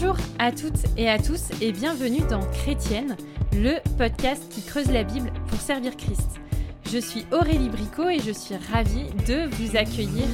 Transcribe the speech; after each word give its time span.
Bonjour 0.00 0.16
à 0.38 0.52
toutes 0.52 0.84
et 0.96 1.08
à 1.08 1.18
tous 1.18 1.50
et 1.60 1.72
bienvenue 1.72 2.20
dans 2.30 2.38
Chrétienne, 2.52 3.16
le 3.52 3.78
podcast 3.96 4.48
qui 4.48 4.62
creuse 4.62 4.92
la 4.92 5.02
Bible 5.02 5.32
pour 5.48 5.60
servir 5.60 5.96
Christ. 5.96 6.38
Je 6.88 6.98
suis 6.98 7.26
Aurélie 7.32 7.68
Bricot 7.68 8.08
et 8.08 8.20
je 8.20 8.30
suis 8.30 8.54
ravie 8.72 9.06
de 9.26 9.48
vous 9.56 9.76
accueillir 9.76 10.26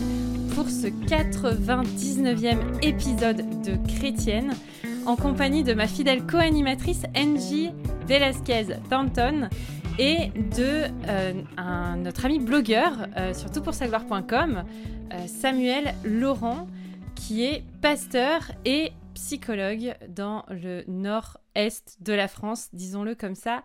pour 0.55 0.69
ce 0.69 0.89
99e 0.89 2.59
épisode 2.83 3.63
de 3.63 3.79
Chrétienne 3.97 4.53
en 5.07 5.17
compagnie 5.17 5.65
de 5.65 5.73
ma 5.73 5.87
fidèle 5.87 6.27
co-animatrice 6.27 7.05
Angie 7.17 7.71
Velasquez 8.07 8.67
Thornton 8.91 9.49
et 9.99 10.31
de 10.57 10.91
euh, 11.09 11.33
notre 11.97 12.27
ami 12.27 12.39
blogueur 12.39 12.93
euh, 13.17 13.33
sur 13.33 13.51
toutpoursagloire.com, 13.51 14.65
euh, 15.15 15.27
Samuel 15.27 15.95
Laurent, 16.05 16.67
qui 17.15 17.45
est 17.45 17.63
pasteur 17.81 18.43
et 18.67 18.93
psychologue 19.15 19.95
dans 20.09 20.45
le 20.49 20.85
nord-est 20.87 21.97
de 22.01 22.13
la 22.13 22.29
France, 22.29 22.69
disons-le 22.73 23.15
comme 23.15 23.35
ça. 23.35 23.65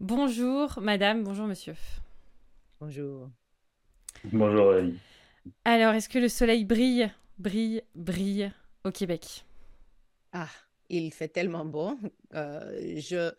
Bonjour 0.00 0.80
madame, 0.80 1.24
bonjour 1.24 1.46
monsieur. 1.46 1.74
Bonjour. 2.80 3.30
Bonjour 4.24 4.72
Ali. 4.72 4.98
Alors, 5.64 5.94
est-ce 5.94 6.08
que 6.08 6.18
le 6.18 6.28
soleil 6.28 6.64
brille, 6.64 7.10
brille, 7.38 7.82
brille 7.94 8.52
au 8.84 8.90
Québec? 8.90 9.44
Ah, 10.32 10.48
il 10.88 11.12
fait 11.12 11.28
tellement 11.28 11.64
beau. 11.64 11.98
je 12.32 13.32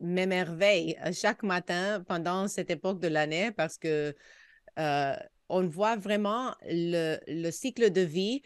m'émerveille 0.00 0.96
chaque 1.12 1.42
matin 1.42 2.02
pendant 2.06 2.46
cette 2.48 2.70
époque 2.70 3.00
de 3.00 3.08
l'année 3.08 3.50
parce 3.50 3.76
que 3.78 4.14
on 5.48 5.66
voit 5.66 5.96
vraiment 5.96 6.54
le, 6.64 7.18
le, 7.28 7.50
cycle 7.50 7.92
de 7.92 8.00
vie 8.00 8.42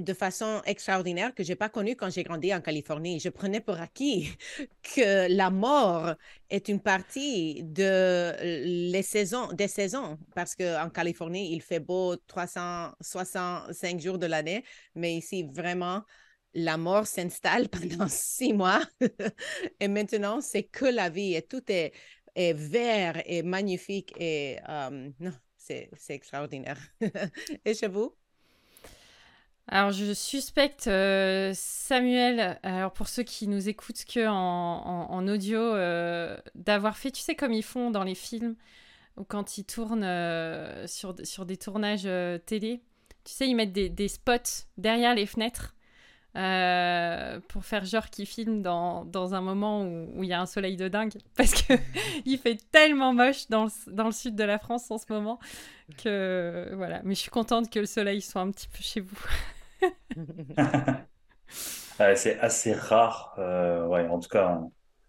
de 0.00 0.12
façon 0.14 0.62
extraordinaire 0.64 1.34
que 1.34 1.42
je 1.42 1.50
n'ai 1.50 1.56
pas 1.56 1.68
connu 1.68 1.96
quand 1.96 2.10
j'ai 2.10 2.22
grandi 2.22 2.54
en 2.54 2.60
Californie. 2.60 3.20
Je 3.20 3.28
prenais 3.28 3.60
pour 3.60 3.80
acquis 3.80 4.30
que 4.82 5.32
la 5.34 5.50
mort 5.50 6.14
est 6.50 6.68
une 6.68 6.80
partie 6.80 7.62
de 7.62 8.34
les 8.90 9.02
saisons, 9.02 9.52
des 9.52 9.68
saisons, 9.68 10.18
parce 10.34 10.54
qu'en 10.54 10.90
Californie, 10.90 11.52
il 11.52 11.62
fait 11.62 11.80
beau 11.80 12.16
365 12.16 14.00
jours 14.00 14.18
de 14.18 14.26
l'année, 14.26 14.64
mais 14.94 15.16
ici, 15.16 15.48
vraiment, 15.52 16.02
la 16.54 16.76
mort 16.76 17.06
s'installe 17.06 17.68
pendant 17.68 18.08
six 18.08 18.52
mois. 18.52 18.82
et 19.80 19.88
maintenant, 19.88 20.40
c'est 20.40 20.64
que 20.64 20.86
la 20.86 21.10
vie 21.10 21.34
et 21.34 21.42
tout 21.42 21.62
est, 21.68 21.92
est 22.34 22.52
vert 22.54 23.22
et 23.26 23.42
magnifique 23.42 24.12
et 24.18 24.58
euh, 24.68 25.10
non, 25.20 25.32
c'est 25.56 25.90
extraordinaire. 26.08 26.78
et 27.64 27.74
chez 27.74 27.88
vous? 27.88 28.16
Alors, 29.68 29.90
je 29.90 30.14
suspecte 30.14 30.86
euh, 30.86 31.50
Samuel, 31.54 32.58
alors 32.62 32.92
pour 32.92 33.08
ceux 33.08 33.24
qui 33.24 33.48
nous 33.48 33.68
écoutent 33.68 34.04
que 34.04 34.28
en, 34.28 35.26
audio, 35.26 35.58
euh, 35.58 36.36
d'avoir 36.54 36.96
fait, 36.96 37.10
tu 37.10 37.20
sais, 37.20 37.34
comme 37.34 37.52
ils 37.52 37.64
font 37.64 37.90
dans 37.90 38.04
les 38.04 38.14
films, 38.14 38.54
ou 39.16 39.24
quand 39.24 39.58
ils 39.58 39.64
tournent 39.64 40.04
euh, 40.04 40.86
sur, 40.86 41.14
des 41.14 41.56
tournages 41.56 42.08
télé, 42.46 42.80
tu 43.24 43.32
sais, 43.32 43.48
ils 43.48 43.56
mettent 43.56 43.72
des, 43.72 44.08
spots 44.08 44.66
derrière 44.78 45.16
les 45.16 45.26
fenêtres 45.26 45.74
pour 47.48 47.64
faire 47.64 47.84
genre 47.84 48.08
qu'ils 48.08 48.26
filment 48.26 48.62
dans, 48.62 49.34
un 49.34 49.40
moment 49.40 49.82
où 49.82 50.22
il 50.22 50.28
y 50.28 50.32
a 50.32 50.40
un 50.40 50.46
soleil 50.46 50.76
de 50.76 50.86
dingue, 50.86 51.14
parce 51.36 51.60
que 51.60 51.74
il 52.24 52.38
fait 52.38 52.60
tellement 52.70 53.12
moche 53.12 53.48
dans 53.48 53.64
le, 53.64 53.92
dans 53.92 54.04
le 54.04 54.12
sud 54.12 54.36
de 54.36 54.44
la 54.44 54.60
France 54.60 54.92
en 54.92 54.98
ce 54.98 55.12
moment 55.12 55.40
que 55.98 56.70
voilà. 56.76 57.00
Mais 57.02 57.16
je 57.16 57.20
suis 57.20 57.30
contente 57.30 57.68
que 57.68 57.80
le 57.80 57.86
soleil 57.86 58.20
soit 58.20 58.42
un 58.42 58.52
petit 58.52 58.68
peu 58.68 58.78
chez 58.80 59.00
vous. 59.00 59.18
c'est 62.16 62.38
assez 62.38 62.72
rare. 62.72 63.34
Euh, 63.38 63.86
ouais, 63.86 64.06
en 64.08 64.18
tout 64.18 64.28
cas, 64.28 64.60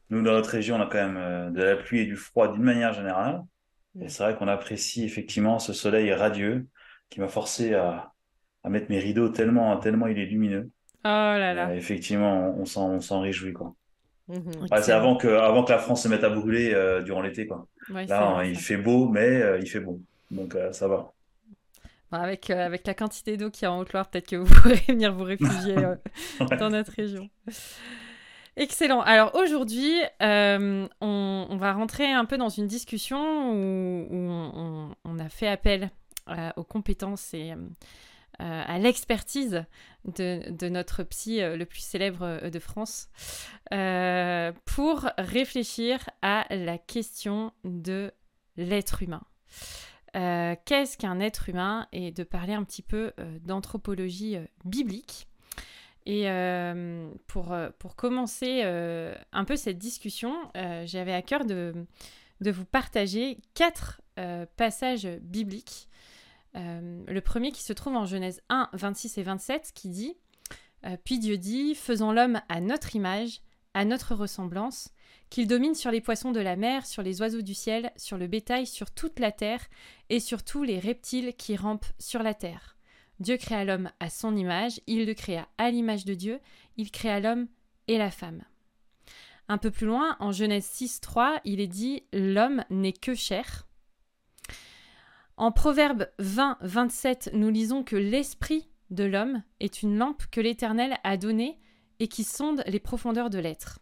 nous, 0.09 0.21
dans 0.21 0.33
notre 0.33 0.49
région, 0.49 0.77
on 0.77 0.81
a 0.81 0.85
quand 0.85 0.97
même 0.97 1.17
euh, 1.17 1.49
de 1.49 1.63
la 1.63 1.75
pluie 1.75 2.01
et 2.01 2.05
du 2.05 2.15
froid 2.15 2.51
d'une 2.51 2.63
manière 2.63 2.93
générale. 2.93 3.43
Et 3.99 4.05
mm. 4.05 4.09
c'est 4.09 4.23
vrai 4.23 4.35
qu'on 4.35 4.47
apprécie 4.47 5.03
effectivement 5.03 5.59
ce 5.59 5.73
soleil 5.73 6.11
radieux 6.13 6.67
qui 7.09 7.19
m'a 7.19 7.27
forcé 7.27 7.73
à, 7.73 8.11
à, 8.63 8.69
mettre 8.69 8.87
mes 8.89 8.99
rideaux 8.99 9.29
tellement, 9.29 9.75
tellement 9.77 10.07
il 10.07 10.19
est 10.19 10.25
lumineux. 10.25 10.69
Oh 11.05 11.09
là 11.09 11.53
là. 11.53 11.73
effectivement, 11.73 12.53
on 12.57 12.65
s'en 12.65 13.21
réjouit. 13.21 13.53
Quoi. 13.53 13.73
Mm-hmm. 14.29 14.81
c'est 14.81 14.91
avant 14.91 15.15
que, 15.15 15.29
avant 15.29 15.63
que 15.63 15.71
la 15.71 15.77
France 15.77 16.03
se 16.03 16.09
mette 16.09 16.25
à 16.25 16.29
brûler 16.29 16.73
euh, 16.73 17.01
durant 17.01 17.21
l'été. 17.21 17.47
Quoi. 17.47 17.65
Là, 17.89 18.43
il 18.43 18.57
fait 18.57 18.75
beau, 18.75 19.07
mais 19.07 19.41
il 19.61 19.69
fait 19.69 19.79
bon. 19.79 20.01
Donc 20.31 20.57
ça 20.73 20.89
va. 20.89 21.13
Avec, 22.11 22.49
euh, 22.49 22.65
avec 22.65 22.87
la 22.87 22.93
quantité 22.93 23.35
d'eau 23.35 23.49
qu'il 23.49 23.63
y 23.63 23.65
a 23.65 23.71
en 23.71 23.79
Haute-Loire, 23.79 24.07
peut-être 24.09 24.27
que 24.27 24.37
vous 24.37 24.53
pourrez 24.61 24.81
venir 24.87 25.13
vous 25.13 25.25
réfugier 25.25 25.77
euh, 25.77 25.95
dans 26.57 26.69
notre 26.69 26.93
région. 26.93 27.29
Excellent. 28.55 29.01
Alors 29.01 29.35
aujourd'hui, 29.35 29.93
euh, 30.21 30.87
on, 31.01 31.57
va 31.59 31.73
rentrer 31.73 32.11
un 32.11 32.25
peu 32.25 32.37
dans 32.37 32.49
une 32.49 32.67
discussion 32.67 33.51
où, 33.51 34.07
on, 35.03 35.19
a 35.19 35.29
fait 35.29 35.47
appel 35.47 35.91
aux 36.55 36.63
compétences 36.63 37.33
et 37.33 37.53
à 38.39 38.79
l'expertise 38.79 39.63
de, 40.05 40.49
de, 40.49 40.69
notre 40.69 41.03
psy 41.03 41.39
le 41.39 41.65
plus 41.65 41.81
célèbre 41.81 42.49
de 42.49 42.59
France 42.59 43.09
pour 44.65 45.05
réfléchir 45.19 46.09
à 46.23 46.45
la 46.49 46.79
question 46.79 47.53
de 47.63 48.11
l'être 48.57 49.03
humain. 49.03 49.21
Euh, 50.17 50.55
qu'est-ce 50.65 50.97
qu'un 50.97 51.19
être 51.19 51.49
humain 51.49 51.87
et 51.91 52.11
de 52.11 52.23
parler 52.23 52.53
un 52.53 52.63
petit 52.63 52.81
peu 52.81 53.13
euh, 53.19 53.37
d'anthropologie 53.43 54.37
euh, 54.37 54.45
biblique. 54.65 55.27
Et 56.09 56.29
pour, 57.27 57.53
pour 57.79 57.97
commencer 57.97 58.61
un 58.63 59.43
peu 59.43 59.57
cette 59.57 59.77
discussion, 59.77 60.33
j'avais 60.85 61.11
à 61.11 61.21
cœur 61.21 61.43
de, 61.43 61.85
de, 62.39 62.49
vous 62.49 62.63
partager 62.63 63.39
quatre 63.55 64.01
passages 64.55 65.05
bibliques. 65.19 65.89
le 66.53 67.19
premier 67.19 67.51
qui 67.51 67.61
se 67.61 67.73
trouve 67.73 67.97
en 67.97 68.05
Genèse 68.05 68.41
1, 68.47 68.69
26 68.71 69.17
et 69.17 69.23
27, 69.23 69.71
qui 69.75 69.89
dit 69.89 70.15
Puis 71.03 71.19
Dieu 71.19 71.37
dit, 71.37 71.75
faisons 71.75 72.13
l'homme 72.13 72.39
à 72.47 72.61
notre 72.61 72.95
image, 72.95 73.41
à 73.73 73.83
notre 73.83 74.15
ressemblance, 74.15 74.93
qu'il 75.29 75.47
domine 75.47 75.75
sur 75.75 75.91
les 75.91 76.01
poissons 76.01 76.31
de 76.31 76.39
la 76.39 76.55
mer, 76.55 76.85
sur 76.85 77.01
les 77.01 77.21
oiseaux 77.21 77.41
du 77.41 77.53
ciel, 77.53 77.91
sur 77.97 78.17
le 78.17 78.27
bétail, 78.27 78.65
sur 78.65 78.91
toute 78.91 79.19
la 79.19 79.31
terre, 79.31 79.65
et 80.09 80.19
sur 80.19 80.43
tous 80.43 80.63
les 80.63 80.79
reptiles 80.79 81.33
qui 81.37 81.55
rampent 81.55 81.85
sur 81.99 82.23
la 82.23 82.33
terre. 82.33 82.77
Dieu 83.19 83.37
créa 83.37 83.65
l'homme 83.65 83.91
à 83.99 84.09
son 84.09 84.35
image, 84.35 84.79
il 84.87 85.05
le 85.05 85.13
créa 85.13 85.47
à 85.57 85.71
l'image 85.71 86.05
de 86.05 86.13
Dieu, 86.13 86.39
il 86.77 86.91
créa 86.91 87.19
l'homme 87.19 87.47
et 87.87 87.97
la 87.97 88.11
femme. 88.11 88.43
Un 89.49 89.57
peu 89.57 89.71
plus 89.71 89.87
loin, 89.87 90.17
en 90.19 90.31
Genèse 90.31 90.65
6, 90.65 91.01
3, 91.01 91.39
il 91.45 91.59
est 91.59 91.67
dit 91.67 92.03
L'homme 92.13 92.63
n'est 92.69 92.93
que 92.93 93.15
chair. 93.15 93.67
En 95.37 95.51
Proverbe 95.51 96.09
20, 96.19 96.57
27, 96.61 97.31
nous 97.33 97.49
lisons 97.49 97.83
que 97.83 97.95
l'esprit 97.95 98.67
de 98.89 99.03
l'homme 99.03 99.43
est 99.59 99.81
une 99.81 99.97
lampe 99.97 100.23
que 100.31 100.41
l'Éternel 100.41 100.97
a 101.03 101.17
donnée 101.17 101.59
et 101.99 102.07
qui 102.07 102.23
sonde 102.23 102.63
les 102.67 102.79
profondeurs 102.79 103.29
de 103.29 103.39
l'être. 103.39 103.79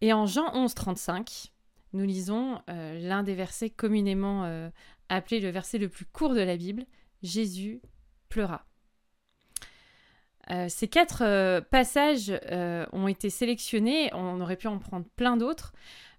Et 0.00 0.12
en 0.12 0.26
Jean 0.26 0.54
11, 0.54 0.74
35, 0.74 1.52
nous 1.92 2.04
lisons 2.04 2.60
euh, 2.68 2.98
l'un 3.00 3.22
des 3.22 3.34
versets 3.34 3.70
communément 3.70 4.44
euh, 4.44 4.68
appelé 5.08 5.40
le 5.40 5.50
verset 5.50 5.78
le 5.78 5.88
plus 5.88 6.04
court 6.04 6.34
de 6.34 6.40
la 6.40 6.56
Bible, 6.56 6.84
Jésus 7.22 7.80
pleura. 8.28 8.66
Euh, 10.50 10.68
ces 10.68 10.86
quatre 10.86 11.60
passages 11.70 12.32
ont 12.92 13.08
été 13.08 13.30
sélectionnés, 13.30 14.10
on 14.12 14.40
aurait 14.40 14.56
pu 14.56 14.68
en 14.68 14.78
prendre 14.78 15.06
plein 15.16 15.36
d'autres, 15.36 15.72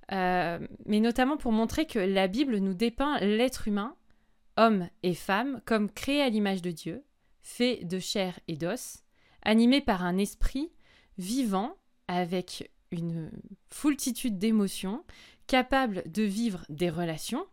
mais 0.10 1.00
notamment 1.00 1.38
pour 1.38 1.52
montrer 1.52 1.86
que 1.86 2.00
la 2.00 2.28
Bible 2.28 2.58
nous 2.58 2.74
dépeint 2.74 3.20
l'être 3.20 3.68
humain, 3.68 3.96
homme 4.58 4.90
et 5.04 5.14
femme, 5.14 5.62
comme 5.66 5.90
créé 5.90 6.22
à 6.22 6.30
l'image 6.30 6.62
de 6.62 6.72
Dieu, 6.72 7.06
fait 7.42 7.86
de 7.86 8.00
chair 8.00 8.38
et 8.50 8.58
d'os, 8.58 9.04
animé 9.44 9.80
par 9.80 10.04
un 10.04 10.18
esprit 10.18 10.72
vivant 11.18 11.78
avec 12.10 12.70
une 12.92 13.32
foultitude 13.70 14.38
d'émotions, 14.38 15.04
capable 15.48 16.04
de 16.12 16.24
vivre 16.24 16.66
des 16.70 16.90
relations, 16.90 17.46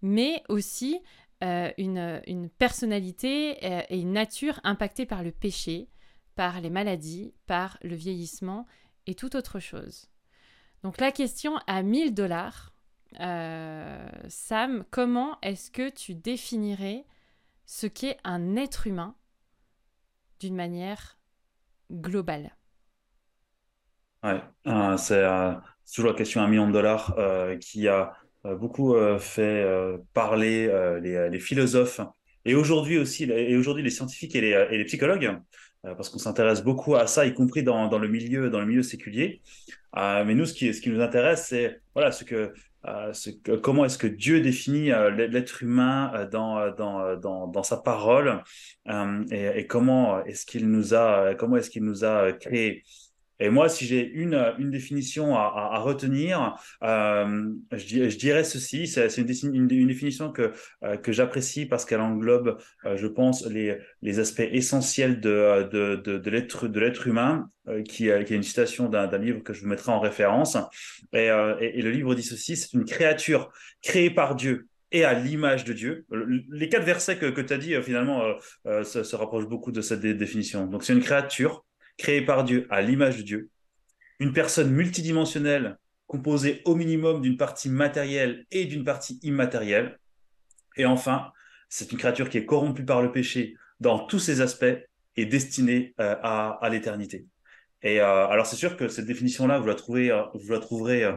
mais 0.00 0.42
aussi 0.48 1.00
euh, 1.42 1.72
une, 1.76 2.48
personnalité 2.58 3.58
euh, 3.64 3.82
et 3.88 4.00
une 4.00 4.12
nature 4.12 4.60
impactée 4.62 5.06
par 5.06 5.22
le 5.24 5.32
péché, 5.32 5.88
par 6.36 6.60
les 6.60 6.70
maladies, 6.70 7.34
par 7.46 7.78
le 7.82 7.96
vieillissement 7.96 8.66
et 9.06 9.14
toute 9.14 9.34
autre 9.34 9.58
chose. 9.58 10.08
Donc 10.82 11.00
la 11.00 11.10
question 11.10 11.56
à 11.66 11.82
1000 11.82 12.14
dollars, 12.14 12.72
euh, 13.20 14.08
Sam, 14.28 14.84
comment 14.90 15.38
est-ce 15.42 15.70
que 15.70 15.90
tu 15.90 16.14
définirais 16.14 17.04
ce 17.66 17.86
qu'est 17.86 18.18
un 18.24 18.56
être 18.56 18.86
humain 18.86 19.16
d'une 20.38 20.54
manière 20.54 21.18
globale? 21.90 22.56
Ouais, 24.22 24.40
euh, 24.68 24.96
c'est 24.98 25.14
euh, 25.16 25.52
toujours 25.92 26.12
la 26.12 26.16
question 26.16 26.40
à 26.40 26.44
un 26.44 26.48
million 26.48 26.68
de 26.68 26.72
dollars 26.72 27.14
euh, 27.18 27.56
qui 27.56 27.88
a 27.88 28.12
beaucoup 28.44 28.96
fait 29.20 29.64
parler 30.14 30.66
les, 31.00 31.38
philosophes 31.38 32.00
et 32.44 32.56
aujourd'hui 32.56 32.98
aussi 32.98 33.22
et 33.22 33.56
aujourd'hui 33.56 33.84
les 33.84 33.90
scientifiques 33.90 34.34
et 34.34 34.40
les, 34.40 34.84
psychologues 34.84 35.38
parce 35.84 36.08
qu'on 36.08 36.18
s'intéresse 36.18 36.60
beaucoup 36.60 36.96
à 36.96 37.06
ça, 37.06 37.24
y 37.24 37.34
compris 37.34 37.62
dans, 37.62 37.96
le 37.96 38.08
milieu 38.08 38.50
dans 38.50 38.58
le 38.58 38.66
milieu 38.66 38.82
séculier. 38.82 39.42
mais 39.94 40.34
nous, 40.34 40.44
ce 40.46 40.54
qui, 40.54 40.90
nous 40.90 41.00
intéresse, 41.00 41.46
c'est 41.50 41.80
voilà 41.94 42.10
ce 42.10 42.24
que 42.24 42.52
comment 43.62 43.84
est-ce 43.84 43.98
que 43.98 44.08
Dieu 44.08 44.40
définit 44.40 44.90
l'être 45.16 45.62
humain 45.62 46.28
dans, 46.32 47.62
sa 47.62 47.76
parole 47.76 48.42
et, 49.30 49.50
et, 49.54 49.66
comment 49.68 50.24
est-ce 50.24 50.46
qu'il 50.46 50.68
nous 50.68 50.94
a 50.94 51.36
comment 51.36 51.58
est-ce 51.58 51.70
qu'il 51.70 51.84
nous 51.84 52.02
a 52.02 52.32
créé 52.32 52.82
et 53.38 53.48
moi, 53.48 53.68
si 53.68 53.86
j'ai 53.86 54.08
une, 54.08 54.34
une 54.58 54.70
définition 54.70 55.34
à, 55.34 55.78
retenir, 55.78 56.56
euh, 56.82 57.50
je, 57.72 58.16
dirais 58.16 58.44
ceci. 58.44 58.86
C'est 58.86 59.16
une, 59.16 59.66
définition 59.66 60.30
que, 60.30 60.52
euh, 60.84 60.96
que 60.96 61.12
j'apprécie 61.12 61.66
parce 61.66 61.84
qu'elle 61.84 62.00
englobe, 62.00 62.58
euh, 62.84 62.96
je 62.96 63.06
pense, 63.06 63.44
les, 63.46 63.78
les 64.00 64.18
aspects 64.20 64.48
essentiels 64.52 65.20
de, 65.20 65.68
de, 65.72 65.96
de, 65.96 66.18
de 66.18 66.80
l'être 66.80 67.06
humain, 67.06 67.48
qui, 67.84 68.08
est 68.08 68.30
une 68.30 68.42
citation 68.42 68.88
d'un 68.88 69.18
livre 69.18 69.40
que 69.42 69.52
je 69.52 69.62
vous 69.62 69.68
mettrai 69.68 69.92
en 69.92 70.00
référence. 70.00 70.56
Et, 71.12 71.28
le 71.28 71.90
livre 71.90 72.14
dit 72.14 72.22
ceci, 72.22 72.56
c'est 72.56 72.72
une 72.74 72.84
créature 72.84 73.52
créée 73.82 74.10
par 74.10 74.34
Dieu 74.34 74.68
et 74.90 75.04
à 75.04 75.14
l'image 75.14 75.64
de 75.64 75.72
Dieu. 75.72 76.04
Les 76.50 76.68
quatre 76.68 76.84
versets 76.84 77.16
que, 77.16 77.26
que 77.26 77.40
tu 77.40 77.52
as 77.52 77.58
dit, 77.58 77.74
finalement, 77.82 78.22
se, 78.64 79.16
rapprochent 79.16 79.48
beaucoup 79.48 79.72
de 79.72 79.80
cette 79.80 80.00
définition. 80.00 80.66
Donc, 80.66 80.84
c'est 80.84 80.92
une 80.92 81.02
créature 81.02 81.64
créé 82.02 82.20
par 82.20 82.42
Dieu 82.42 82.66
à 82.68 82.82
l'image 82.82 83.16
de 83.18 83.22
Dieu, 83.22 83.50
une 84.18 84.32
personne 84.32 84.72
multidimensionnelle 84.72 85.78
composée 86.08 86.60
au 86.64 86.74
minimum 86.74 87.22
d'une 87.22 87.36
partie 87.36 87.68
matérielle 87.68 88.44
et 88.50 88.64
d'une 88.64 88.84
partie 88.84 89.20
immatérielle, 89.22 89.98
et 90.76 90.84
enfin, 90.84 91.30
c'est 91.68 91.92
une 91.92 91.98
créature 91.98 92.28
qui 92.28 92.38
est 92.38 92.44
corrompue 92.44 92.84
par 92.84 93.02
le 93.02 93.12
péché 93.12 93.54
dans 93.78 94.00
tous 94.00 94.18
ses 94.18 94.40
aspects 94.40 94.76
et 95.16 95.26
destinée 95.26 95.94
euh, 96.00 96.16
à, 96.22 96.68
l'éternité. 96.70 97.26
Et 97.82 98.00
euh, 98.00 98.26
alors 98.26 98.46
c'est 98.46 98.56
sûr 98.56 98.76
que 98.76 98.88
cette 98.88 99.06
définition-là, 99.06 99.60
vous 99.60 99.68
la 99.68 99.74
trouvez, 99.74 100.10
euh, 100.10 100.22
vous 100.34 100.52
la 100.52 100.58
trouverez 100.58 101.08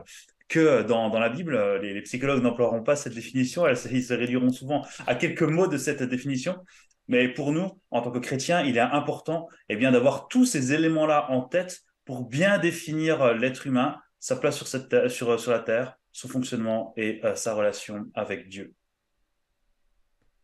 que 0.48 0.84
dans, 0.84 1.10
la 1.18 1.30
Bible. 1.30 1.58
Les, 1.82 1.94
les 1.94 2.02
psychologues 2.04 2.44
n'emploieront 2.44 2.84
pas 2.84 2.96
cette 2.96 3.16
définition, 3.16 3.66
elles, 3.66 3.78
ils 3.92 4.04
se 4.04 4.14
réduiront 4.14 4.52
souvent 4.52 4.86
à 5.08 5.16
quelques 5.16 5.42
mots 5.42 5.68
de 5.68 5.78
cette 5.78 6.04
définition. 6.04 6.58
Mais 7.08 7.30
pour 7.30 7.52
nous, 7.52 7.70
en 7.92 8.02
tant 8.02 8.12
que 8.12 8.20
chrétiens, 8.20 8.62
il 8.62 8.78
est 8.78 8.82
important 8.82 9.48
eh 9.70 9.76
bien, 9.76 9.92
d'avoir 9.92 10.28
tous 10.28 10.46
ces 10.46 10.74
éléments-là 10.74 11.30
en 11.32 11.42
tête 11.42 11.82
pour 12.04 12.24
bien 12.28 12.60
définir 12.60 13.22
euh, 13.22 13.34
l'être 13.34 13.68
humain, 13.68 14.00
sa 14.20 14.36
place 14.36 14.58
sur, 14.58 14.68
cette, 14.68 15.10
sur, 15.10 15.40
sur 15.40 15.52
la 15.52 15.60
terre, 15.60 15.98
son 16.12 16.28
fonctionnement 16.28 16.94
et 16.98 17.24
euh, 17.26 17.36
sa 17.36 17.54
relation 17.54 18.06
avec 18.14 18.48
Dieu. 18.48 18.74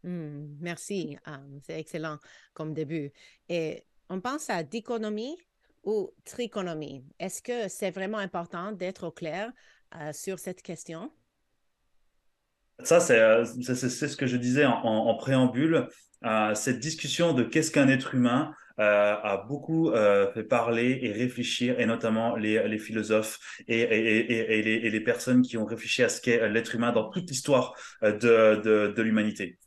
Mmh, 0.04 0.58
merci, 0.60 1.18
ah, 1.25 1.42
c'est 1.62 1.80
excellent 1.80 2.18
comme 2.54 2.74
début. 2.74 3.12
Et 3.50 3.86
on 4.10 4.19
pense 4.19 4.50
à 4.50 4.63
dichotomie 4.63 5.38
ou 5.84 6.12
trichonomie. 6.25 7.06
Est-ce 7.19 7.42
que 7.42 7.68
c'est 7.68 7.92
vraiment 7.92 8.18
important 8.18 8.72
d'être 8.72 9.08
au 9.08 9.12
clair 9.12 9.52
euh, 9.96 10.12
sur 10.13 10.40
cette 10.40 10.62
question? 10.62 11.12
Ça, 12.83 13.00
c'est 13.00 14.07
ce 14.07 14.18
que 14.18 14.28
je 14.28 14.38
disais 14.38 14.66
en, 14.66 15.16
préambule 15.16 15.88
euh, 16.25 16.54
cette 16.54 16.80
discussion 16.80 17.33
de 17.33 17.44
qu'est-ce 17.44 17.72
qu'un 17.72 17.88
être 17.88 18.16
humain 18.16 18.54
euh, 18.80 19.16
a 19.22 19.38
beaucoup 19.48 19.89
euh, 19.89 20.31
fait 20.33 20.44
parler 20.44 21.00
et 21.01 21.12
réfléchir, 21.12 21.80
et 21.80 21.86
notamment 21.86 22.36
les, 22.36 22.78
philosophes 22.80 23.39
et, 23.68 24.89
les, 24.89 25.01
personnes 25.01 25.42
qui 25.42 25.57
ont 25.57 25.66
réfléchi 25.66 26.04
à 26.04 26.10
ce 26.10 26.22
qu'est 26.22 26.48
l'être 26.50 26.75
humain 26.75 26.92
dans 26.92 27.10
toute 27.10 27.30
l'histoire 27.30 27.75
de 28.01 29.01
l'humanité. 29.01 29.57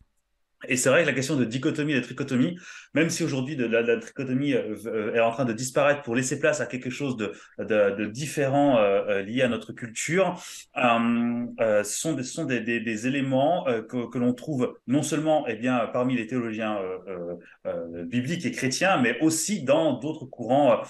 Et 0.69 0.76
c'est 0.76 0.88
vrai 0.88 1.02
que 1.02 1.06
la 1.06 1.12
question 1.12 1.37
de 1.37 1.44
dichotomie 1.44 1.93
et 1.93 1.96
de 1.96 2.00
trichotomie, 2.00 2.58
même 2.94 3.11
si 3.11 3.25
aujourd'hui 3.25 3.56
la, 3.56 3.82
la, 3.82 3.96
trichotomie 3.99 4.55
euh, 4.55 4.75
euh, 4.87 5.14
est 5.14 5.20
en 5.20 5.31
train 5.31 5.44
de 5.44 5.52
disparaître 5.52 6.02
pour 6.02 6.14
laisser 6.14 6.38
place 6.38 6.61
à 6.61 6.66
quelque 6.66 6.90
chose 6.90 7.16
de, 7.16 8.05
différent 8.06 8.78
euh, 8.78 9.22
lié 9.22 9.43
à 9.43 9.49
notre 9.49 9.72
culture, 9.72 10.40
euh, 10.76 11.84
sont 11.84 12.14
des, 12.14 13.06
éléments 13.06 13.66
que, 13.88 14.19
l'on 14.19 14.32
trouve 14.32 14.78
non 14.87 15.02
seulement 15.02 15.46
eh 15.49 15.55
bien, 15.55 15.88
parmi 15.93 16.16
les 16.16 16.26
théologiens 16.26 16.78
bibliques 18.06 18.46
et 18.46 18.52
chrétiens, 18.52 19.00
mais 19.00 19.19
aussi 19.20 19.62
dans 19.62 19.99
d'autres 19.99 20.26
courants 20.26 20.82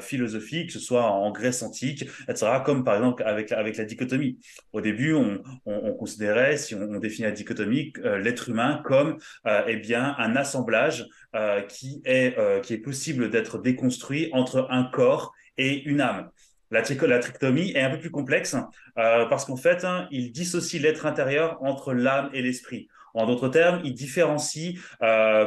philosophiques, 0.00 0.68
que 0.68 0.72
ce 0.72 0.80
soit 0.80 1.04
en 1.04 1.30
Grèce 1.30 1.62
antique, 1.62 2.08
etc., 2.28 2.46
comme 2.64 2.84
par 2.84 2.96
exemple 2.96 3.22
avec, 3.24 3.50
la 3.50 3.84
dichotomie. 3.84 4.38
Au 4.72 4.80
début, 4.80 5.14
on 5.14 5.92
considérait, 5.94 6.56
si 6.56 6.74
on, 6.74 6.82
on 6.82 6.98
définit 6.98 7.26
la 7.26 7.32
dichotomie, 7.32 7.92
l'être 8.02 8.48
humain 8.48 8.80
comme 8.84 9.05
euh, 9.46 9.62
eh 9.66 9.76
bien, 9.76 10.14
un 10.18 10.36
assemblage 10.36 11.06
euh, 11.34 11.62
qui, 11.62 12.02
est, 12.04 12.38
euh, 12.38 12.60
qui 12.60 12.74
est 12.74 12.78
possible 12.78 13.30
d'être 13.30 13.58
déconstruit 13.58 14.30
entre 14.32 14.66
un 14.70 14.84
corps 14.84 15.32
et 15.58 15.82
une 15.84 16.00
âme. 16.00 16.30
La, 16.70 16.82
la 16.82 17.18
trichotomie 17.18 17.72
est 17.72 17.80
un 17.80 17.90
peu 17.90 18.00
plus 18.00 18.10
complexe 18.10 18.56
parce 18.94 19.44
qu'en 19.44 19.56
fait, 19.56 19.84
hein, 19.84 20.08
il 20.10 20.32
dissocie 20.32 20.82
l'être 20.82 21.06
intérieur 21.06 21.62
entre 21.62 21.94
l'âme 21.94 22.28
et 22.32 22.42
l'esprit. 22.42 22.88
En 23.14 23.24
d'autres 23.24 23.48
termes, 23.48 23.80
il 23.84 23.94
différencie 23.94 24.74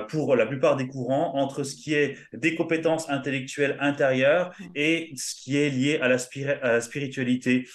pour 0.08 0.36
la 0.38 0.46
plupart 0.46 0.78
des 0.78 0.88
courants 0.88 1.36
entre 1.36 1.64
ce 1.64 1.76
qui 1.76 1.94
est 1.94 2.18
des 2.32 2.56
compétences 2.56 3.10
intellectuelles 3.10 3.78
intérieures 3.82 4.56
et 4.76 5.12
ce 5.18 5.36
qui 5.36 5.58
est 5.58 5.70
lié 5.70 6.00
à 6.02 6.08
la, 6.08 6.80
spiritualité 6.80 7.68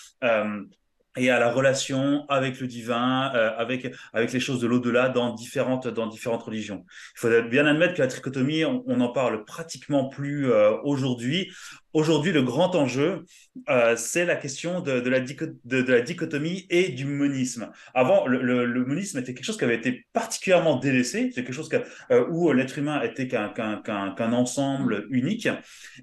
et 1.16 1.31
à 1.31 1.38
la 1.38 1.52
relation 1.52 2.25
avec 2.28 2.61
le 2.61 2.66
divin, 2.66 3.32
euh, 3.34 3.50
avec 3.56 3.94
avec 4.12 4.32
les 4.32 4.40
choses 4.40 4.61
de 4.61 4.66
l'au-delà 4.66 5.08
dans 5.08 5.32
différentes 5.32 5.88
dans 5.88 6.06
différentes 6.06 6.43
religions. 6.43 6.84
Il 7.16 7.20
faut 7.20 7.43
bien 7.49 7.66
admettre 7.66 7.94
que 7.94 8.02
la 8.02 8.08
trichotomie, 8.08 8.64
on, 8.64 8.82
on 8.87 9.00
en 9.00 9.11
parle 9.11 9.44
pratiquement 9.44 10.08
plus 10.08 10.50
euh, 10.50 10.72
aujourd'hui. 10.82 11.52
Aujourd'hui, 11.94 12.32
le 12.32 12.43
grand 12.43 12.75
enjeu, 12.75 13.25
euh, 13.69 13.94
c'est 13.96 14.25
la 14.25 14.35
question 14.35 14.81
de, 14.81 14.99
de, 14.99 15.08
la 15.08 15.20
de, 15.20 15.55
de, 15.64 15.93
la 15.93 16.00
dichotomie 16.00 16.67
et 16.69 16.88
du 16.88 17.05
monisme. 17.05 17.70
Avant, 17.94 18.26
le, 18.26 18.43
le, 18.43 18.67
le, 18.67 18.85
monisme 18.85 19.19
était 19.19 19.32
quelque 19.32 19.44
chose 19.44 19.56
qui 19.56 19.62
avait 19.62 19.76
été 19.76 20.05
particulièrement 20.12 20.76
délaissé, 20.76 21.31
c'est 21.32 21.44
quelque 21.44 21.55
chose 21.55 21.69
que, 21.69 21.76
euh, 22.11 22.26
où 22.31 22.50
l'être 22.52 22.79
humain 22.79 23.00
était 23.02 23.29
qu'un 23.29 24.32
ensemble 24.32 25.06
unique. 25.11 25.49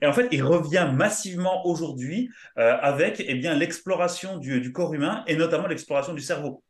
Et 0.02 0.06
en 0.06 0.14
fait, 0.14 0.30
il 0.32 0.44
revient 0.44 0.90
massivement 0.94 1.68
aujourd'hui 1.68 2.30
euh, 2.58 2.78
avec 2.82 3.22
eh 3.28 3.36
bien 3.36 3.54
l'exploration 3.54 4.38
du, 4.38 4.62
du 4.62 4.72
corps 4.72 4.94
humain 4.94 5.26
et 5.28 5.36
notamment 5.36 5.68
l'exploration 5.68 6.14
du 6.14 6.22
cerveau. 6.22 6.64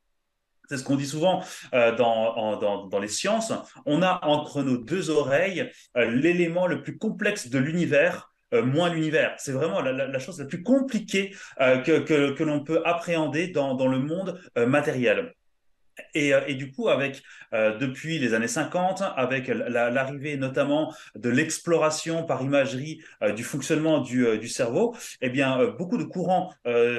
C'est 0.68 0.78
ce 0.78 0.84
qu'on 0.84 0.96
dit 0.96 1.06
souvent 1.06 1.44
euh, 1.74 1.96
dans, 1.96 2.38
en, 2.38 2.58
dans, 2.58 2.88
dans, 2.88 3.00
les 3.00 3.10
sciences. 3.10 3.54
On 3.86 4.02
a 4.02 4.20
entre 4.24 4.64
nos 4.64 4.78
deux 4.78 5.10
oreilles 5.10 5.70
euh, 5.98 6.10
l'élément 6.10 6.66
le 6.66 6.82
plus 6.82 6.98
complexe 6.98 7.50
de 7.50 7.60
l'univers 7.60 8.31
euh, 8.54 8.64
moins 8.64 8.90
l'univers. 8.90 9.36
C'est 9.38 9.52
vraiment 9.52 9.82
la, 9.82 10.20
chose 10.20 10.40
la 10.40 10.46
plus 10.46 10.64
compliquée 10.64 11.34
euh, 11.60 11.78
que, 11.80 12.00
que, 12.00 12.32
que 12.32 12.44
l'on 12.44 12.64
peut 12.64 12.82
appréhender 12.86 13.48
dans, 13.48 13.76
dans 13.76 13.88
le 13.88 14.00
monde 14.00 14.40
euh, 14.58 14.66
matériel. 14.66 15.34
Et, 16.14 16.34
euh, 16.34 16.42
et, 16.48 16.56
du 16.56 16.72
coup, 16.72 16.90
avec 16.90 17.22
euh, 17.54 17.78
depuis 17.78 18.20
les 18.20 18.34
années 18.34 18.48
50, 18.48 19.04
avec 19.16 19.48
l'arrivée 19.48 20.38
notamment 20.38 20.94
de 21.16 21.30
l'exploration 21.30 22.24
par 22.24 22.42
imagerie 22.42 23.02
euh, 23.24 23.32
du 23.32 23.44
fonctionnement 23.44 24.00
du, 24.00 24.48
cerveau, 24.48 24.96
eh 25.22 25.30
bien, 25.30 25.74
beaucoup 25.78 25.98
de 25.98 26.04
courants 26.04 26.54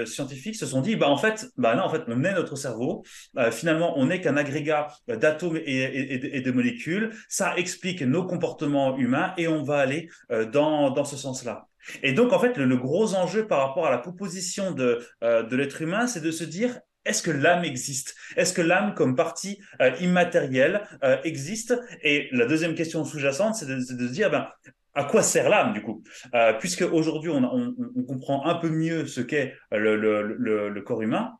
scientifiques 0.06 0.56
se 0.56 0.66
sont 0.66 0.80
dit, 0.80 0.96
bah 0.96 1.08
en 1.08 1.16
fait, 1.16 1.48
bah 1.56 1.74
non, 1.74 1.84
en 1.84 1.88
fait, 1.88 2.02
on 2.08 2.24
est 2.24 2.32
notre 2.32 2.56
cerveau. 2.56 3.02
finalement, 3.50 3.98
on 3.98 4.06
n'est 4.06 4.20
qu'un 4.20 4.36
agrégat 4.36 4.88
d'atomes 5.08 5.58
et, 5.64 6.40
de 6.40 6.50
molécules. 6.50 7.10
Ça 7.28 7.54
explique 7.56 8.02
nos 8.02 8.24
comportements 8.24 8.96
humains 8.96 9.34
et 9.36 9.48
on 9.48 9.62
va 9.62 9.78
aller 9.78 10.08
dans, 10.52 10.90
dans 10.90 11.04
ce 11.04 11.16
sens-là. 11.16 11.68
Et 12.02 12.12
donc, 12.12 12.32
en 12.32 12.38
fait, 12.38 12.56
le, 12.56 12.64
le, 12.64 12.76
gros 12.76 13.14
enjeu 13.14 13.46
par 13.46 13.66
rapport 13.66 13.86
à 13.86 13.90
la 13.90 13.98
composition 13.98 14.72
de, 14.72 15.00
de 15.22 15.56
l'être 15.56 15.82
humain, 15.82 16.06
c'est 16.06 16.20
de 16.20 16.30
se 16.30 16.44
dire, 16.44 16.80
est-ce 17.04 17.22
que 17.22 17.30
l'âme 17.30 17.64
existe? 17.64 18.14
Est-ce 18.36 18.52
que 18.52 18.62
l'âme, 18.62 18.94
comme 18.94 19.16
partie 19.16 19.60
euh, 19.80 19.90
immatérielle, 20.00 20.82
euh, 21.02 21.16
existe? 21.24 21.78
Et 22.02 22.28
la 22.32 22.46
deuxième 22.46 22.74
question 22.74 23.04
sous-jacente, 23.04 23.56
c'est 23.56 23.66
de, 23.66 23.80
se 23.80 23.92
dire, 23.92 24.30
ben, 24.30 24.48
à 24.94 25.04
quoi 25.04 25.22
sert 25.22 25.48
l'âme 25.48 25.72
du 25.72 25.82
coup? 25.82 26.02
Euh, 26.34 26.52
Puisque 26.54 26.82
aujourd'hui, 26.82 27.30
on, 27.30 27.74
comprend 28.06 28.46
un 28.46 28.54
peu 28.56 28.68
mieux 28.68 29.06
ce 29.06 29.20
qu'est 29.20 29.54
le, 29.72 30.80
corps 30.80 31.02
humain. 31.02 31.32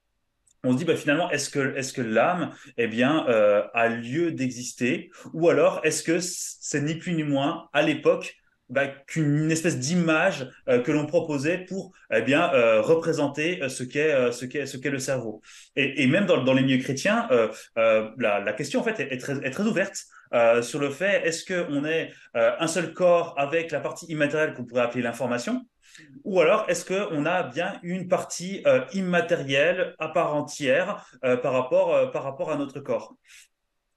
On 0.64 0.72
se 0.72 0.76
dit 0.76 0.84
bah, 0.84 0.94
finalement 0.94 1.28
est-ce 1.30 1.50
que 1.50 2.02
l'âme 2.02 2.54
eh 2.78 3.02
a 3.04 3.88
lieu 3.88 4.32
d'exister? 4.32 5.10
Ou 5.32 5.48
alors 5.48 5.80
est-ce 5.84 6.02
que 6.02 6.18
c'est 6.20 6.80
ni 6.80 6.94
plus 6.94 7.14
ni 7.14 7.24
moins 7.24 7.68
à 7.72 7.82
l'époque 7.82 8.36
bah, 8.72 8.86
qu'une 9.06 9.50
espèce 9.50 9.78
d'image 9.78 10.50
euh, 10.68 10.80
que 10.80 10.90
l'on 10.90 11.04
proposait 11.04 11.58
pour 11.58 11.92
eh 12.10 12.22
bien 12.22 12.50
euh, 12.54 12.80
représenter 12.80 13.62
euh, 13.62 13.68
ce 13.68 13.82
qu'est 13.82 14.32
ce 14.32 14.46
qu'est 14.46 14.64
ce 14.64 14.78
qu'est 14.78 14.88
le 14.88 14.98
cerveau. 14.98 15.42
Et, 15.76 16.06
même 16.06 16.24
dans, 16.24 16.54
les 16.54 16.62
milieux 16.62 16.82
chrétiens, 16.82 17.28
la, 17.76 18.52
question 18.54 18.80
en 18.80 18.82
fait 18.82 18.98
est, 18.98 19.12
est, 19.12 19.18
très, 19.18 19.34
est 19.44 19.50
très 19.50 19.64
ouverte 19.64 20.06
sur 20.62 20.78
le 20.78 20.90
fait 20.90 21.26
est-ce 21.26 21.44
que 21.44 21.66
on 21.68 21.84
est 21.84 22.12
un 22.34 22.66
seul 22.66 22.94
corps 22.94 23.34
avec 23.36 23.70
la 23.70 23.80
partie 23.80 24.06
immatérielle 24.06 24.54
qu'on 24.54 24.64
pourrait 24.64 24.82
appeler 24.82 25.02
l'information, 25.02 25.66
ou 26.24 26.40
alors 26.40 26.64
est-ce 26.68 26.84
que 26.84 27.08
on 27.12 27.26
a 27.26 27.42
bien 27.42 27.78
une 27.82 28.08
partie 28.08 28.64
immatérielle 28.94 29.94
à 29.98 30.08
part 30.08 30.34
entière 30.34 31.06
par 31.42 31.52
rapport 31.52 32.10
par 32.10 32.24
rapport 32.24 32.50
à 32.50 32.56
notre 32.56 32.80
corps? 32.80 33.14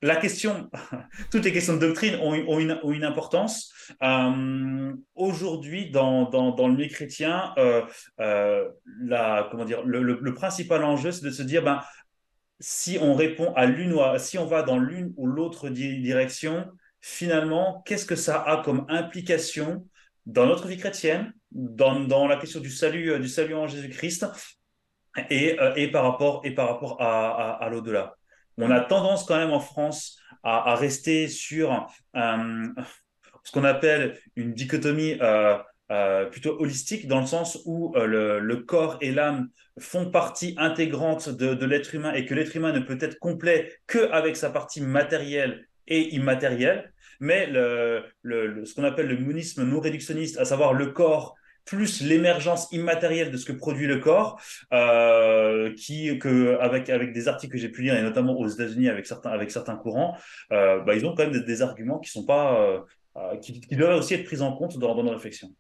La 0.02 0.16
question, 0.18 0.70
toutes 1.32 1.46
les 1.46 1.54
questions 1.54 1.76
de 1.76 1.80
doctrine 1.80 2.16
ont, 2.22 2.60
une, 2.60 3.04
importance. 3.04 3.74
Euh, 4.04 4.94
aujourd'hui, 5.16 5.90
dans, 5.90 6.30
le 6.32 6.74
milieu 6.74 6.90
chrétien, 6.90 7.54
euh, 7.58 7.82
euh, 8.20 8.70
le, 8.86 10.32
principal 10.32 10.84
enjeu, 10.84 11.12
c'est 11.12 11.26
de 11.26 11.32
se 11.32 11.44
dire, 11.44 11.64
ben, 11.64 11.82
si 12.60 12.98
on 13.02 13.16
répond 13.16 13.54
à 13.54 13.66
l'une 13.66 13.94
ou 13.94 14.00
si 14.18 14.38
on 14.38 14.46
va 14.46 14.64
dans 14.64 14.80
l'une 14.80 15.14
ou 15.18 15.28
l'autre 15.28 15.70
direction, 15.70 16.66
finalement, 17.02 17.82
qu'est-ce 17.86 18.06
que 18.06 18.16
ça 18.16 18.42
a 18.42 18.64
comme 18.64 18.86
implication 18.90 19.88
dans 20.26 20.46
notre 20.46 20.68
vie 20.68 20.78
chrétienne, 20.78 21.34
dans, 21.52 22.28
la 22.28 22.38
question 22.38 22.60
du 22.60 22.70
salut, 22.70 23.20
du 23.20 23.28
salut 23.28 23.56
en 23.56 23.68
Jésus-Christ 23.68 24.26
et, 25.30 25.88
par 25.92 26.04
rapport, 26.04 26.44
à 27.00 27.70
l'au-delà? 27.72 28.16
On 28.58 28.72
a 28.72 28.80
tendance 28.82 29.26
quand 29.26 29.38
même 29.38 29.52
en 29.52 29.60
France 29.60 30.20
à, 30.44 30.76
rester 30.76 31.28
sur 31.28 31.88
euh, 32.16 32.68
ce 33.44 33.52
qu'on 33.52 33.64
appelle 33.64 34.20
une 34.36 34.54
dichotomie 34.54 35.18
euh, 35.22 35.58
euh, 35.92 36.26
plutôt 36.26 36.60
holistique, 36.60 37.08
dans 37.08 37.20
le 37.20 37.26
sens 37.26 37.60
où 37.66 37.94
le, 37.96 38.56
corps 38.58 38.98
et 39.02 39.12
l'âme 39.12 39.50
font 39.80 40.10
partie 40.10 40.56
intégrante 40.58 41.30
de, 41.30 41.66
l'être 41.66 41.96
humain 41.96 42.14
et 42.14 42.26
que 42.26 42.34
l'être 42.34 42.56
humain 42.56 42.72
ne 42.72 42.80
peut 42.80 42.98
être 43.02 43.20
complet 43.20 43.74
qu'avec 43.88 44.38
sa 44.38 44.50
partie 44.50 44.82
matérielle 44.82 45.68
et 45.88 46.16
immatérielle. 46.16 46.94
Mais 47.20 47.48
ce 47.54 48.76
qu'on 48.76 48.84
appelle 48.84 49.08
le 49.08 49.18
monisme 49.18 49.64
non 49.64 49.80
réductionniste, 49.80 50.38
à 50.38 50.46
savoir 50.46 50.74
le 50.74 50.88
corps 50.88 51.36
plus 51.66 52.02
l'émergence 52.02 52.72
immatérielle 52.72 53.32
de 53.32 53.38
ce 53.38 53.46
que 53.46 53.52
produit 53.52 53.88
le 53.88 54.00
corps, 54.00 54.40
euh, 54.72 55.74
qui 55.74 56.18
que 56.20 56.58
avec 56.60 56.90
avec 56.90 57.12
des 57.12 57.28
articles 57.28 57.54
que 57.54 57.60
j'ai 57.60 57.70
pu 57.70 57.82
lire 57.82 57.96
et 57.96 58.02
notamment 58.02 58.38
aux 58.38 58.48
États-Unis 58.48 58.90
avec 58.90 59.06
certains 59.06 59.32
avec 59.32 59.52
certains 59.52 59.76
courants, 59.76 60.16
euh, 60.52 60.80
bah, 60.82 60.96
ils 60.96 61.06
ont 61.06 61.16
quand 61.16 61.28
même 61.28 61.44
des, 61.44 61.62
arguments 61.62 62.00
qui 62.00 62.12
sont 62.12 62.26
pas 62.26 62.60
euh, 63.18 63.38
qui, 63.38 63.60
qui, 63.60 63.76
doivent 63.76 63.98
aussi 63.98 64.14
être 64.14 64.26
pris 64.26 64.42
en 64.42 64.56
compte 64.56 64.78
dans, 64.78 64.94
dans 64.94 65.04
nos 65.04 65.12
réflexions. 65.12 65.52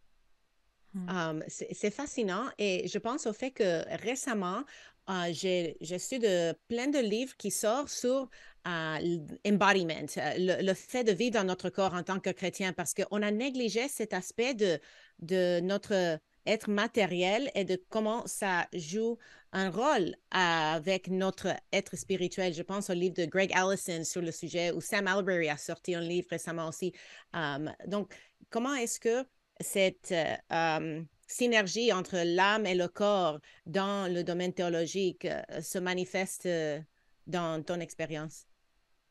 Hmm. 0.93 1.09
Um, 1.09 1.43
c'est 1.47 1.91
fascinant 1.91 2.45
et 2.57 2.87
je 2.87 2.97
pense 2.99 3.25
au 3.27 3.33
fait 3.33 3.51
que 3.51 3.83
récemment, 4.01 4.63
uh, 5.09 5.33
j'ai 5.33 5.99
su 5.99 6.19
de 6.19 6.53
plein 6.69 6.87
de 6.87 6.99
livres 6.99 7.35
qui 7.37 7.51
sortent 7.51 7.89
sur 7.89 8.29
uh, 8.65 8.99
l'embodiment, 9.45 10.05
le, 10.37 10.73
fait 10.73 11.03
de 11.03 11.11
vivre 11.11 11.35
dans 11.35 11.43
notre 11.43 11.69
corps 11.69 11.93
en 11.93 12.03
tant 12.03 12.19
que 12.19 12.29
chrétien, 12.29 12.73
parce 12.73 12.93
qu'on 12.93 13.21
a 13.21 13.31
négligé 13.31 13.87
cet 13.87 14.13
aspect 14.13 14.53
de, 14.53 15.59
notre 15.61 16.19
être 16.45 16.69
matériel 16.69 17.49
et 17.55 17.63
de 17.63 17.81
comment 17.89 18.25
ça 18.27 18.67
joue 18.73 19.17
un 19.51 19.69
rôle 19.69 20.15
avec 20.31 21.09
notre 21.09 21.47
être 21.73 21.95
spirituel. 21.95 22.53
Je 22.53 22.61
pense 22.61 22.89
au 22.89 22.93
livre 22.93 23.15
de 23.15 23.25
Greg 23.25 23.51
Allison 23.53 24.03
sur 24.03 24.21
le 24.21 24.31
sujet, 24.31 24.71
ou 24.71 24.81
Sam 24.81 25.07
Albury 25.07 25.49
a 25.49 25.57
sorti 25.57 25.95
un 25.95 26.01
livre 26.01 26.27
récemment 26.29 26.67
aussi. 26.67 26.93
Um, 27.33 27.71
donc, 27.87 28.13
comment 28.49 28.75
est-ce 28.75 28.99
que 28.99 29.25
cette 29.59 30.13
um, 30.51 31.07
synergie 31.27 31.91
entre 31.93 32.17
l'âme 32.23 32.65
et 32.65 32.75
le 32.75 32.87
corps 32.87 33.39
dans 33.65 34.11
le 34.11 34.23
domaine 34.23 34.53
théologique 34.53 35.25
euh, 35.25 35.41
se 35.61 35.79
manifeste 35.79 36.45
euh, 36.45 36.79
dans 37.27 37.63
ton 37.63 37.79
expérience? 37.79 38.45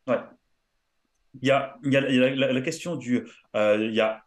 Ouais. 0.06 0.18
Il 1.40 1.48
y 1.48 1.50
a, 1.50 1.76
la, 1.82 2.60
question 2.60 2.96
du... 2.96 3.26
Euh, 3.56 3.76
il 3.80 3.94
y 3.94 4.00
a 4.00 4.24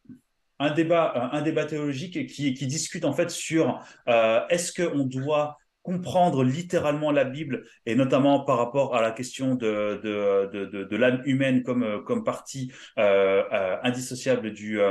un 0.59 0.71
débat, 0.71 1.29
un 1.31 1.41
débat 1.41 1.65
théologique 1.65 2.27
qui, 2.27 2.51
discute 2.53 3.05
en 3.05 3.13
fait 3.13 3.29
sur 3.29 3.79
euh, 4.07 4.41
est-ce 4.49 4.73
qu'on 4.73 5.05
doit 5.05 5.57
comprendre 5.83 6.43
littéralement 6.43 7.11
la 7.11 7.23
Bible 7.23 7.63
et 7.85 7.95
notamment 7.95 8.43
par 8.43 8.57
rapport 8.57 8.95
à 8.95 9.01
la 9.01 9.11
question 9.11 9.55
de, 9.55 10.01
de, 10.03 10.83
de, 10.83 10.95
l'âme 10.97 11.21
humaine 11.25 11.63
comme, 11.63 12.03
comme 12.03 12.25
partie 12.25 12.71
euh, 12.97 13.43
euh, 13.53 13.77
indissociable 13.83 14.51
du, 14.51 14.81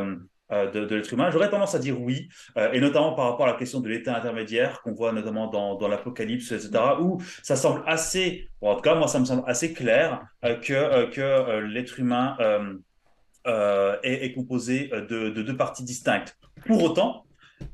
de, 0.50 0.94
l'être 0.94 1.12
humain 1.12 1.30
J'aurais 1.30 1.50
tendance 1.50 1.74
à 1.74 1.78
dire 1.78 2.00
oui, 2.00 2.28
et 2.72 2.80
notamment 2.80 3.14
par 3.14 3.30
rapport 3.30 3.46
à 3.46 3.52
la 3.52 3.58
question 3.58 3.80
de 3.80 3.88
l'état 3.88 4.16
intermédiaire 4.16 4.80
qu'on 4.82 4.92
voit 4.92 5.12
notamment 5.12 5.48
dans, 5.48 5.88
l'Apocalypse, 5.88 6.52
etc., 6.52 6.70
où 7.00 7.20
ça 7.42 7.56
semble 7.56 7.82
assez, 7.86 8.48
en 8.60 8.74
tout 8.76 8.82
cas 8.82 8.94
moi 8.94 9.08
ça 9.08 9.18
me 9.18 9.24
semble 9.24 9.42
assez 9.46 9.72
clair 9.72 10.22
que, 10.42 11.06
que 11.10 11.60
l'être 11.60 11.98
humain 11.98 12.36
euh, 13.46 13.96
est, 14.02 14.32
composé 14.32 14.90
euh, 14.92 15.06
de, 15.06 15.40
deux 15.40 15.56
parties 15.56 15.84
distinctes. 15.84 16.36
Pour 16.66 16.82
autant, 16.82 17.26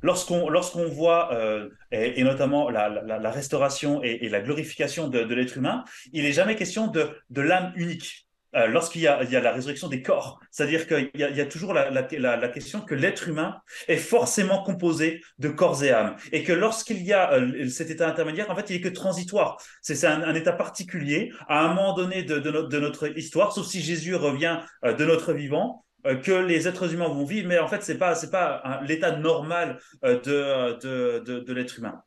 lorsqu'on 0.02 0.50
lorsqu'on 0.50 0.86
voit, 0.86 1.32
euh, 1.32 1.70
et, 1.90 2.22
notamment 2.24 2.68
la, 2.68 3.30
restauration 3.30 4.02
et, 4.02 4.28
la 4.28 4.42
glorification 4.42 5.08
de, 5.08 5.20
l'être 5.34 5.56
humain, 5.56 5.84
il 6.12 6.24
n'est 6.24 6.32
jamais 6.32 6.56
question 6.56 6.88
de 6.88 7.40
l'âme 7.40 7.72
unique. 7.76 8.28
Euh, 8.54 8.66
lorsqu'il 8.66 9.00
y, 9.00 9.06
a 9.06 9.22
la 9.22 9.52
résurrection 9.52 9.88
des 9.88 10.02
corps. 10.02 10.38
C'est-à-dire 10.50 10.86
qu'il 10.86 11.10
y, 11.14 11.40
a 11.40 11.46
toujours 11.46 11.72
la, 11.72 12.48
question 12.48 12.82
que 12.82 12.94
l'être 12.94 13.28
humain 13.28 13.56
est 13.88 13.96
forcément 13.96 14.62
composé 14.62 15.22
de 15.38 15.48
corps 15.48 15.82
et 15.82 15.90
âme. 15.90 16.16
Et 16.32 16.42
que 16.42 16.52
lorsqu'il 16.52 17.02
y 17.02 17.14
a 17.14 17.32
euh, 17.32 17.68
cet 17.68 17.90
état 17.90 18.06
intermédiaire, 18.06 18.50
en 18.50 18.54
fait, 18.54 18.68
il 18.68 18.76
est 18.76 18.80
que 18.82 18.90
transitoire. 18.90 19.56
C'est 19.80 20.04
un, 20.04 20.34
état 20.34 20.52
particulier 20.52 21.32
à 21.48 21.64
un 21.64 21.68
moment 21.68 21.94
donné 21.94 22.24
de, 22.24 22.78
notre, 22.78 23.16
histoire, 23.16 23.52
sauf 23.52 23.66
si 23.66 23.80
Jésus 23.80 24.14
revient 24.14 24.58
euh, 24.84 24.92
de 24.92 25.04
notre 25.06 25.32
vivant 25.32 25.84
que 26.24 26.32
les 26.32 26.66
êtres 26.66 26.92
humains 26.92 27.06
vont 27.06 27.24
vivre, 27.24 27.46
mais 27.46 27.60
en 27.60 27.68
fait, 27.68 27.84
c'est 27.84 27.96
pas, 27.96 28.16
pas 28.26 28.80
l'état 28.82 29.16
normal 29.16 29.78
de, 30.02 30.80
de, 30.80 31.20
de, 31.20 31.38
de 31.38 31.52
l'être 31.52 31.78
humain. 31.78 32.02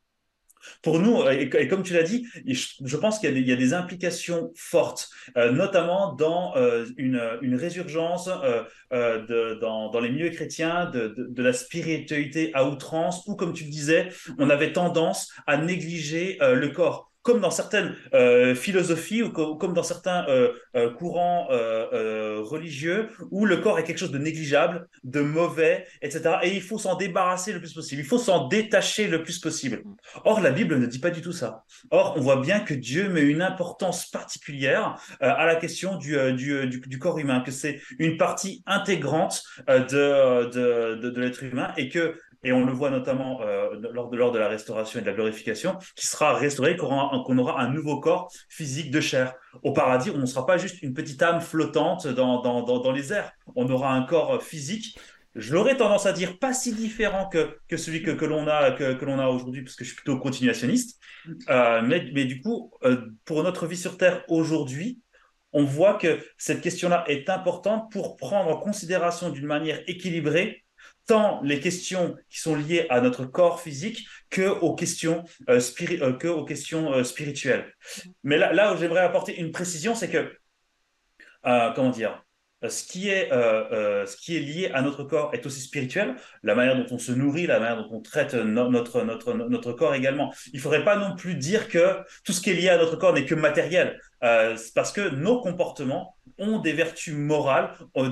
Pour 0.82 0.98
nous, 0.98 1.22
et, 1.28 1.68
comme 1.68 1.82
tu 1.82 1.94
l'as 1.94 2.02
dit, 2.02 2.26
je 2.46 2.96
pense 2.96 3.18
qu'il 3.18 3.46
y, 3.46 3.52
a 3.52 3.56
des 3.56 3.74
implications 3.74 4.52
fortes, 4.56 5.08
euh, 5.36 5.50
notamment 5.50 6.12
dans 6.12 6.56
euh, 6.56 6.86
une, 6.96 7.54
résurgence 7.54 8.28
euh, 8.92 9.56
dans, 9.60 10.00
les 10.00 10.10
milieux 10.10 10.30
chrétiens 10.30 10.90
de, 10.90 11.14
de, 11.16 11.42
la 11.42 11.52
spiritualité 11.52 12.50
à 12.54 12.68
outrance, 12.68 13.24
où, 13.26 13.36
comme 13.36 13.52
tu 13.52 13.64
le 13.64 13.70
disais, 13.70 14.08
on 14.38 14.50
avait 14.50 14.72
tendance 14.72 15.32
à 15.46 15.56
négliger 15.56 16.38
le 16.40 16.68
corps 16.68 17.12
comme 17.26 17.40
dans 17.40 17.50
certaines 17.50 17.96
euh, 18.14 18.54
philosophies 18.54 19.24
ou 19.24 19.30
comme 19.30 19.74
dans 19.74 19.82
certains 19.82 20.24
euh, 20.28 20.52
euh, 20.76 20.90
courants 20.90 21.48
religieux, 21.48 23.08
où 23.32 23.44
le 23.44 23.56
corps 23.56 23.78
est 23.78 23.84
quelque 23.84 23.98
chose 23.98 24.12
de 24.12 24.18
négligeable, 24.18 24.86
de 25.02 25.20
mauvais, 25.20 25.86
etc. 26.02 26.36
Et 26.42 26.54
il 26.54 26.62
faut 26.62 26.78
s'en 26.78 26.94
débarrasser 26.94 27.52
le 27.52 27.58
plus 27.58 27.72
possible, 27.72 28.00
il 28.00 28.06
faut 28.06 28.18
s'en 28.18 28.46
détacher 28.46 29.08
le 29.08 29.24
plus 29.24 29.40
possible. 29.40 29.82
Or, 30.24 30.40
la 30.40 30.52
Bible 30.52 30.78
ne 30.78 30.86
dit 30.86 31.00
pas 31.00 31.10
du 31.10 31.20
tout 31.20 31.32
ça. 31.32 31.64
Or, 31.90 32.14
on 32.16 32.20
voit 32.20 32.40
bien 32.40 32.60
que 32.60 32.74
Dieu 32.74 33.08
met 33.08 33.22
une 33.22 33.42
importance 33.42 34.08
particulière 34.08 34.96
à 35.20 35.46
la 35.46 35.56
question 35.56 35.96
du, 35.96 36.16
du, 36.34 36.68
du, 36.68 36.98
corps 36.98 37.18
humain, 37.18 37.40
que 37.40 37.50
c'est 37.50 37.80
une 37.98 38.16
partie 38.16 38.62
intégrante 38.66 39.42
de, 39.66 40.44
de, 40.50 40.94
de, 40.94 41.10
de 41.10 41.20
l'être 41.20 41.42
humain 41.42 41.72
et 41.76 41.88
que 41.88 42.16
et 42.42 42.52
on 42.52 42.64
le 42.64 42.72
voit 42.72 42.90
notamment 42.90 43.40
euh, 43.42 43.70
lors, 43.92 44.08
de, 44.08 44.16
lors 44.16 44.32
de 44.32 44.38
la 44.38 44.48
restauration 44.48 44.98
et 44.98 45.02
de 45.02 45.06
la 45.06 45.14
glorification, 45.14 45.78
qui 45.94 46.06
sera 46.06 46.34
restauré, 46.34 46.76
qu'on 46.76 47.38
aura, 47.38 47.60
un 47.60 47.70
nouveau 47.70 48.00
corps 48.00 48.30
physique 48.48 48.90
de 48.90 49.00
chair. 49.00 49.34
Au 49.62 49.72
paradis, 49.72 50.10
on 50.10 50.18
ne 50.18 50.26
sera 50.26 50.46
pas 50.46 50.58
juste 50.58 50.82
une 50.82 50.94
petite 50.94 51.22
âme 51.22 51.40
flottante 51.40 52.06
dans, 52.06 52.42
dans, 52.42 52.62
dans, 52.62 52.92
les 52.92 53.12
airs, 53.12 53.32
on 53.54 53.68
aura 53.68 53.92
un 53.92 54.02
corps 54.02 54.42
physique. 54.42 54.98
Je 55.34 55.52
l'aurais 55.52 55.76
tendance 55.76 56.06
à 56.06 56.12
dire 56.12 56.38
pas 56.38 56.54
si 56.54 56.72
différent 56.72 57.28
que, 57.28 57.58
que 57.68 57.76
celui 57.76 58.02
que, 58.02 58.10
que 58.12 58.24
l'on 58.24 58.46
a, 58.48 58.70
que, 58.70 58.84
a 58.84 59.28
aujourd'hui, 59.28 59.62
parce 59.62 59.76
que 59.76 59.84
je 59.84 59.90
suis 59.90 59.96
plutôt 59.96 60.18
continuationniste. 60.18 60.98
Euh, 61.50 61.82
mais, 61.82 62.10
mais 62.14 62.24
du 62.24 62.40
coup, 62.40 62.72
euh, 62.84 63.08
pour 63.24 63.42
notre 63.42 63.66
vie 63.66 63.76
sur 63.76 63.98
Terre 63.98 64.24
aujourd'hui, 64.28 65.00
on 65.52 65.64
voit 65.64 65.94
que 65.94 66.18
cette 66.36 66.60
question-là 66.60 67.04
est 67.08 67.30
importante 67.30 67.90
pour 67.90 68.16
prendre 68.16 68.50
en 68.50 68.58
considération 68.58 69.30
d'une 69.30 69.46
manière 69.46 69.80
équilibrée 69.86 70.65
tant 71.06 71.40
les 71.42 71.60
questions 71.60 72.16
qui 72.28 72.40
sont 72.40 72.54
liées 72.54 72.86
à 72.90 73.00
notre 73.00 73.24
corps 73.24 73.60
physique 73.60 74.06
que 74.30 74.48
aux 74.48 74.74
questions, 74.74 75.24
euh, 75.48 75.60
euh, 75.60 76.12
euh, 76.24 77.04
spirituelles. 77.04 77.72
Mais 78.24 78.36
là, 78.36 78.52
là 78.52 78.74
où 78.74 78.78
j'aimerais 78.78 79.00
apporter 79.00 79.38
une 79.40 79.52
précision, 79.52 79.94
c'est 79.94 80.10
que, 80.10 80.32
comment 81.42 81.90
dire, 81.90 82.22
ce 82.68 82.84
qui, 82.84 83.08
est, 83.08 83.30
lié 84.28 84.70
à 84.74 84.82
notre 84.82 85.04
corps 85.04 85.30
est 85.32 85.46
aussi 85.46 85.60
spirituel, 85.60 86.16
la 86.42 86.54
manière 86.54 86.76
dont 86.76 86.86
on 86.94 86.98
se 86.98 87.12
nourrit, 87.12 87.46
la 87.46 87.60
manière 87.60 87.76
dont 87.76 87.96
on 87.96 88.00
traite 88.00 88.34
notre 88.34 89.72
corps 89.72 89.94
également. 89.94 90.34
Il 90.52 90.56
ne 90.56 90.60
faudrait 90.60 90.84
pas 90.84 90.96
non 90.96 91.14
plus 91.14 91.36
dire 91.36 91.68
que 91.68 91.98
tout 92.24 92.32
ce 92.32 92.40
qui 92.40 92.50
est 92.50 92.54
lié 92.54 92.70
à 92.70 92.78
notre 92.78 92.96
corps 92.96 93.12
n'est 93.12 93.26
que 93.26 93.36
matériel, 93.36 94.00
parce 94.20 94.92
que 94.92 95.08
nos 95.14 95.40
comportements 95.40 96.16
ont 96.38 96.58
des 96.58 96.72
vertus 96.72 97.14
morales, 97.14 97.70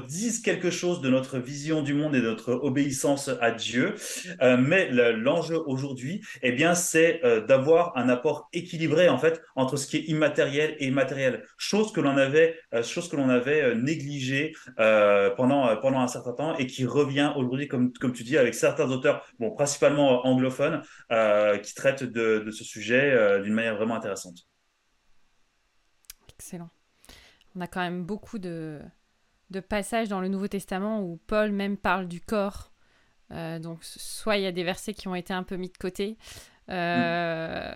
disent 0.08 0.40
quelque 0.40 0.70
chose 0.70 1.00
de 1.00 1.10
notre 1.10 1.38
vision 1.38 1.82
du 1.82 1.94
monde 1.94 2.14
et 2.14 2.20
de 2.20 2.26
notre 2.26 2.52
obéissance 2.52 3.30
à 3.40 3.50
Dieu. 3.50 3.94
Euh, 4.42 4.56
mais 4.56 4.90
l'enjeu 4.90 5.58
aujourd'hui, 5.66 6.22
eh 6.42 6.52
bien, 6.52 6.74
c'est 6.74 7.20
euh, 7.24 7.44
d'avoir 7.44 7.96
un 7.96 8.08
apport 8.08 8.48
équilibré 8.52 9.08
en 9.08 9.18
fait 9.18 9.42
entre 9.56 9.76
ce 9.76 9.86
qui 9.86 9.98
est 9.98 10.04
immatériel 10.08 10.76
et 10.78 10.86
immatériel, 10.86 11.44
chose 11.58 11.92
que 11.92 12.00
l'on 12.00 12.16
avait, 12.16 12.58
euh, 12.74 12.82
chose 12.82 13.08
que 13.08 13.16
l'on 13.16 13.28
avait 13.28 13.74
négligée 13.74 14.54
pendant 15.36 15.76
pendant 15.76 16.00
un 16.00 16.08
certain 16.08 16.32
temps 16.32 16.56
et 16.56 16.66
qui 16.66 16.86
revient 16.86 17.32
aujourd'hui, 17.36 17.68
comme 17.68 17.92
comme 17.92 18.12
tu 18.12 18.22
dis, 18.22 18.38
avec 18.38 18.54
certains 18.54 18.90
auteurs, 18.90 19.24
bon, 19.38 19.50
principalement 19.50 20.26
anglophones, 20.26 20.82
qui 21.62 21.74
traitent 21.74 22.04
de 22.04 22.50
ce 22.50 22.64
sujet 22.64 23.40
d'une 23.42 23.54
manière 23.54 23.76
vraiment 23.76 23.96
intéressante. 23.96 24.46
Excellent. 26.44 26.68
on 27.56 27.62
a 27.62 27.66
quand 27.66 27.80
même 27.80 28.04
beaucoup 28.04 28.38
de, 28.38 28.82
passages 29.70 30.10
dans 30.10 30.20
le 30.20 30.28
Nouveau 30.28 30.46
Testament 30.46 31.00
où 31.00 31.18
Paul 31.26 31.52
même 31.52 31.78
parle 31.78 32.06
du 32.06 32.20
corps. 32.20 32.70
Euh, 33.30 33.58
donc, 33.58 33.82
soit 33.82 34.36
il 34.36 34.42
y 34.42 34.46
a 34.46 34.52
des 34.52 34.62
versets 34.62 34.92
qui 34.92 35.08
ont 35.08 35.14
été 35.14 35.32
un 35.32 35.42
peu 35.42 35.56
mis 35.56 35.70
de 35.70 35.78
côté, 35.78 36.18
euh, 36.68 37.74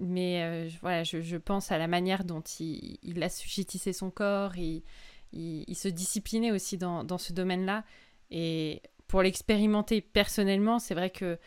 mais 0.00 0.42
euh, 0.42 0.68
voilà, 0.80 1.04
je, 1.04 1.36
pense 1.36 1.70
à 1.70 1.78
la 1.78 1.86
manière 1.86 2.24
dont 2.24 2.40
il, 2.58 2.98
il 3.04 3.22
assujettissait 3.22 3.92
son 3.92 4.10
corps, 4.10 4.56
il, 4.56 4.82
se 5.76 5.86
disciplinait 5.86 6.50
aussi 6.50 6.78
dans, 6.78 7.18
ce 7.18 7.32
domaine-là. 7.32 7.84
Et 8.32 8.82
pour 9.06 9.22
l'expérimenter 9.22 10.00
personnellement, 10.00 10.80
c'est 10.80 10.94
vrai 10.94 11.10
que 11.10 11.38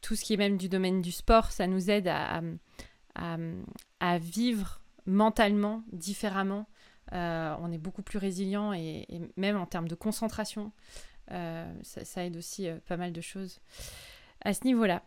tout 0.00 0.16
ce 0.16 0.24
qui 0.24 0.32
est 0.32 0.38
même 0.38 0.56
du 0.56 0.70
domaine 0.70 1.02
du 1.02 1.12
sport, 1.12 1.52
ça 1.52 1.66
nous 1.66 1.90
aide 1.90 2.08
à 2.08 4.18
vivre 4.18 4.80
mentalement 5.06 5.82
différemment 5.92 6.66
euh, 7.12 7.54
on 7.60 7.70
est 7.70 7.78
beaucoup 7.78 8.02
plus 8.02 8.18
résilient 8.18 8.72
et, 8.72 9.06
même 9.36 9.56
en 9.56 9.66
termes 9.66 9.88
de 9.88 9.94
concentration, 9.94 10.72
euh, 11.30 11.72
ça, 11.82 12.24
aide 12.24 12.36
aussi 12.36 12.68
euh, 12.68 12.78
pas 12.86 12.96
mal 12.96 13.12
de 13.12 13.20
choses 13.20 13.60
à 14.42 14.54
ce 14.54 14.64
niveau-là. 14.64 15.02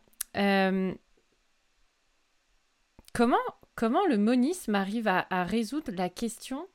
comment, 3.13 3.37
comment 3.75 4.05
le 4.07 4.17
monisme 4.17 4.75
arrive 4.75 5.07
à, 5.07 5.43
résoudre 5.43 5.91
la 5.91 6.09
question 6.09 6.67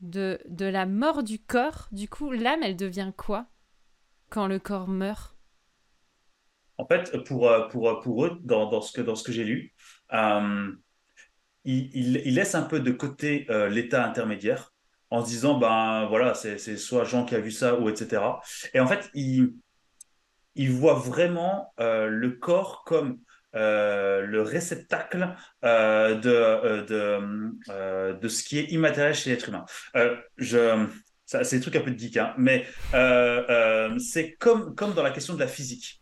de, 0.00 0.38
la 0.58 0.86
mort 0.86 1.22
du 1.22 1.38
corps? 1.38 1.88
Du 1.92 2.08
coup, 2.08 2.30
l'âme, 2.32 2.62
elle 2.62 2.76
devient 2.76 3.12
quoi 3.16 3.46
quand 4.30 4.46
le 4.46 4.58
corps 4.58 4.88
meurt? 4.88 5.36
En 6.76 6.86
fait, 6.86 7.16
pour, 7.24 7.48
pour, 7.70 8.00
pour 8.00 8.24
eux, 8.24 8.40
dans, 8.42 8.80
ce 8.80 8.90
que, 8.90 9.00
dans 9.00 9.14
ce 9.14 9.22
que 9.22 9.30
j'ai 9.30 9.44
lu, 9.44 9.74
il, 11.64 12.34
laisse 12.34 12.54
un 12.54 12.62
peu 12.62 12.80
de 12.80 12.90
côté 12.90 13.46
euh, 13.50 13.68
l'état 13.68 14.04
intermédiaire 14.04 14.72
en 15.10 15.24
se 15.24 15.30
disant, 15.30 15.58
ben 15.58 16.06
voilà, 16.06 16.34
c'est 16.34 16.58
soit 16.76 17.04
Jean 17.04 17.24
qui 17.24 17.34
a 17.34 17.40
vu 17.40 17.50
ça 17.50 17.78
ou 17.78 17.88
etc. 17.88 18.22
Et 18.72 18.80
en 18.80 18.86
fait, 18.86 19.10
il, 19.14 19.52
voit 20.70 20.94
vraiment 20.94 21.72
euh, 21.78 22.08
le 22.08 22.30
corps 22.30 22.82
comme 22.84 23.18
euh, 23.54 24.22
le 24.22 24.42
réceptacle 24.42 25.34
de, 25.62 26.84
de, 26.84 28.12
de, 28.12 28.28
ce 28.28 28.42
qui 28.42 28.58
est 28.58 28.72
immatériel 28.72 29.14
chez 29.14 29.30
l'être 29.30 29.48
humain. 29.48 29.64
je, 30.36 30.86
c'est 31.26 31.56
des 31.56 31.60
trucs 31.60 31.76
un 31.76 31.80
peu 31.80 31.92
de 31.92 31.98
geek, 31.98 32.16
hein, 32.16 32.34
mais 32.36 32.66
c'est 34.00 34.32
comme, 34.32 34.74
comme 34.74 34.94
dans 34.94 35.02
la 35.02 35.12
question 35.12 35.34
de 35.34 35.40
la 35.40 35.48
physique 35.48 36.00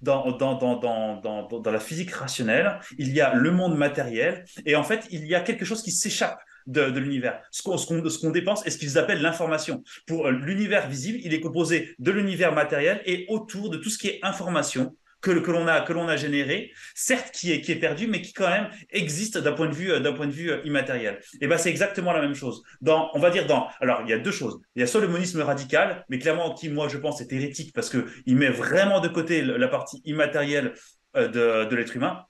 dans, 0.00 1.62
la 1.64 1.80
physique 1.80 2.12
rationnelle, 2.12 2.78
il 2.98 3.12
y 3.14 3.20
a 3.20 3.34
le 3.34 3.50
monde 3.50 3.76
matériel, 3.76 4.44
et 4.66 4.76
en 4.76 4.84
fait, 4.84 5.06
il 5.10 5.26
y 5.26 5.34
a 5.34 5.40
quelque 5.40 5.64
chose 5.64 5.82
qui 5.82 5.92
s'échappe 5.92 6.38
de, 6.66 6.82
l'univers, 6.98 7.40
ce 7.50 7.62
qu'on 7.62 7.78
ce 7.78 8.18
qu'on 8.18 8.30
dépense 8.30 8.66
et 8.66 8.70
ce 8.70 8.78
qu'ils 8.78 8.98
appellent 8.98 9.22
l'information. 9.22 9.82
Pour 10.06 10.26
euh, 10.26 10.30
l'univers 10.30 10.86
visible, 10.86 11.18
il 11.22 11.32
est 11.32 11.40
composé 11.40 11.94
de 11.98 12.10
l'univers 12.10 12.52
matériel 12.52 13.00
et 13.06 13.24
autour 13.28 13.70
de 13.70 13.78
tout 13.78 13.88
ce 13.88 13.96
qui 13.96 14.08
est 14.08 14.20
information, 14.22 14.94
que, 15.20 15.30
l'on 15.30 15.66
a 15.66 15.80
que 15.80 15.92
l'on 15.92 16.08
a 16.08 16.16
généré, 16.16 16.72
certes 16.94 17.30
qui 17.32 17.52
est 17.52 17.60
qui 17.60 17.72
est 17.72 17.76
perdu, 17.76 18.06
mais 18.06 18.22
qui 18.22 18.32
quand 18.32 18.48
même 18.48 18.68
existe 18.90 19.38
d'un 19.38 19.52
point 19.52 19.68
de 19.68 19.74
vue 19.74 20.00
d'un 20.00 20.12
point 20.12 20.26
de 20.26 20.32
vue 20.32 20.50
euh, 20.50 20.60
immatériel. 20.64 21.20
Et 21.40 21.46
ben 21.46 21.58
c'est 21.58 21.70
exactement 21.70 22.12
la 22.12 22.20
même 22.20 22.34
chose. 22.34 22.62
Dans 22.80 23.10
on 23.14 23.18
va 23.18 23.30
dire 23.30 23.46
dans 23.46 23.68
alors 23.80 24.02
il 24.04 24.10
y 24.10 24.12
a 24.12 24.18
deux 24.18 24.30
choses. 24.32 24.60
Il 24.76 24.80
y 24.80 24.82
a 24.82 24.86
soit 24.86 25.00
le 25.00 25.08
monisme 25.08 25.40
radical, 25.40 26.04
mais 26.08 26.18
clairement 26.18 26.54
qui 26.54 26.68
moi 26.68 26.88
je 26.88 26.98
pense 26.98 27.20
est 27.20 27.32
hérétique 27.32 27.72
parce 27.74 27.90
que 27.90 28.06
il 28.26 28.36
met 28.36 28.50
vraiment 28.50 29.00
de 29.00 29.08
côté 29.08 29.42
la 29.42 29.68
partie 29.68 30.00
immatérielle 30.04 30.74
euh, 31.16 31.28
de, 31.28 31.68
de 31.68 31.76
l'être 31.76 31.96
humain. 31.96 32.24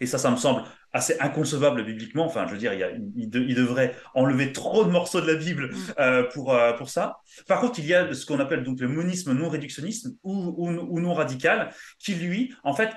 Et 0.00 0.06
ça, 0.06 0.18
ça 0.18 0.30
me 0.30 0.36
semble 0.36 0.64
assez 0.92 1.16
inconcevable 1.20 1.84
bibliquement. 1.84 2.26
Enfin, 2.26 2.46
je 2.46 2.52
veux 2.52 2.58
dire, 2.58 2.72
il, 3.16 3.30
devrait 3.30 3.94
enlever 4.14 4.52
trop 4.52 4.84
de 4.84 4.90
morceaux 4.90 5.20
de 5.20 5.26
la 5.26 5.34
Bible 5.34 5.70
mm. 5.70 5.76
euh, 5.98 6.22
pour, 6.24 6.54
euh, 6.54 6.72
pour 6.74 6.88
ça. 6.88 7.16
Par 7.46 7.60
contre, 7.60 7.78
il 7.78 7.86
y 7.86 7.94
a 7.94 8.12
ce 8.12 8.26
qu'on 8.26 8.40
appelle 8.40 8.62
donc 8.62 8.80
le 8.80 8.88
monisme 8.88 9.32
non 9.32 9.48
réductionniste 9.48 10.08
ou, 10.22 10.54
ou, 10.56 11.00
non 11.00 11.14
radical, 11.14 11.72
qui 11.98 12.14
lui, 12.14 12.54
en 12.62 12.74
fait, 12.74 12.90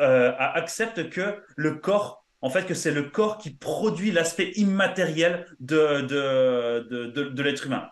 euh, 0.00 0.32
accepte 0.38 1.08
que 1.08 1.40
le 1.56 1.74
corps 1.76 2.24
en 2.42 2.50
fait, 2.50 2.66
que 2.66 2.74
c'est 2.74 2.92
le 2.92 3.04
corps 3.04 3.38
qui 3.38 3.50
produit 3.50 4.12
l'aspect 4.12 4.52
immatériel 4.56 5.46
de, 5.58 6.02
de, 6.02 6.86
de, 6.88 7.28
de, 7.30 7.42
l'être 7.42 7.66
humain. 7.66 7.88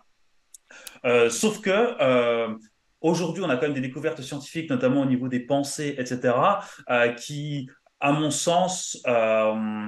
sauf 1.29 1.61
que 1.61 2.55
aujourd'hui, 3.01 3.43
on 3.43 3.49
a 3.49 3.57
quand 3.57 3.63
même 3.63 3.73
des 3.73 3.81
découvertes 3.81 4.21
scientifiques, 4.21 4.69
notamment 4.69 5.01
au 5.01 5.05
niveau 5.05 5.27
des 5.27 5.39
pensées, 5.39 5.95
etc., 5.97 6.35
qui 7.17 7.67
à 7.99 8.11
mon 8.11 8.31
sens, 8.31 9.01
euh, 9.07 9.87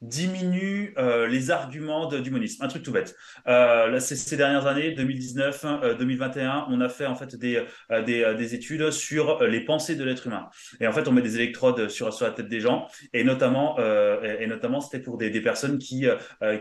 diminue 0.00 0.94
euh, 0.96 1.26
les 1.26 1.50
arguments 1.50 2.06
du 2.06 2.30
monisme. 2.30 2.64
Un 2.64 2.68
truc 2.68 2.82
tout 2.82 2.92
bête. 2.92 3.14
Euh, 3.46 3.98
ces, 4.00 4.36
dernières 4.36 4.66
années, 4.66 4.92
2019, 4.92 5.64
2021, 5.98 6.58
euh, 6.58 6.60
on 6.68 6.80
a 6.80 6.88
fait 6.88 7.06
en 7.06 7.14
fait 7.14 7.36
des, 7.36 7.64
des, 8.06 8.54
études 8.54 8.90
sur 8.90 9.42
les 9.44 9.64
pensées 9.64 9.96
de 9.96 10.04
l'être 10.04 10.26
humain. 10.26 10.48
Et 10.80 10.86
en 10.86 10.92
fait, 10.92 11.06
on 11.08 11.12
met 11.12 11.22
des 11.22 11.36
électrodes 11.36 11.88
sur, 11.88 12.12
sur 12.12 12.26
la 12.26 12.32
tête 12.32 12.48
des 12.48 12.60
gens, 12.60 12.88
et 13.12 13.24
notamment, 13.24 13.78
et, 13.78 14.46
notamment, 14.46 14.80
c'était 14.80 15.02
pour 15.02 15.18
des, 15.18 15.40
personnes 15.40 15.78
qui, 15.78 16.06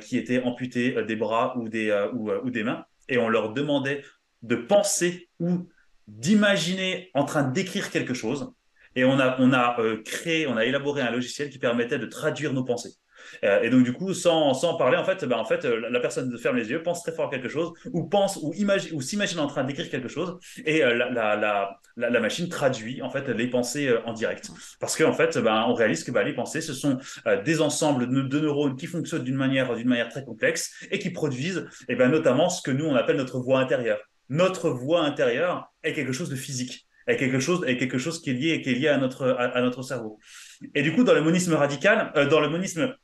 qui 0.01 0.17
étaient 0.17 0.41
amputées 0.43 1.03
des 1.03 1.15
bras 1.15 1.57
ou 1.57 1.69
des, 1.69 2.07
ou 2.13 2.49
des 2.49 2.63
mains, 2.63 2.85
et 3.07 3.17
on 3.17 3.29
leur 3.29 3.53
demandait 3.53 4.03
de 4.41 4.55
penser 4.55 5.29
ou 5.39 5.67
d'imaginer 6.07 7.09
en 7.13 7.23
train 7.23 7.43
d'écrire 7.43 7.89
quelque 7.89 8.13
chose. 8.13 8.51
Et 8.99 9.05
on 9.05 9.17
a, 9.17 9.79
euh, 9.79 10.01
créé, 10.03 10.45
on 10.45 10.57
a 10.57 10.65
élaboré 10.65 11.01
un 11.01 11.09
logiciel 11.09 11.49
qui 11.49 11.57
permettait 11.57 11.99
de 11.99 12.05
traduire 12.05 12.51
nos 12.51 12.65
pensées. 12.65 12.95
Euh, 13.45 13.61
et 13.61 13.69
donc 13.69 13.85
du 13.85 13.93
coup, 13.93 14.13
sans, 14.13 14.75
parler, 14.77 14.97
en 14.97 15.05
fait, 15.05 15.23
ben, 15.23 15.37
en 15.37 15.45
fait, 15.45 15.63
euh, 15.63 15.89
la 15.89 16.01
personne 16.01 16.37
ferme 16.37 16.57
les 16.57 16.69
yeux, 16.69 16.83
pense 16.83 17.01
très 17.01 17.13
fort 17.13 17.27
à 17.27 17.29
quelque 17.29 17.47
chose, 17.47 17.71
ou 17.93 18.09
pense 18.09 18.37
ou 18.41 18.53
ou 18.91 19.01
s'imagine 19.01 19.39
en 19.39 19.47
train 19.47 19.63
d'écrire 19.63 19.89
quelque 19.89 20.09
chose, 20.09 20.37
et 20.65 20.81
la, 20.81 22.19
machine 22.19 22.49
traduit 22.49 23.01
en 23.01 23.09
fait 23.09 23.29
les 23.29 23.47
pensées 23.47 23.89
en 24.05 24.11
direct. 24.11 24.51
Parce 24.81 24.97
qu'en 24.97 25.11
en 25.11 25.13
fait, 25.13 25.37
ben, 25.37 25.63
on 25.69 25.75
réalise 25.75 26.03
que 26.03 26.11
ben, 26.11 26.23
les 26.23 26.33
pensées, 26.33 26.59
ce 26.59 26.73
sont 26.73 26.97
des 27.45 27.61
ensembles 27.61 28.09
de, 28.09 28.39
neurones 28.39 28.75
qui 28.75 28.87
fonctionnent 28.87 29.23
d'une 29.23 29.35
manière, 29.35 29.69
très 30.09 30.25
complexe 30.25 30.73
et 30.91 30.99
qui 30.99 31.11
produisent, 31.11 31.65
et 31.87 31.95
notamment 31.95 32.49
ce 32.49 32.61
que 32.61 32.71
nous 32.71 32.85
on 32.85 32.95
appelle 32.95 33.17
notre 33.17 33.39
voix 33.39 33.59
intérieure. 33.59 33.99
Notre 34.27 34.69
voix 34.69 35.03
intérieure 35.03 35.71
est 35.83 35.93
quelque 35.93 36.11
chose 36.11 36.29
de 36.29 36.35
physique 36.35 36.88
est 37.09 37.17
quelque 37.17 37.39
chose, 37.39 37.63
est 37.67 37.77
quelque 37.77 37.97
chose 37.97 38.21
qui 38.21 38.29
est 38.29 38.33
lié, 38.33 38.61
qui 38.61 38.69
est 38.69 38.75
lié 38.75 38.87
à 38.87 38.97
notre, 38.97 39.27
à, 39.27 39.61
notre 39.61 39.81
cerveau. 39.81 40.19
Et 40.75 40.81
du 40.81 40.93
coup, 40.93 41.03
dans 41.03 41.13
le 41.13 41.21
monisme 41.21 41.53
radical, 41.53 42.11
euh, 42.15 42.27
dans 42.27 42.39
le 42.39 42.49
monisme 42.49 42.95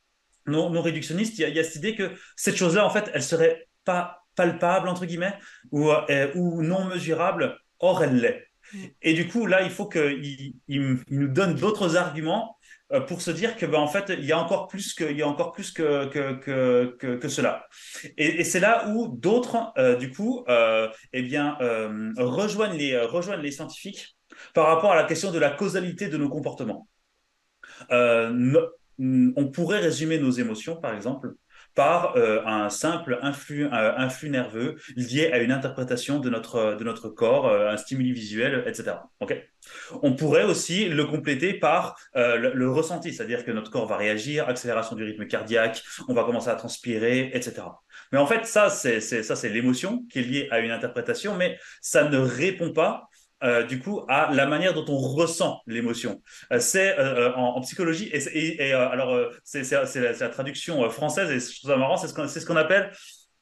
non, 0.46 0.70
non 0.70 0.82
réductionniste, 0.82 1.40
il 1.40 1.50
y, 1.50 1.60
a, 1.60 1.64
cette 1.64 1.78
idée 1.78 1.96
que 1.96 2.12
cette 2.36 2.56
chose-là, 2.56 2.86
en 2.86 2.90
fait, 2.90 3.10
elle 3.14 3.24
serait 3.24 3.68
pas 3.84 4.24
palpable, 4.36 4.88
entre 4.88 5.06
guillemets, 5.06 5.34
ou, 5.72 5.90
euh, 5.92 6.32
ou 6.36 6.62
non 6.62 6.86
mesurable, 6.86 7.58
or 7.80 8.04
elle 8.04 8.18
l'est. 8.18 8.48
Mm. 8.74 8.78
Et 9.02 9.14
du 9.14 9.28
coup, 9.28 9.48
là, 9.48 9.64
il 9.64 9.72
faut 9.72 9.88
qu'il 9.88 10.54
il, 10.68 10.98
nous 11.10 11.28
donne 11.28 11.56
d'autres 11.56 11.96
arguments 11.96 12.55
pour 13.08 13.22
se 13.22 13.32
dire 13.32 13.56
que 13.56 13.66
ben, 13.66 13.80
en 13.80 13.88
fait 13.88 14.14
il 14.16 14.26
y 14.26 14.32
a 14.32 14.40
encore 14.40 14.68
plus 14.68 14.94
que 14.94 15.12
y 15.12 15.22
a 15.22 15.28
encore 15.28 15.52
plus 15.54 15.72
que 15.72 16.06
que, 16.06 16.96
que, 17.18 17.28
cela. 17.28 17.68
Et, 18.18 18.42
et 18.42 18.44
c'est 18.44 18.60
là 18.60 18.88
où 18.90 19.08
d'autres 19.08 19.74
euh, 19.78 19.96
du 19.96 20.12
coup 20.12 20.44
euh, 20.50 20.88
eh 21.12 21.24
bien 21.24 21.58
euh, 21.62 22.12
rejoignent 22.18 22.78
les 22.78 23.00
rejoignent 23.00 23.42
les 23.42 23.52
scientifiques 23.52 24.16
par 24.54 24.68
rapport 24.68 24.92
à 24.92 24.96
la 24.96 25.06
question 25.06 25.32
de 25.32 25.40
la 25.40 25.50
causalité 25.50 26.10
de 26.10 26.18
nos 26.18 26.30
comportements. 26.30 26.88
On 27.90 29.48
pourrait 29.52 29.80
résumer 29.80 30.20
nos 30.20 30.32
émotions 30.32 30.76
par 30.76 30.94
exemple 30.94 31.34
par 31.76 32.16
euh, 32.16 32.42
un 32.46 32.70
simple 32.70 33.20
influx, 33.22 33.66
euh, 33.66 33.94
influx 33.98 34.30
nerveux 34.30 34.78
lié 34.96 35.30
à 35.32 35.40
une 35.40 35.52
interprétation 35.52 36.20
de 36.20 36.30
notre, 36.30 36.76
de 36.76 36.84
notre 36.84 37.10
corps, 37.10 37.48
euh, 37.48 37.70
un 37.70 37.78
stimuli 37.78 38.14
visuel, 38.14 38.64
etc. 38.66 38.98
On 40.02 40.14
pourrait 40.14 40.44
aussi 40.44 40.88
le 40.88 41.06
compléter 41.06 41.54
par 41.54 41.98
le, 42.14 42.70
ressenti, 42.70 43.14
c'est-à-dire 43.14 43.44
que 43.44 43.52
notre 43.52 43.72
corps 43.72 43.88
va 43.88 43.98
réagir, 43.98 44.48
accélération 44.48 44.96
du 44.96 45.04
rythme 45.04 45.26
cardiaque, 45.26 45.84
on 46.08 46.14
va 46.14 46.24
commencer 46.24 46.50
à 46.50 46.56
transpirer, 46.56 47.32
etc. 47.34 47.64
Mais 48.12 48.20
en 48.20 48.28
fait, 48.28 48.46
ça, 48.46 48.70
c'est 48.70 49.50
l'émotion 49.50 50.06
qui 50.12 50.20
est 50.20 50.24
liée 50.24 50.48
à 50.52 50.60
une 50.60 50.72
interprétation, 50.72 51.36
mais 51.36 51.58
ça 51.82 52.08
ne 52.08 52.18
répond 52.18 52.74
pas 52.74 53.10
euh, 53.44 53.64
du 53.64 53.80
coup 53.80 54.02
à 54.08 54.32
la 54.34 54.46
manière 54.46 54.74
dont 54.74 54.86
on 54.88 54.98
ressent 54.98 55.62
l'émotion. 55.68 56.22
Euh, 56.54 56.60
c'est 56.60 56.98
euh, 56.98 57.34
en, 57.36 57.60
psychologie 57.62 58.10
et, 58.14 58.72
alors 58.72 59.30
c'est 59.44 59.70
la, 59.72 60.30
traduction 60.30 60.90
française 60.90 61.30
et 61.30 61.40
je 61.40 61.60
trouve 61.60 61.72
ça 61.72 61.78
marrant, 61.78 61.98
c'est 61.98 62.08
ce 62.08 62.46
qu'on 62.46 62.56
appelle 62.56 62.92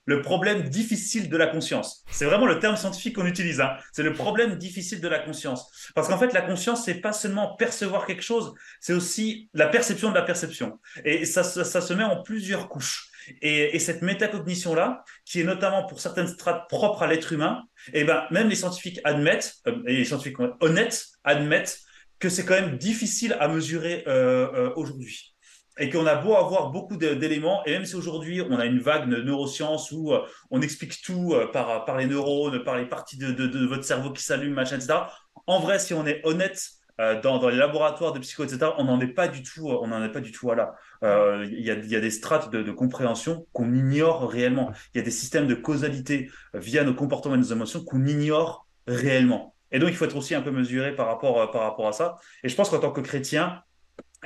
le 0.05 0.21
problème 0.21 0.63
difficile 0.63 1.29
de 1.29 1.37
la 1.37 1.47
conscience. 1.47 2.03
C'est 2.11 2.25
vraiment 2.25 2.45
le 2.45 2.59
terme 2.59 2.75
scientifique 2.75 3.15
qu'on 3.15 3.25
utilise. 3.25 3.61
Hein. 3.61 3.77
C'est 3.93 4.03
le 4.03 4.13
problème 4.13 4.55
difficile 4.55 4.99
de 4.99 5.07
la 5.07 5.19
conscience. 5.19 5.91
Parce 5.95 6.09
qu'en 6.09 6.17
fait, 6.17 6.33
la 6.33 6.41
conscience, 6.41 6.83
c'est 6.83 6.95
pas 6.95 7.13
seulement 7.13 7.55
percevoir 7.55 8.05
quelque 8.05 8.21
chose, 8.21 8.53
c'est 8.81 8.93
aussi 8.93 9.49
la 9.53 9.67
perception 9.67 10.09
de 10.09 10.15
la 10.15 10.23
perception. 10.23 10.79
Et 11.05 11.25
ça 11.25 11.43
se 11.43 11.93
met 11.93 12.03
en 12.03 12.21
plusieurs 12.21 12.67
couches. 12.67 13.12
Et, 13.41 13.79
cette 13.79 14.01
métacognition-là, 14.01 15.03
qui 15.25 15.41
est 15.41 15.43
notamment 15.43 15.85
pour 15.85 15.99
certaines 15.99 16.27
strates 16.27 16.69
propres 16.69 17.03
à 17.03 17.07
l'être 17.07 17.33
humain, 17.33 17.63
et 17.93 18.01
eh 18.01 18.03
ben, 18.03 18.23
même 18.31 18.49
les 18.49 18.55
scientifiques 18.55 18.99
admettent, 19.03 19.55
euh, 19.67 19.81
les 19.85 20.05
scientifiques 20.05 20.37
honnêtes 20.61 21.05
admettent 21.23 21.79
que 22.19 22.29
c'est 22.29 22.45
quand 22.45 22.53
même 22.53 22.77
difficile 22.77 23.35
à 23.39 23.47
mesurer 23.47 24.03
euh, 24.07 24.47
euh, 24.53 24.73
aujourd'hui. 24.75 25.35
et 25.79 25.89
qu'on 25.89 26.05
a 26.05 26.15
beau 26.15 26.35
avoir 26.35 26.69
beaucoup 26.69 26.97
d'éléments, 26.97 27.65
et 27.65 27.71
même 27.71 27.85
si 27.85 27.95
aujourd'hui 27.95 28.41
on 28.41 28.57
a 28.59 28.65
une 28.65 28.79
vague 28.79 29.09
de 29.09 29.17
neurosciences 29.17 29.91
où 29.91 30.13
on 30.51 30.61
explique 30.61 31.01
tout 31.01 31.33
par, 31.51 31.83
par 31.85 31.97
les 31.97 32.05
neurones, 32.05 32.63
par 32.63 32.77
les 32.77 32.85
parties 32.85 33.17
de, 33.17 33.31
de, 33.31 33.65
votre 33.65 33.83
cerveau 33.83 34.11
qui 34.11 34.21
s'allument, 34.23 34.53
machin, 34.53 34.75
etc. 34.75 34.93
En 35.47 35.59
vrai, 35.59 35.79
si 35.79 35.95
on 35.95 36.05
est 36.05 36.21
honnête 36.25 36.61
euh, 36.99 37.19
dans, 37.21 37.47
les 37.49 37.57
laboratoires 37.57 38.13
de 38.13 38.19
psycho, 38.19 38.43
etc., 38.43 38.71
on 38.77 38.85
n'en 38.85 38.99
est 38.99 39.07
pas 39.07 39.27
du 39.27 39.43
tout, 39.43 39.69
on 39.69 39.87
n'en 39.87 40.03
est 40.03 40.11
pas 40.11 40.21
du 40.21 40.31
tout 40.31 40.51
là. 40.51 40.75
Il 41.01 41.59
y, 41.59 41.71
a, 41.71 41.99
des 41.99 42.11
strates 42.11 42.51
de, 42.51 42.71
compréhension 42.71 43.45
qu'on 43.51 43.73
ignore 43.73 44.29
réellement. 44.29 44.71
Il 44.93 44.99
y 44.99 45.01
a 45.01 45.03
des 45.03 45.11
systèmes 45.11 45.47
de 45.47 45.55
causalité 45.55 46.29
via 46.53 46.83
nos 46.83 46.93
comportements 46.93 47.35
et 47.35 47.39
nos 47.39 47.43
émotions 47.43 47.83
qu'on 47.83 48.05
ignore 48.05 48.67
réellement. 48.87 49.55
Et 49.71 49.79
donc, 49.79 49.89
il 49.89 49.95
faut 49.95 50.05
être 50.05 50.15
aussi 50.15 50.35
un 50.35 50.41
peu 50.41 50.51
mesuré 50.51 50.95
par 50.95 51.07
rapport, 51.07 51.51
par 51.51 51.63
rapport 51.63 51.87
à 51.87 51.93
ça. 51.93 52.15
Et 52.43 52.49
je 52.49 52.55
pense 52.55 52.69
qu'en 52.69 52.79
tant 52.79 52.91
que 52.91 53.01
chrétien, 53.01 53.63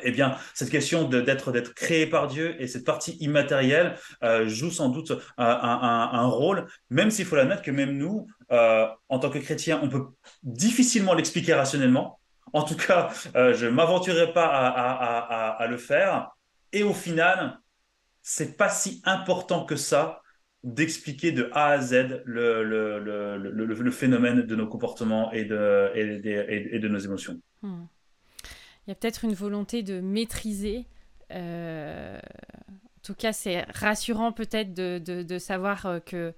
eh 0.03 0.11
bien, 0.11 0.37
cette 0.53 0.69
question 0.69 1.07
d'être 1.07 1.73
créé 1.73 2.07
par 2.07 2.27
Dieu 2.27 2.55
et 2.61 2.67
cette 2.67 2.85
partie 2.85 3.17
immatérielle 3.19 3.95
euh, 4.23 4.47
joue 4.47 4.71
sans 4.71 4.89
doute 4.89 5.11
un, 5.37 6.27
rôle, 6.27 6.67
même 6.89 7.11
s'il 7.11 7.25
faut 7.25 7.35
l'admettre 7.35 7.61
que 7.61 7.71
même 7.71 7.97
nous, 7.97 8.27
euh, 8.51 8.87
en 9.09 9.19
tant 9.19 9.29
que 9.29 9.39
chrétiens, 9.39 9.79
on 9.83 9.89
peut 9.89 10.05
difficilement 10.43 11.13
l'expliquer 11.13 11.53
rationnellement. 11.53 12.19
En 12.53 12.63
tout 12.63 12.75
cas, 12.75 13.09
euh, 13.35 13.53
je 13.53 13.67
m'aventurerai 13.67 14.33
pas 14.33 14.47
à, 14.47 15.67
le 15.67 15.77
faire. 15.77 16.31
Et 16.73 16.83
au 16.83 16.93
final, 16.93 17.59
c'est 18.21 18.57
pas 18.57 18.69
si 18.69 19.01
important 19.05 19.65
que 19.65 19.75
ça 19.75 20.21
d'expliquer 20.63 21.31
de 21.31 21.49
A 21.53 21.67
à 21.67 21.81
Z 21.81 22.23
le, 22.25 23.91
phénomène 23.91 24.41
de 24.41 24.55
nos 24.55 24.67
comportements 24.67 25.31
et 25.31 25.45
de, 25.45 26.87
nos 26.87 26.99
émotions. 26.99 27.39
Hmm 27.61 27.85
il 28.87 28.91
y 28.91 28.93
a 28.93 28.95
peut-être 28.95 29.25
une 29.25 29.33
volonté 29.33 29.83
de 29.83 29.99
maîtriser. 29.99 30.85
Euh, 31.31 32.17
en 32.17 33.01
tout 33.03 33.15
cas, 33.15 33.33
c'est 33.33 33.63
rassurant 33.73 34.31
peut-être 34.31 34.73
de, 34.73 35.37
savoir 35.39 35.85
euh, 35.85 35.99
que, 35.99 36.33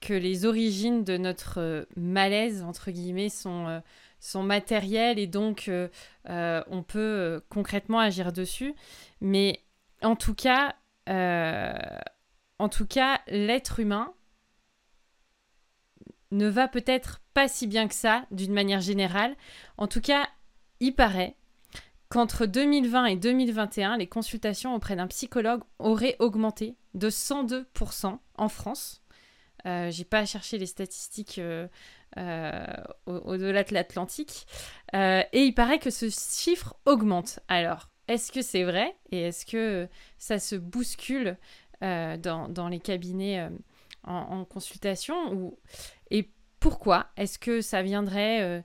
que 0.00 0.12
les 0.12 0.44
origines 0.44 1.04
de 1.04 1.16
notre 1.16 1.88
malaise, 1.96 2.62
entre 2.62 2.90
guillemets, 2.90 3.30
sont, 3.30 3.82
sont 4.26 4.42
matérielles 4.42 5.18
et 5.18 5.26
donc 5.26 5.70
on 6.28 6.82
peut 6.82 7.42
concrètement 7.48 7.98
agir 8.00 8.32
dessus. 8.32 8.74
Mais 9.20 9.62
en 10.02 10.16
tout 10.16 10.34
cas, 10.34 10.74
en 11.08 12.68
tout 12.68 12.86
cas, 12.86 13.20
l'être 13.28 13.80
humain 13.80 14.12
ne 16.30 16.48
va 16.48 16.68
peut-être 16.68 17.20
pas 17.34 17.48
si 17.48 17.66
bien 17.66 17.88
que 17.88 17.94
ça, 17.94 18.26
d'une 18.30 18.52
manière 18.52 18.80
générale. 18.80 19.36
En 19.76 19.86
tout 19.86 20.00
cas, 20.00 20.28
il 20.80 20.94
paraît 20.94 21.36
qu'entre 22.08 22.46
2020 22.46 23.06
et 23.06 23.16
2021, 23.16 23.96
les 23.96 24.06
consultations 24.06 24.74
auprès 24.74 24.96
d'un 24.96 25.06
psychologue 25.06 25.62
auraient 25.78 26.16
augmenté 26.18 26.76
de 26.94 27.10
102% 27.10 28.18
en 28.36 28.48
France. 28.48 29.02
Euh, 29.66 29.90
J'ai 29.90 30.04
pas 30.04 30.24
cherché 30.26 30.58
les 30.58 30.66
statistiques 30.66 31.38
euh, 31.38 31.66
euh, 32.16 32.66
au-delà 33.06 33.64
de 33.64 33.74
l'Atlantique. 33.74 34.46
Euh, 34.94 35.22
et 35.32 35.44
il 35.44 35.54
paraît 35.54 35.78
que 35.78 35.90
ce 35.90 36.08
chiffre 36.08 36.76
augmente. 36.84 37.40
Alors, 37.48 37.90
est-ce 38.08 38.32
que 38.32 38.42
c'est 38.42 38.64
vrai 38.64 38.96
Et 39.10 39.22
est-ce 39.22 39.46
que 39.46 39.88
ça 40.18 40.38
se 40.38 40.56
bouscule 40.56 41.36
dans, 41.82 42.48
dans, 42.48 42.68
les 42.68 42.80
cabinets 42.80 43.46
en, 44.04 44.44
consultation 44.46 45.32
ou... 45.34 45.58
Et 46.10 46.30
pourquoi 46.58 47.08
Est-ce 47.16 47.38
que 47.38 47.60
ça 47.60 47.82
viendrait 47.82 48.64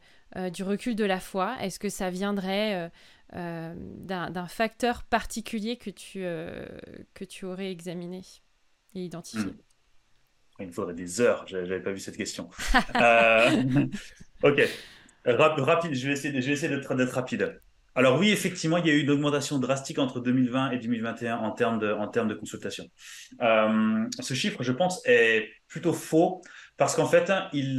du 0.54 0.64
recul 0.64 0.96
de 0.96 1.04
la 1.04 1.20
foi? 1.20 1.58
Est-ce 1.60 1.78
que 1.78 1.90
ça 1.90 2.10
viendrait 2.10 2.90
euh, 3.34 3.74
d'un 3.78 4.48
facteur 4.48 5.04
particulier 5.04 5.78
que 5.78 5.90
tu, 5.90 6.26
euh, 6.26 6.66
que 7.14 7.46
aurais 7.46 7.72
examiné 7.72 8.24
et 8.94 9.06
identifié? 9.06 9.52
Hmm. 9.52 9.58
Il 10.62 10.68
me 10.68 10.72
faudrait 10.72 10.94
des 10.94 11.22
heures, 11.22 11.46
j'avais 11.48 11.80
pas 11.80 11.92
vu 11.92 12.00
cette 12.00 12.18
question. 12.18 12.50
Euh, 12.96 13.64
ok, 14.44 14.62
rapide, 15.26 15.94
je 15.94 16.08
vais 16.08 16.14
essayer, 16.14 16.42
je 16.42 16.96
d'être 16.96 17.14
rapide. 17.14 17.60
Alors 17.94 18.18
oui, 18.18 18.32
effectivement, 18.32 18.78
il 18.78 18.88
y 18.88 18.90
a 18.90 18.94
eu 18.94 19.02
une 19.02 19.10
augmentation 19.10 19.60
drastique 19.60 20.00
entre 20.00 20.22
2020 20.22 20.72
et 20.72 20.78
2021 20.78 21.38
en 21.38 21.52
termes 21.52 21.80
de, 21.80 21.92
en 21.92 22.08
consultation. 22.36 22.86
ce 23.40 24.34
chiffre, 24.34 24.64
je 24.64 24.72
pense, 24.72 25.02
est 25.06 25.50
plutôt 25.68 25.92
faux 25.94 26.42
parce 26.78 26.96
qu'en 26.96 27.06
fait, 27.06 27.32
il, 27.52 27.78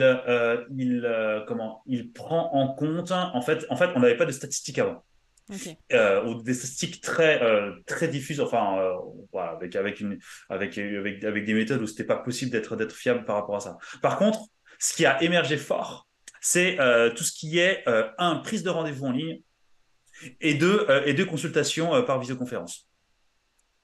comment, 1.49 1.83
il 1.87 2.12
prend 2.12 2.53
en 2.53 2.75
compte, 2.75 3.11
en 3.11 3.40
fait, 3.40 3.64
en 3.71 3.77
fait 3.77 3.90
on 3.95 4.01
n'avait 4.01 4.16
pas 4.16 4.27
de 4.27 4.33
statistiques 4.33 4.79
avant. 4.79 5.03
Euh, 5.92 6.24
ou 6.24 6.42
des 6.42 6.55
statistiques 6.55 7.00
très 7.00 7.42
euh, 7.42 7.72
très 7.87 8.09
diffuses 8.09 8.40
enfin 8.40 8.78
euh, 8.78 9.38
avec 9.38 9.74
avec 9.76 10.00
une 10.00 10.18
avec 10.48 10.78
avec, 10.78 11.24
avec 11.24 11.44
des 11.44 11.52
méthodes 11.52 11.83
où 11.83 11.87
c'était 11.87 12.05
pas 12.05 12.16
possible 12.16 12.50
d'être 12.50 12.76
d'être 12.76 12.94
fiable 12.94 13.24
par 13.24 13.37
rapport 13.37 13.57
à 13.57 13.61
ça. 13.61 13.76
Par 14.00 14.18
contre 14.18 14.40
ce 14.78 14.94
qui 14.94 15.05
a 15.05 15.20
émergé 15.22 15.57
fort 15.57 16.09
c'est 16.40 16.76
tout 17.16 17.24
ce 17.24 17.33
qui 17.33 17.59
est 17.59 17.85
un 18.18 18.37
prise 18.37 18.62
de 18.62 18.70
rendez-vous 18.70 19.07
en 19.07 19.12
ligne 19.12 19.40
et 20.40 20.55
deux 20.55 20.87
et 21.05 21.12
deux 21.12 21.26
consultations 21.26 22.02
par 22.05 22.18
visioconférence 22.18 22.88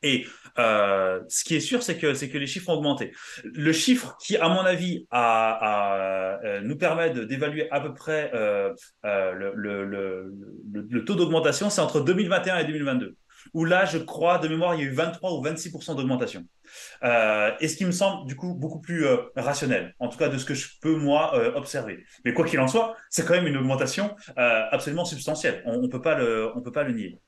et 0.03 0.27
euh, 0.59 1.21
ce 1.29 1.45
qui 1.45 1.57
est 1.57 1.61
sûr, 1.61 1.83
c'est 1.83 1.99
que, 1.99 2.27
que 2.27 2.39
les 2.39 2.47
chiffres 2.47 2.69
ont 2.71 2.75
augmenté. 2.75 3.13
Le 3.45 3.73
chiffre 3.73 4.17
qui, 4.21 4.37
à 4.37 4.49
mon 4.49 4.61
avis, 4.61 5.07
euh, 5.13 6.61
nous 6.63 6.77
permet 6.77 7.11
d'évaluer 7.11 7.71
à 7.71 7.81
peu 7.81 7.95
près 7.95 8.31
euh, 8.35 8.73
le, 9.05 9.53
le, 9.55 11.05
taux 11.05 11.17
d'augmentation, 11.17 11.71
c'est 11.71 11.81
entre 11.81 12.01
2021 12.01 12.59
et 12.59 12.65
2022. 12.65 13.17
Où 13.55 13.65
là, 13.65 13.87
je 13.87 13.99
crois, 13.99 14.39
de 14.39 14.49
mémoire, 14.49 14.75
il 14.75 14.81
y 14.81 14.85
a 14.85 14.87
eu 14.87 14.93
23 14.93 15.33
ou 15.33 15.43
26 15.43 15.73
d'augmentation. 15.95 16.45
Et 17.03 17.69
ce 17.69 17.77
qui 17.77 17.85
me 17.85 17.93
semble, 17.93 18.27
du 18.27 18.37
coup, 18.37 18.55
beaucoup 18.55 18.81
plus 18.81 19.07
rationnel, 19.37 19.95
en 20.01 20.09
tout 20.09 20.19
cas 20.19 20.29
de 20.29 20.39
ce 20.39 20.45
que 20.45 20.55
je 20.55 20.69
peux, 20.81 20.97
moi, 20.97 21.57
observer. 21.57 22.05
Mais 22.25 22.35
quoi 22.35 22.45
qu'il 22.45 22.61
en 22.61 22.69
soit, 22.69 22.97
c'est 23.11 23.25
quand 23.25 23.35
même 23.35 23.47
une 23.47 23.57
augmentation 23.57 24.15
absolument 24.37 25.05
substantielle. 25.05 25.63
On 25.67 25.79
ne 25.79 25.89
peut, 25.89 26.51
on 26.55 26.61
peut 26.61 26.73
pas 26.73 26.85
le 26.85 26.93
nier. 26.93 27.21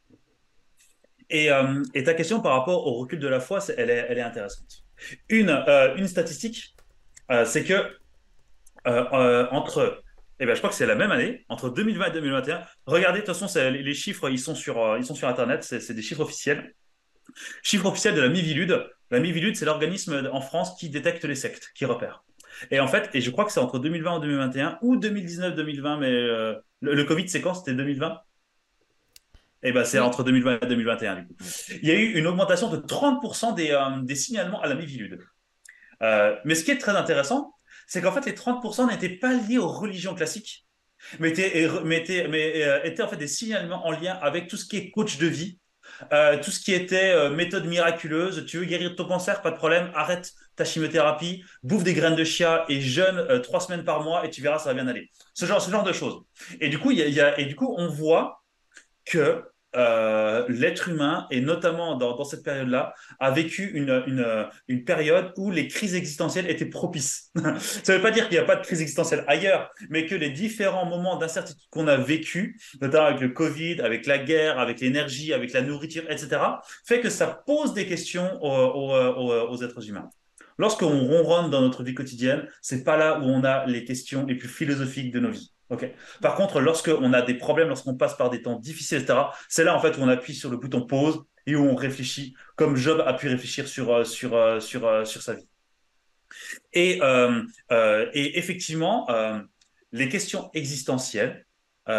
Euh, 1.33 1.83
et, 1.95 2.05
ta 2.05 2.14
question 2.14 2.40
par 2.40 2.53
rapport 2.53 2.87
au 2.87 2.95
recul 2.95 3.19
de 3.19 3.29
la 3.29 3.40
foi, 3.40 3.61
elle, 3.77 3.90
est, 3.90 4.21
intéressante. 4.21 4.85
Une, 5.29 5.51
euh, 5.51 6.07
statistique, 6.07 6.75
euh, 7.31 7.45
c'est 7.45 7.64
que 7.64 7.75
entre, 8.85 10.03
eh 10.40 10.47
ben, 10.47 10.55
je 10.55 10.59
crois 10.59 10.71
que 10.71 10.77
c'est 10.77 10.87
la 10.87 10.95
même 10.95 11.12
année, 11.12 11.45
entre 11.49 11.71
2020 11.71 12.07
et 12.07 12.11
2021, 12.12 12.62
regardez, 12.87 13.21
de 13.21 13.27
toute 13.27 13.37
façon, 13.37 13.61
les 13.71 13.95
chiffres, 13.95 14.29
ils 14.31 14.38
sont 14.38 14.55
sur, 14.55 14.97
ils 14.97 15.05
sont 15.05 15.14
sur 15.14 15.29
Internet, 15.29 15.62
c'est 15.62 15.95
des 15.95 16.03
chiffres 16.03 16.23
officiels. 16.23 16.75
Chiffre 17.62 17.87
officiel 17.87 18.14
de 18.14 18.21
la 18.21 18.29
Mivilude. 18.29 18.88
La 19.11 19.21
Mivilude, 19.21 19.55
c'est 19.55 19.64
l'organisme 19.64 20.29
en 20.33 20.40
France 20.40 20.77
qui 20.79 20.88
détecte 20.88 21.25
les 21.25 21.35
sectes, 21.37 21.71
qui 21.75 21.85
repère. 21.85 22.25
Et 22.71 22.81
en 22.81 22.88
fait, 22.88 23.11
et 23.14 23.21
je 23.21 23.31
crois 23.31 23.45
que 23.45 23.53
c'est 23.53 23.61
entre 23.61 23.79
2020 23.79 24.16
et 24.16 24.21
2021 24.21 24.79
ou 24.83 24.97
2019-2020, 24.97 25.99
mais 25.99 26.11
le, 26.11 26.62
le, 26.81 27.05
Covid, 27.05 27.27
quand? 27.40 27.55
C'était 27.55 27.75
2020 27.75 28.21
eh 29.62 29.73
ben, 29.73 29.85
c'est 29.85 29.99
entre 29.99 30.25
2020 30.25 30.61
et 30.62 30.66
2021, 30.66 31.16
du 31.16 31.27
coup. 31.27 31.35
Il 31.83 31.88
y 31.88 31.90
a 31.90 31.94
eu 31.94 32.14
une 32.18 32.27
augmentation 32.27 32.70
de 32.70 32.79
30% 32.79 33.55
des, 33.55 33.70
euh, 33.70 34.03
des, 34.03 34.14
signalements 34.14 34.61
à 34.61 34.66
la 34.66 34.75
Mivilude. 34.75 35.18
Euh, 36.03 36.37
mais 36.44 36.55
ce 36.55 36.64
qui 36.64 36.70
est 36.70 36.79
très 36.79 36.96
intéressant, 36.96 37.55
c'est 37.87 38.01
qu'en 38.01 38.12
fait, 38.12 38.25
les 38.25 38.33
30% 38.33 38.88
n'étaient 38.88 39.16
pas 39.16 39.35
liés 39.35 39.59
aux 39.59 39.68
religions 39.68 40.14
classiques, 40.14 40.66
mais 41.18 41.31
étaient, 41.31 41.68
mais 41.85 41.99
étaient, 41.99 42.29
mais, 42.29 42.62
euh, 42.62 42.83
étaient 42.85 43.03
en 43.03 43.09
fait 43.09 43.16
des 43.16 43.29
signalements 43.29 43.87
en 43.87 43.90
lien 43.90 44.18
avec 44.23 44.49
tout 44.49 44.57
ce 44.57 44.64
qui 44.64 44.77
est 44.77 44.90
coach 44.90 45.18
de 45.18 45.27
vie, 45.27 45.59
euh, 46.12 46.38
tout 46.40 46.51
ce 46.51 46.61
qui 46.61 46.73
était 46.73 47.11
euh, 47.11 47.31
méthode 47.31 47.66
miraculeuse, 47.66 48.46
tu 48.46 48.59
veux 48.59 48.64
guérir 48.64 48.94
ton 48.96 49.07
cancer, 49.07 49.42
pas 49.42 49.51
de 49.51 49.57
problème, 49.57 49.90
arrête 49.94 50.31
ta 50.57 50.64
chimiothérapie, 50.64 51.42
bouffe 51.62 51.85
des 51.85 51.94
graines 51.94 52.16
de 52.16 52.25
chia 52.25 52.64
et 52.68 52.81
jeûne 52.81 53.40
trois 53.42 53.61
semaines 53.61 53.85
par 53.85 54.03
mois 54.03 54.25
et 54.25 54.31
tu 54.31 54.40
verras, 54.40 54.59
ça 54.59 54.73
va 54.73 54.75
bien 54.75 54.87
aller. 54.87 55.11
Ce 55.35 55.46
genre, 55.46 55.61
ce 55.61 55.70
genre 55.70 55.85
de 55.85 55.92
choses. 55.92 56.23
Et 56.61 56.68
du 56.68 56.79
coup, 56.79 56.90
y 56.90 57.03
a, 57.03 57.09
y 57.09 57.20
a, 57.20 57.38
et 57.40 57.46
du 57.46 57.57
coup 57.57 57.75
on 57.77 57.88
voit 57.88 58.39
que 59.11 59.42
euh, 59.77 60.46
l'être 60.49 60.88
humain, 60.88 61.29
et 61.31 61.40
notamment 61.40 61.96
dans, 61.96 62.25
cette 62.25 62.42
période-là, 62.42 62.92
a 63.20 63.31
vécu 63.31 63.70
une, 63.75 64.85
période 64.85 65.33
où 65.37 65.51
les 65.51 65.68
crises 65.68 65.94
existentielles 65.94 66.51
étaient 66.51 66.66
propices. 66.66 67.31
Ça 67.37 67.92
ne 67.92 67.99
veut 67.99 68.03
pas 68.03 68.11
dire 68.11 68.29
qu'il 68.29 68.37
n'y 68.37 68.42
a 68.42 68.46
pas 68.46 68.57
de 68.57 68.64
crise 68.64 68.81
existentielle 68.81 69.25
ailleurs, 69.29 69.70
mais 69.88 70.07
que 70.07 70.14
les 70.14 70.31
différents 70.31 70.87
moments 70.87 71.16
d'incertitude 71.16 71.68
qu'on 71.70 71.87
a 71.87 71.96
vécu, 71.96 72.61
notamment 72.81 73.07
avec 73.07 73.20
le 73.20 73.29
Covid, 73.29 73.81
avec 73.81 74.07
la 74.07 74.18
guerre, 74.18 74.59
avec 74.59 74.81
l'énergie, 74.81 75.33
avec 75.33 75.53
la 75.53 75.62
nourriture, 75.62 76.05
etc., 76.09 76.40
fait 76.85 77.01
que 77.01 77.11
ça 77.11 77.27
pose 77.46 77.73
des 77.75 77.87
questions 77.87 78.42
aux 78.42 79.62
êtres 79.62 79.88
humains. 79.88 80.09
Lorsqu'on 80.59 81.07
ronronne 81.07 81.51
dans 81.51 81.61
notre 81.61 81.85
vie 81.85 81.94
quotidienne, 81.94 82.46
c'est 82.61 82.85
pas 82.85 82.96
là 82.96 83.20
où 83.20 83.23
on 83.23 83.44
a 83.44 83.66
les 83.66 83.85
questions 83.85 84.27
les 84.27 84.35
plus 84.35 84.49
philosophiques 84.49 85.12
de 85.12 85.20
nos 85.20 85.31
vies. 85.31 85.53
Par 86.21 86.35
contre, 86.35 86.61
lorsqu'on 86.61 87.13
a 87.13 87.23
des 87.23 87.35
problèmes, 87.35 87.69
lorsqu'on 87.69 87.95
passe 87.95 88.17
par 88.17 88.31
des 88.31 88.43
temps 88.43 88.59
difficiles, 88.59 88.99
etc., 88.99 89.19
c'est 89.49 89.65
là 89.65 89.75
en 89.75 89.81
fait 89.81 89.97
où 89.97 90.01
on 90.01 90.09
appuie 90.09 90.35
sur 90.35 90.51
le 90.51 90.57
bouton 90.57 90.85
pause 90.85 91.25
et 91.47 91.57
où 91.57 91.65
on 91.65 91.75
réfléchit, 91.75 92.35
comme 92.57 92.77
Job 92.77 93.03
a 93.07 93.15
pu 93.15 93.29
réfléchir 93.29 93.69
sur, 93.69 93.93
euh, 93.93 94.05
euh, 94.25 94.61
euh, 94.75 95.05
sa 95.05 95.35
vie. 95.35 95.47
Et, 96.73 97.01
et 97.01 98.39
effectivement, 98.39 99.09
les 99.93 100.09
questions 100.09 100.51
existentielles 100.55 101.45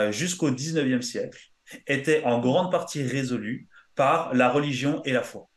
jusqu'au 0.09 0.51
19e 0.51 1.01
siècle 1.01 1.51
étaient 1.87 2.23
en 2.23 2.39
grande 2.39 2.71
partie 2.71 3.03
résolues 3.03 3.67
par 3.95 4.33
la 4.33 4.49
religion 4.49 5.01
et 5.03 5.11
la 5.11 5.21
foi. 5.21 5.50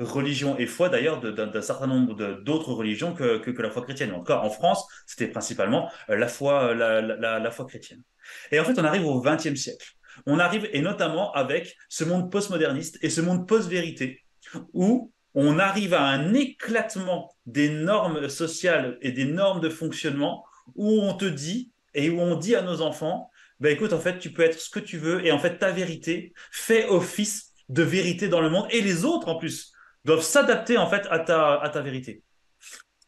Religion 0.00 0.58
et 0.58 0.66
foi, 0.66 0.88
d'ailleurs, 0.88 1.20
d'un 1.20 1.62
certain 1.62 1.86
nombre 1.86 2.14
d'autres 2.42 2.72
religions 2.72 3.14
que, 3.14 3.38
que, 3.38 3.62
la 3.62 3.70
foi 3.70 3.82
chrétienne. 3.82 4.12
En 4.12 4.24
en 4.28 4.50
France, 4.50 4.84
c'était 5.06 5.28
principalement 5.28 5.88
euh, 6.10 6.16
la 6.16 6.26
foi, 6.26 6.74
la, 6.74 7.00
la, 7.00 7.50
foi 7.52 7.64
chrétienne. 7.66 8.02
Et 8.50 8.58
en 8.58 8.64
fait, 8.64 8.76
on 8.78 8.84
arrive 8.84 9.06
au 9.06 9.20
XXe 9.20 9.54
siècle. 9.54 9.86
On 10.26 10.40
arrive, 10.40 10.68
et 10.72 10.80
notamment 10.80 11.32
avec 11.32 11.76
ce 11.88 12.02
monde 12.04 12.30
postmoderniste 12.32 12.98
et 13.02 13.10
ce 13.10 13.20
monde 13.20 13.46
post-vérité, 13.46 14.24
où 14.72 15.12
on 15.34 15.58
arrive 15.58 15.94
à 15.94 16.04
un 16.04 16.34
éclatement 16.34 17.32
des 17.46 17.68
normes 17.68 18.28
sociales 18.28 18.98
et 19.00 19.12
des 19.12 19.24
normes 19.24 19.60
de 19.60 19.68
fonctionnement, 19.68 20.44
où 20.74 21.02
on 21.02 21.14
te 21.14 21.24
dit, 21.24 21.72
et 21.94 22.10
où 22.10 22.20
on 22.20 22.36
dit 22.36 22.56
à 22.56 22.62
nos 22.62 22.80
enfants, 22.80 23.30
ben 23.60 23.72
écoute, 23.72 23.92
en 23.92 24.00
fait, 24.00 24.18
tu 24.18 24.32
peux 24.32 24.42
être 24.42 24.58
ce 24.58 24.70
que 24.70 24.80
tu 24.80 24.98
veux, 24.98 25.24
et 25.24 25.30
en 25.30 25.38
fait, 25.38 25.58
ta 25.58 25.70
vérité 25.70 26.32
fait 26.50 26.88
office 26.88 27.52
de 27.68 27.82
vérité 27.82 28.28
dans 28.28 28.40
le 28.40 28.50
monde, 28.50 28.66
et 28.70 28.80
les 28.80 29.04
autres, 29.04 29.28
en 29.28 29.36
plus, 29.36 29.73
doivent 30.04 30.22
s'adapter, 30.22 30.78
en 30.78 30.88
fait, 30.88 31.06
à 31.10 31.18
ta, 31.18 31.80
vérité. 31.80 32.22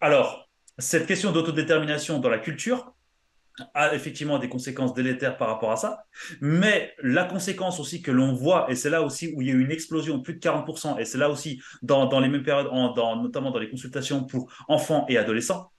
Alors, 0.01 0.49
cette 0.79 1.07
question 1.07 1.33
d'autodétermination 1.33 2.19
dans 2.19 2.29
la 2.29 2.39
culture 2.39 2.93
a 3.73 3.95
effectivement 3.95 4.39
des 4.39 4.51
conséquences 4.51 4.93
délétères 4.93 5.39
par 5.39 5.49
rapport 5.49 5.73
à 5.73 5.77
ça, 5.77 6.05
mais 6.43 6.95
la 7.03 7.25
conséquence 7.25 7.81
aussi 7.81 8.03
que 8.03 8.11
l'on 8.11 8.35
voit, 8.35 8.71
et 8.71 8.75
c'est 8.75 8.91
là 8.91 9.01
aussi 9.01 9.33
où 9.35 9.41
il 9.41 9.49
y 9.49 9.51
a 9.51 9.55
eu 9.55 9.65
une 9.65 9.73
explosion 9.73 10.21
plus 10.21 10.35
de 10.35 10.41
40%, 10.41 10.99
et 10.99 11.07
c'est 11.07 11.17
là 11.17 11.31
aussi 11.31 11.63
dans, 11.81 12.21
les 12.21 12.29
mêmes 12.29 12.43
périodes, 12.43 12.69
notamment 12.71 13.51
dans 13.51 13.59
les 13.59 13.71
consultations 13.71 14.25
pour 14.25 14.53
enfants 14.69 15.07
et 15.09 15.17
adolescents, 15.17 15.71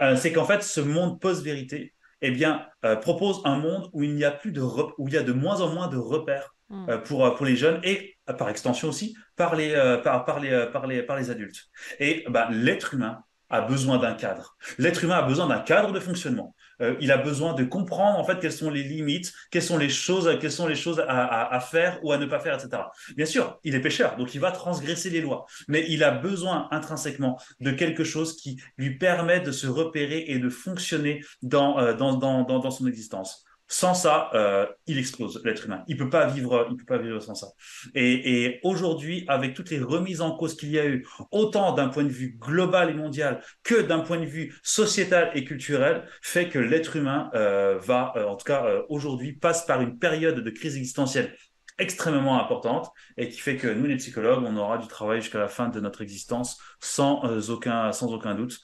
euh, 0.00 0.16
c'est 0.16 0.32
qu'en 0.32 0.46
fait, 0.46 0.62
ce 0.62 0.80
monde 0.80 1.20
post-vérité 1.20 1.92
eh 2.22 2.30
bien, 2.30 2.66
euh, 2.84 2.96
propose 2.96 3.42
un 3.44 3.58
monde 3.58 3.90
où 3.92 4.02
il 4.02 4.14
n'y 4.14 4.24
a 4.24 4.30
plus 4.30 4.52
de 4.52 4.60
où 4.60 5.08
il 5.08 5.14
y 5.14 5.18
a 5.18 5.22
de 5.22 5.32
moins 5.32 5.60
en 5.60 5.72
moins 5.72 5.88
de 5.88 5.96
repères 5.96 6.54
hmm. 6.68 6.90
euh, 6.90 6.98
pour, 6.98 7.26
euh, 7.26 7.34
pour 7.34 7.46
les 7.46 7.56
jeunes 7.56 7.80
et 7.82 8.16
par 8.38 8.48
extension 8.48 8.88
aussi 8.88 9.16
par 9.36 9.54
les, 9.54 9.72
par, 10.02 10.40
les, 10.40 10.66
par, 10.72 10.86
les, 10.86 11.02
par 11.02 11.16
les 11.16 11.30
adultes. 11.30 11.68
Et 12.00 12.24
bah, 12.28 12.48
l'être 12.50 12.94
humain 12.94 13.22
a 13.50 13.62
besoin 13.62 13.98
d'un 13.98 14.14
cadre. 14.14 14.56
L'être 14.78 15.04
humain 15.04 15.16
a 15.16 15.22
besoin 15.22 15.46
d'un 15.46 15.60
cadre 15.60 15.92
de 15.92 16.00
fonctionnement. 16.00 16.54
Euh, 16.80 16.96
il 17.00 17.10
a 17.10 17.16
besoin 17.16 17.54
de 17.54 17.64
comprendre 17.64 18.18
en 18.18 18.24
fait 18.24 18.38
quelles 18.40 18.52
sont 18.52 18.70
les 18.70 18.82
limites, 18.82 19.32
quelles 19.50 19.62
sont 19.62 19.78
les 19.78 19.88
choses, 19.88 20.38
quelles 20.40 20.52
sont 20.52 20.66
les 20.66 20.74
choses 20.74 21.02
à, 21.08 21.60
faire 21.60 21.98
ou 22.02 22.12
à 22.12 22.18
ne 22.18 22.26
pas 22.26 22.40
faire, 22.40 22.54
etc. 22.54 22.82
Bien 23.16 23.26
sûr, 23.26 23.58
il 23.64 23.74
est 23.74 23.80
pécheur, 23.80 24.16
donc 24.16 24.34
il 24.34 24.40
va 24.40 24.52
transgresser 24.52 25.10
les 25.10 25.20
lois, 25.20 25.46
mais 25.66 25.84
il 25.88 26.04
a 26.04 26.10
besoin 26.10 26.68
intrinsèquement 26.70 27.40
de 27.60 27.70
quelque 27.70 28.04
chose 28.04 28.36
qui 28.36 28.60
lui 28.76 28.96
permet 28.98 29.40
de 29.40 29.50
se 29.50 29.66
repérer 29.66 30.24
et 30.28 30.38
de 30.38 30.48
fonctionner 30.48 31.24
dans, 31.42 31.78
euh, 31.78 31.94
dans, 31.94 32.14
dans, 32.14 32.44
dans 32.44 32.70
son 32.70 32.86
existence. 32.86 33.44
Sans 33.70 33.92
ça, 33.92 34.30
euh, 34.32 34.66
il 34.86 34.98
explose 34.98 35.42
l'être 35.44 35.66
humain. 35.66 35.84
Il 35.88 35.98
peut 35.98 36.08
pas 36.08 36.26
vivre, 36.26 36.66
il 36.70 36.76
peut 36.78 36.86
pas 36.86 36.96
vivre 36.96 37.20
sans 37.20 37.34
ça. 37.34 37.48
Et, 37.94 38.60
aujourd'hui, 38.62 39.24
avec 39.28 39.54
toutes 39.54 39.68
les 39.68 39.78
remises 39.78 40.22
en 40.22 40.36
cause 40.36 40.56
qu'il 40.56 40.70
y 40.70 40.78
a 40.78 40.86
eu, 40.86 41.06
autant 41.30 41.72
d'un 41.72 41.88
point 41.88 42.04
de 42.04 42.08
vue 42.08 42.36
global 42.38 42.88
et 42.88 42.94
mondial 42.94 43.42
que 43.62 43.82
d'un 43.82 44.00
point 44.00 44.18
de 44.18 44.24
vue 44.24 44.58
sociétal 44.62 45.30
et 45.34 45.44
culturel, 45.44 46.08
fait 46.22 46.48
que 46.48 46.58
l'être 46.58 46.96
humain 46.96 47.30
euh, 47.34 47.78
va, 47.78 48.14
euh, 48.16 48.24
en 48.24 48.36
tout 48.36 48.44
cas 48.44 48.64
aujourd'hui, 48.88 49.34
passe 49.34 49.66
par 49.66 49.82
une 49.82 49.98
période 49.98 50.40
de 50.40 50.50
crise 50.50 50.76
existentielle 50.76 51.36
extrêmement 51.78 52.42
importante 52.42 52.90
et 53.18 53.28
qui 53.28 53.38
fait 53.38 53.56
que 53.56 53.68
nous 53.68 53.86
les 53.86 53.96
psychologues 53.98 54.42
on 54.44 54.56
aura 54.56 54.78
du 54.78 54.88
travail 54.88 55.20
jusqu'à 55.20 55.38
la 55.38 55.46
fin 55.46 55.68
de 55.68 55.78
notre 55.78 56.02
existence 56.02 56.58
sans 56.80 57.22
aucun 57.50 57.92
sans 57.92 58.12
aucun 58.12 58.34
doute 58.34 58.60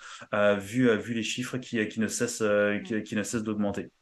vu 0.59 0.91
vu 0.99 1.15
les 1.15 1.23
chiffres 1.23 1.59
qui 1.59 1.77
ne 1.77 2.09
cessent 2.09 2.43
qui 2.85 3.15
ne 3.15 3.23
cessent 3.23 3.45
d'augmenter 3.45 3.93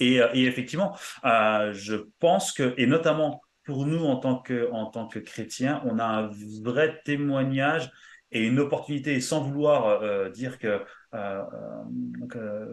euh, 0.00 0.28
et, 0.34 0.44
effectivement, 0.44 0.96
euh, 1.24 1.72
je 1.72 1.96
pense 2.18 2.52
que, 2.52 2.74
et 2.76 2.86
notamment 2.86 3.42
pour 3.64 3.86
nous 3.86 4.04
en 4.04 4.16
tant 4.16 4.38
que, 4.38 4.70
en 4.72 4.86
tant 4.86 5.06
que 5.08 5.18
chrétiens, 5.18 5.82
on 5.84 5.98
a 5.98 6.04
un 6.04 6.30
vrai 6.62 7.00
témoignage 7.04 7.90
et 8.30 8.46
une 8.46 8.58
opportunité, 8.58 9.20
sans 9.20 9.40
vouloir 9.42 10.02
euh, 10.02 10.30
dire 10.30 10.58
que, 10.58 10.80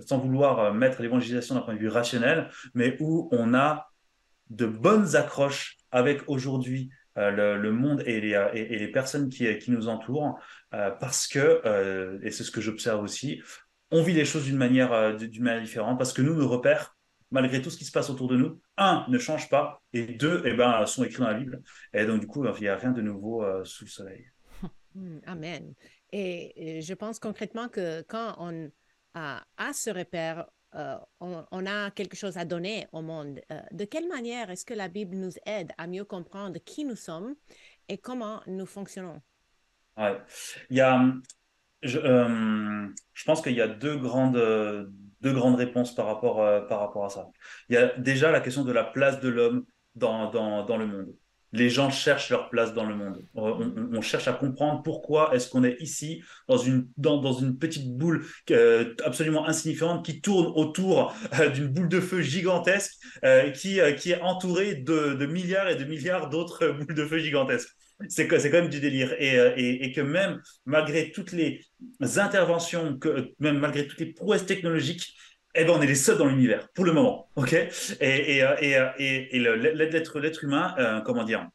sans 0.06 0.17
vouloir 0.19 0.73
mettre 0.73 1.01
l'évangélisation 1.01 1.56
d'un 1.56 1.62
point 1.62 1.73
de 1.73 1.80
vue 1.80 1.88
rationnel, 1.88 2.49
mais 2.73 2.97
où 2.99 3.30
on 3.32 3.54
a 3.54 3.88
de 4.49 4.65
bonnes 4.65 5.15
accroches 5.15 5.78
avec 5.91 6.21
aujourd'hui 6.28 6.89
le, 7.15 7.69
monde 7.71 8.04
et 8.06 8.19
les, 8.19 8.47
et, 8.54 8.78
les 8.78 8.88
personnes 8.89 9.30
qui, 9.30 9.58
qui 9.58 9.71
nous 9.71 9.88
entourent, 9.88 10.38
parce 10.71 11.28
que, 11.28 12.19
et 12.21 12.32
c'est 12.32 12.43
ce 12.43 12.51
que 12.51 12.60
j'observe 12.60 13.01
aussi, 13.01 13.41
on 13.91 14.04
vit 14.04 14.13
les 14.13 14.25
choses 14.25 14.43
d'une 14.43 14.58
manière, 14.58 15.15
d'une 15.15 15.43
manière 15.43 15.62
différente, 15.62 15.97
parce 15.97 16.12
que 16.12 16.21
nous, 16.21 16.36
nos 16.36 16.49
repères, 16.49 16.94
malgré 17.36 17.62
tout 17.62 17.69
ce 17.69 17.78
qui 17.78 17.84
se 17.84 17.91
passe 17.91 18.10
autour 18.10 18.30
de 18.30 18.38
nous, 18.38 18.62
un, 18.78 19.06
ne 19.10 19.19
change 19.19 19.50
pas, 19.50 19.84
et 19.91 20.06
deux, 20.06 20.41
eh 20.45 20.54
ben, 20.54 20.86
sont 20.86 21.04
écrits 21.04 21.19
dans 21.19 21.28
la 21.28 21.34
Bible. 21.34 21.62
Et 21.93 22.06
donc, 22.06 22.21
du 22.21 22.28
coup, 22.28 22.45
il 22.45 22.62
n'y 22.62 22.69
a 22.69 22.78
rien 22.78 22.91
de 22.91 23.02
nouveau 23.02 23.43
euh, 23.43 23.65
sous 23.65 23.84
le 23.86 23.89
soleil. 23.89 24.26
Hmm, 24.98 25.19
amen. 25.26 25.74
Et, 26.13 26.80
je 26.82 26.93
pense 26.93 27.19
concrètement 27.19 27.67
que 27.67 28.02
quand 28.04 28.36
on 28.38 28.71
a, 29.13 29.43
ce 29.74 29.89
repère, 29.89 30.45
euh, 30.76 30.95
on, 31.19 31.65
a 31.65 31.91
quelque 31.91 32.15
chose 32.15 32.38
à 32.38 32.45
donner 32.45 32.88
au 32.93 33.02
monde. 33.02 33.41
Euh, 33.52 33.60
de 33.74 33.84
quelle 33.84 34.08
manière 34.08 34.50
est-ce 34.50 34.63
que 34.63 34.74
la 34.74 34.88
Bible 34.88 35.17
nous 35.17 35.34
aide 35.45 35.74
à 35.78 35.88
mieux 35.88 36.06
comprendre 36.06 36.60
qui 36.63 36.86
nous 36.86 36.95
sommes 36.95 37.36
et 37.89 37.98
comment 37.98 38.41
nous 38.48 38.65
fonctionnons? 38.65 39.21
Ouais. 39.98 40.17
Il 40.69 40.78
y 40.78 40.82
a, 40.82 41.13
je, 41.82 42.00
je 42.00 43.24
pense 43.26 43.41
qu'il 43.41 43.56
y 43.56 43.62
a 43.62 43.67
deux 43.67 43.98
grandes 43.98 44.38
deux 45.25 45.33
grandes 45.33 45.55
réponses 45.55 45.95
par 45.95 46.05
rapport, 46.05 46.39
euh, 46.41 46.61
par 46.61 46.79
rapport 46.79 47.03
à 47.03 47.09
ça. 47.09 47.27
Il 47.69 47.73
y 47.73 47.77
a 47.77 47.88
déjà 47.97 48.31
la 48.31 48.39
question 48.41 48.63
de 48.63 48.71
la 48.71 48.83
place 48.83 49.19
de 49.19 49.27
l'homme 49.27 49.65
dans, 49.95 50.29
dans, 50.29 50.63
dans, 50.63 50.77
le 50.77 50.85
monde. 50.85 51.15
Les 51.51 51.67
gens 51.67 51.89
cherchent 51.89 52.29
leur 52.29 52.49
place 52.51 52.75
dans 52.75 52.85
le 52.85 52.95
monde. 52.95 53.23
On, 53.33 54.01
cherche 54.01 54.27
à 54.27 54.33
comprendre 54.33 54.83
pourquoi 54.83 55.33
est-ce 55.33 55.49
qu'on 55.49 55.63
est 55.63 55.77
ici 55.79 56.21
dans 56.47 56.57
une, 56.57 56.88
dans, 56.97 57.17
dans 57.17 57.33
une 57.33 57.57
petite 57.57 57.97
boule 57.97 58.23
euh, 58.51 58.93
absolument 59.03 59.47
insignifiante 59.47 60.05
qui 60.05 60.21
tourne 60.21 60.51
autour 60.53 61.15
euh, 61.39 61.49
d'une 61.49 61.69
boule 61.69 61.89
de 61.89 62.01
feu 62.01 62.21
gigantesque 62.21 62.93
qui, 63.55 63.79
qui 63.97 64.11
est 64.11 64.21
entourée 64.21 64.75
de, 64.75 65.15
de 65.15 65.25
milliards 65.25 65.69
et 65.69 65.75
de 65.75 65.85
milliards 65.85 66.29
d'autres 66.29 66.67
boules 66.77 66.93
de 66.93 67.05
feu 67.05 67.17
gigantesques 67.17 67.75
c'est 68.10 68.27
quand 68.27 68.51
même 68.51 68.69
du 68.69 68.79
délire. 68.79 69.13
Euh, 69.19 69.53
et, 69.55 69.91
que 69.91 70.01
même 70.01 70.41
malgré 70.65 71.12
toutes 71.12 71.31
les 71.31 71.62
interventions, 72.17 72.99
même 73.39 73.60
malgré 73.60 73.88
toutes 73.88 73.99
les 73.99 74.13
prouesses 74.13 74.45
technologiques, 74.45 75.15
eh 75.55 75.63
ben, 75.63 75.71
on 75.71 75.81
est 75.81 75.88
les 75.88 75.95
seuls 75.95 76.17
dans 76.17 76.25
l'univers, 76.25 76.67
pour 76.73 76.86
le 76.86 76.91
moment. 76.91 77.29
ok? 77.36 77.53
Et, 78.01 78.43
euh, 78.43 78.55
euh, 78.99 79.73
l'être, 79.73 80.43
humain, 80.43 81.01
comment 81.05 81.23
dire, 81.23 81.47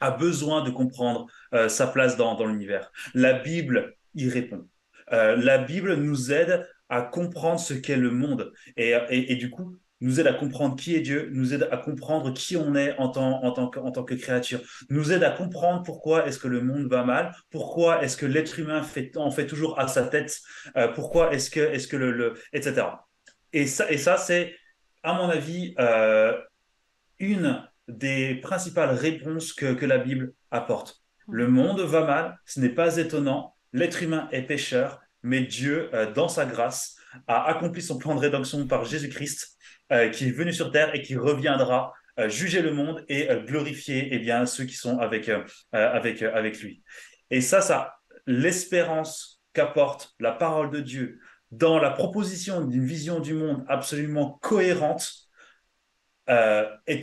a 0.00 0.10
besoin 0.10 0.62
de 0.62 0.70
comprendre 0.70 1.26
sa 1.68 1.86
place 1.86 2.16
dans, 2.16 2.44
l'univers. 2.44 2.92
La 3.14 3.32
Bible 3.32 3.96
y 4.14 4.28
répond. 4.28 4.68
la 5.10 5.58
Bible 5.58 5.94
nous 5.94 6.32
aide 6.32 6.68
à 6.90 7.02
comprendre 7.02 7.60
ce 7.60 7.74
qu'est 7.74 7.96
le 7.96 8.10
monde. 8.10 8.52
Et, 8.76 9.36
du 9.36 9.50
coup, 9.50 9.78
nous 10.00 10.20
aide 10.20 10.26
à 10.26 10.32
comprendre 10.32 10.76
qui 10.76 10.94
est 10.94 11.00
Dieu, 11.00 11.28
nous 11.32 11.54
aide 11.54 11.68
à 11.70 11.76
comprendre 11.76 12.32
qui 12.32 12.56
on 12.56 12.74
est 12.74 12.96
en 12.98 13.08
tant, 13.08 13.42
en 13.42 13.52
tant, 13.52 13.68
que, 13.68 13.78
en 13.80 13.90
tant 13.90 14.04
que 14.04 14.14
créature, 14.14 14.60
nous 14.90 15.12
aide 15.12 15.24
à 15.24 15.30
comprendre 15.30 15.82
pourquoi 15.82 16.26
est-ce 16.26 16.38
que 16.38 16.48
le 16.48 16.60
monde 16.60 16.86
va 16.86 17.04
mal, 17.04 17.34
pourquoi 17.50 18.02
est-ce 18.02 18.16
que 18.16 18.26
l'être 18.26 18.58
humain 18.58 18.82
fait, 18.82 19.16
en 19.16 19.30
fait 19.30 19.46
toujours 19.46 19.78
à 19.78 19.88
sa 19.88 20.04
tête, 20.04 20.38
euh, 20.76 20.88
pourquoi 20.88 21.32
est-ce 21.32 21.50
que, 21.50 21.96
le, 21.96 22.12
le, 22.12 22.34
etc. 22.52 22.86
Et 23.52 23.66
ça, 23.66 23.90
et 23.90 23.98
ça 23.98 24.16
c'est, 24.16 24.54
à 25.02 25.14
mon 25.14 25.28
avis, 25.28 25.74
euh, 25.78 26.38
une 27.18 27.66
des 27.88 28.36
principales 28.36 28.94
réponses 28.94 29.52
que, 29.52 29.72
que 29.72 29.86
la 29.86 29.98
Bible 29.98 30.34
apporte. 30.50 31.02
Le 31.30 31.48
monde 31.48 31.80
va 31.80 32.04
mal, 32.04 32.38
ce 32.44 32.60
n'est 32.60 32.68
pas 32.68 32.96
étonnant, 32.96 33.54
l'être 33.72 34.02
humain 34.02 34.28
est 34.32 34.42
pécheur, 34.42 35.00
mais 35.22 35.42
Dieu, 35.42 35.90
euh, 35.94 36.12
dans 36.12 36.28
sa 36.28 36.46
grâce, 36.46 36.96
a 37.26 37.48
accompli 37.48 37.82
son 37.82 37.98
plan 37.98 38.14
de 38.14 38.20
rédemption 38.20 38.66
par 38.66 38.84
Jésus-Christ 38.84 39.57
euh, 39.90 40.10
qui 40.10 40.28
est 40.28 40.32
venu 40.32 40.52
sur 40.52 40.70
terre 40.70 40.94
et 40.94 41.00
qui 41.00 41.16
reviendra 41.16 41.94
euh, 42.18 42.28
juger 42.28 42.60
le 42.60 42.72
monde 42.72 43.06
et 43.08 43.30
euh, 43.30 43.40
glorifier 43.42 44.08
eh 44.12 44.18
bien, 44.18 44.44
ceux 44.44 44.64
qui 44.64 44.74
sont 44.74 44.98
avec, 44.98 45.30
avec, 45.72 46.22
avec 46.22 46.60
lui. 46.60 46.82
Et 47.30 47.40
ça, 47.40 47.62
ça, 47.62 47.94
l'espérance 48.26 49.40
qu'apporte 49.54 50.14
la 50.20 50.32
parole 50.32 50.70
de 50.70 50.80
Dieu 50.80 51.20
dans 51.52 51.78
la 51.78 51.90
proposition 51.90 52.66
d'une 52.66 52.84
vision 52.84 53.20
du 53.20 53.32
monde 53.32 53.64
absolument 53.66 54.38
cohérente 54.42 55.10
et, 56.28 57.00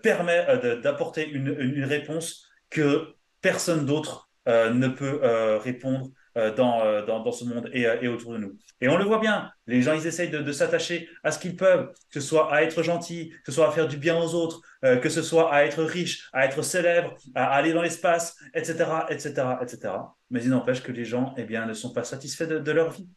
permet 0.00 0.78
d'apporter 0.80 1.28
une, 1.28 1.82
réponse 1.84 2.46
que 2.70 3.16
personne 3.40 3.84
d'autre 3.84 4.30
ne 4.46 4.86
peut 4.86 5.20
répondre 5.58 6.10
dans, 6.36 6.82
euh, 6.82 7.04
dans, 7.04 7.20
dans, 7.22 7.32
ce 7.32 7.44
monde 7.44 7.70
et, 7.72 7.86
euh, 7.86 8.00
et, 8.00 8.08
autour 8.08 8.32
de 8.32 8.38
nous. 8.38 8.56
Et 8.80 8.88
on 8.88 8.96
le 8.96 9.04
voit 9.04 9.18
bien, 9.18 9.50
les 9.66 9.82
gens, 9.82 9.94
ils 9.94 10.06
essayent 10.06 10.30
de, 10.30 10.38
de 10.38 10.52
s'attacher 10.52 11.08
à 11.22 11.32
ce 11.32 11.38
qu'ils 11.38 11.56
peuvent, 11.56 11.92
que 12.12 12.20
ce 12.20 12.26
soit 12.26 12.52
à 12.52 12.62
être 12.62 12.82
gentil, 12.82 13.30
que 13.44 13.52
ce 13.52 13.52
soit 13.52 13.68
à 13.68 13.72
faire 13.72 13.88
du 13.88 13.96
bien 13.96 14.16
aux 14.18 14.34
autres, 14.34 14.60
que 14.82 15.08
ce 15.10 15.22
soit 15.22 15.52
à 15.52 15.64
être 15.64 15.82
riche, 15.82 16.30
à 16.32 16.46
être 16.46 16.62
célèbre, 16.62 17.14
à 17.34 17.52
aller 17.52 17.72
dans 17.72 17.82
l'espace, 17.82 18.36
etc., 18.54 18.86
etc., 19.10 19.32
etc. 19.60 19.92
Mais 20.30 20.42
il 20.42 20.48
n'empêche 20.48 20.82
que 20.82 20.92
les 20.92 21.04
gens, 21.04 21.34
eh 21.36 21.44
bien, 21.44 21.66
ne 21.66 21.74
sont 21.74 21.92
pas 21.92 22.04
satisfaits 22.04 22.44
de, 22.44 22.58
de 22.58 22.72
leur 22.72 22.90
vie. 22.90 23.08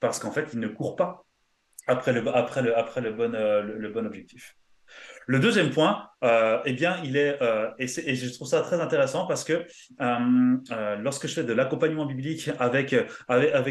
Parce 0.00 0.18
qu'en 0.18 0.30
fait, 0.30 0.48
ils 0.52 0.60
ne 0.60 0.68
courent 0.68 0.96
pas 0.96 1.24
après 1.86 2.12
le, 2.12 2.28
après 2.34 2.62
le, 2.62 2.76
après 2.76 3.00
le, 3.00 3.12
bon, 3.12 3.32
le, 3.32 3.88
bon 3.88 4.04
objectif. 4.04 4.56
Le 5.28 5.40
deuxième 5.40 5.70
point, 5.70 6.08
euh, 6.22 6.60
eh 6.64 6.72
bien, 6.72 6.98
il 7.04 7.16
est, 7.16 7.42
euh, 7.42 7.68
et, 7.78 7.86
je 7.88 8.32
trouve 8.32 8.46
ça 8.46 8.62
très 8.62 8.80
intéressant 8.80 9.26
parce 9.26 9.42
que 9.42 9.66
euh, 10.00 10.96
lorsque 10.98 11.26
je 11.26 11.34
fais 11.34 11.44
de 11.44 11.52
l'accompagnement 11.52 12.06
biblique 12.06 12.48
avec 12.58 12.94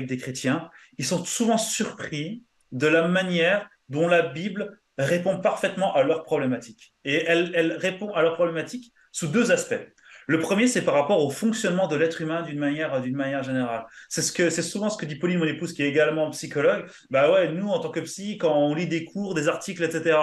des 0.05 0.17
chrétiens, 0.17 0.69
ils 0.97 1.05
sont 1.05 1.23
souvent 1.23 1.57
surpris 1.57 2.43
de 2.73 2.87
la 2.87 3.07
manière 3.07 3.69
dont 3.87 4.07
la 4.07 4.21
Bible 4.21 4.81
répond 4.97 5.39
parfaitement 5.39 5.95
à 5.95 6.03
leurs 6.03 6.23
problématiques. 6.23 6.93
Et 7.05 7.23
elle, 7.25 7.51
elle 7.55 7.73
répond 7.73 8.11
à 8.13 8.21
leurs 8.21 8.35
problématiques 8.35 8.93
sous 9.13 9.27
deux 9.27 9.51
aspects. 9.51 9.87
Le 10.27 10.39
premier, 10.39 10.67
c'est 10.67 10.83
par 10.83 10.95
rapport 10.95 11.23
au 11.23 11.29
fonctionnement 11.29 11.87
de 11.87 11.95
l'être 11.95 12.21
humain 12.21 12.41
d'une 12.41 12.59
manière, 12.59 12.99
manière 13.11 13.43
générale. 13.43 13.85
C'est 14.09 14.21
ce 14.21 14.31
que, 14.31 14.49
c'est 14.49 14.61
souvent 14.61 14.89
ce 14.89 14.97
que 14.97 15.05
dit 15.05 15.15
Pauline, 15.15 15.39
mon 15.39 15.45
épouse, 15.45 15.73
qui 15.73 15.83
est 15.83 15.87
également 15.87 16.29
psychologue. 16.31 16.85
Bah 17.09 17.31
ouais, 17.31 17.51
nous, 17.51 17.67
en 17.67 17.79
tant 17.79 17.89
que 17.89 17.99
psy, 17.99 18.37
quand 18.37 18.57
on 18.57 18.73
lit 18.73 18.87
des 18.87 19.05
cours, 19.05 19.33
des 19.33 19.47
articles, 19.47 19.83
etc., 19.83 20.17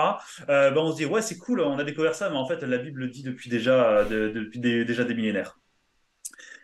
euh, 0.48 0.70
bah 0.70 0.80
on 0.80 0.92
se 0.92 0.96
dit, 0.96 1.06
ouais, 1.06 1.22
c'est 1.22 1.38
cool, 1.38 1.60
on 1.60 1.78
a 1.78 1.84
découvert 1.84 2.14
ça, 2.14 2.30
mais 2.30 2.36
en 2.36 2.46
fait, 2.46 2.62
la 2.62 2.78
Bible 2.78 3.00
le 3.00 3.08
dit 3.08 3.22
depuis 3.22 3.48
déjà, 3.50 4.04
déjà 4.04 5.04
des 5.04 5.14
millénaires. 5.14 5.58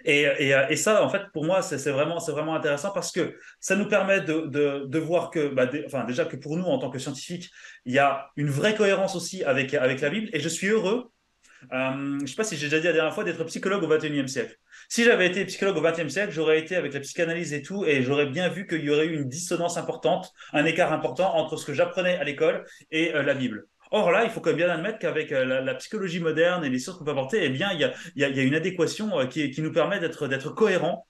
Et, 0.05 0.77
ça, 0.77 1.05
en 1.05 1.09
fait, 1.11 1.23
pour 1.33 1.45
moi, 1.45 1.61
c'est 1.63 1.91
vraiment, 1.91 2.55
intéressant 2.55 2.93
parce 2.93 3.13
que 3.13 3.37
ça 3.61 3.77
nous 3.77 3.89
permet 3.89 4.21
de, 4.21 4.99
voir 4.99 5.31
que, 5.31 5.49
bah, 5.49 5.69
enfin, 5.87 6.05
déjà 6.05 6.25
que 6.25 6.37
pour 6.37 6.57
nous, 6.57 6.65
en 6.65 6.79
tant 6.79 6.91
que 6.91 6.99
scientifiques, 6.99 7.51
il 7.85 7.93
y 7.93 7.99
a 7.99 8.31
une 8.37 8.49
vraie 8.51 8.75
cohérence 8.75 9.15
aussi 9.17 9.45
avec 9.45 9.73
la 9.73 10.11
Bible. 10.11 10.29
Et 10.33 10.41
je 10.41 10.49
suis 10.49 10.69
heureux 10.69 11.11
euh, 11.73 12.19
je 12.19 12.23
ne 12.23 12.27
sais 12.27 12.37
pas 12.37 12.45
si 12.45 12.57
j'ai 12.57 12.67
déjà 12.67 12.79
dit 12.79 12.87
la 12.87 12.93
dernière 12.93 13.15
fois 13.15 13.25
d'être 13.25 13.43
psychologue 13.45 13.83
au 13.83 13.89
21e 13.89 14.27
siècle. 14.27 14.57
Si 14.89 15.05
j'avais 15.05 15.27
été 15.27 15.45
psychologue 15.45 15.77
au 15.77 15.83
20e 15.83 16.09
siècle, 16.09 16.33
j'aurais 16.33 16.59
été 16.59 16.77
avec 16.77 16.95
la 16.95 17.01
psychanalyse 17.01 17.53
et 17.53 17.63
tout, 17.63 17.85
et 17.85 18.03
j'aurais 18.03 18.27
bien 18.27 18.49
vu 18.49 18.67
qu'il 18.67 18.85
y 18.85 18.91
aurait 18.91 19.07
eu 19.07 19.15
une 19.15 19.29
dissonance 19.29 19.77
importante, 19.77 20.33
un 20.53 20.65
écart 20.65 20.93
important 20.93 21.37
entre 21.37 21.57
ce 21.57 21.67
que 21.67 21.73
j'apprenais 21.73 22.17
à 22.17 22.25
l'école 22.25 22.65
et 22.91 23.15
euh, 23.15 23.23
la 23.23 23.35
Bible. 23.35 23.67
Or 23.91 24.11
là, 24.11 24.25
il 24.25 24.31
faut 24.31 24.41
quand 24.41 24.51
même 24.51 24.59
bien 24.59 24.71
admettre 24.71 24.99
qu'avec 24.99 25.33
euh, 25.33 25.63
la, 25.63 25.75
psychologie 25.75 26.21
moderne 26.21 26.65
et 26.65 26.69
les 26.69 26.79
sciences 26.79 26.97
qu'on 26.97 27.05
peut 27.05 27.11
apporter, 27.11 27.41
eh 27.43 27.49
bien, 27.49 27.71
il 27.73 27.81
y 28.17 28.25
a, 28.25 28.29
une 28.29 28.55
adéquation 28.55 29.27
qui, 29.29 29.51
qui 29.51 29.63
nous 29.63 29.73
permet 29.73 29.99
d'être 29.99 30.51
cohérent 30.51 31.08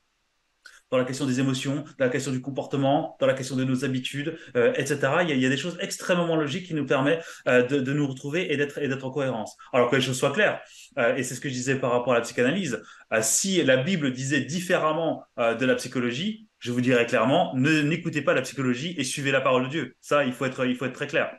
dans 0.91 0.99
la 0.99 1.05
question 1.05 1.27
des 1.27 1.41
émotions, 1.41 1.85
dans 1.99 2.05
la 2.05 2.11
question 2.11 2.33
du 2.33 2.41
comportement, 2.41 3.17
dans 3.21 3.27
la 3.27 3.35
question 3.35 3.57
de 3.57 3.65
nos 3.65 3.85
habitudes, 3.85 4.39
euh, 4.57 4.73
etc. 4.77 4.99
Il 5.23 5.39
y, 5.39 5.47
a, 5.47 5.49
des 5.49 5.57
choses 5.57 5.77
extrêmement 5.81 6.37
logiques 6.37 6.67
qui 6.67 6.75
nous 6.75 6.87
permettent 6.87 7.25
euh, 7.47 7.63
de, 7.63 7.93
nous 7.93 8.07
retrouver 8.07 8.53
et 8.53 8.57
d'être 8.57 8.79
et 8.79 8.89
d'être 8.89 9.05
en 9.05 9.11
cohérence. 9.11 9.57
Alors 9.73 9.91
que 9.91 9.97
les 9.97 10.03
choses 10.03 10.19
soient 10.19 10.33
claires, 10.33 10.61
euh, 10.99 11.17
et 11.17 11.23
c'est 11.23 11.35
ce 11.35 11.41
que 11.41 11.49
je 11.49 11.55
disais 11.55 11.77
par 11.77 11.93
rapport 11.93 12.13
à 12.13 12.17
la 12.17 12.23
psychanalyse, 12.23 12.83
si 13.21 13.63
la 13.65 13.77
Bible 13.77 14.13
disait 14.13 14.43
différemment 14.43 15.25
de 15.39 15.65
la 15.65 15.75
psychologie, 15.77 16.47
je 16.59 16.73
vous 16.73 16.81
dirais 16.81 17.07
clairement, 17.07 17.55
ne 17.55 17.81
n'écoutez 17.81 18.21
pas 18.21 18.35
la 18.35 18.43
psychologie 18.43 18.95
et 18.99 19.05
suivez 19.05 19.31
la 19.31 19.41
parole 19.41 19.65
de 19.65 19.69
Dieu. 19.69 19.97
Ça, 20.01 20.25
il 20.25 20.33
faut 20.33 20.45
être 20.45 20.67
il 20.67 20.77
faut 20.77 20.85
être 20.85 20.93
très 20.93 21.07
clair. 21.07 21.31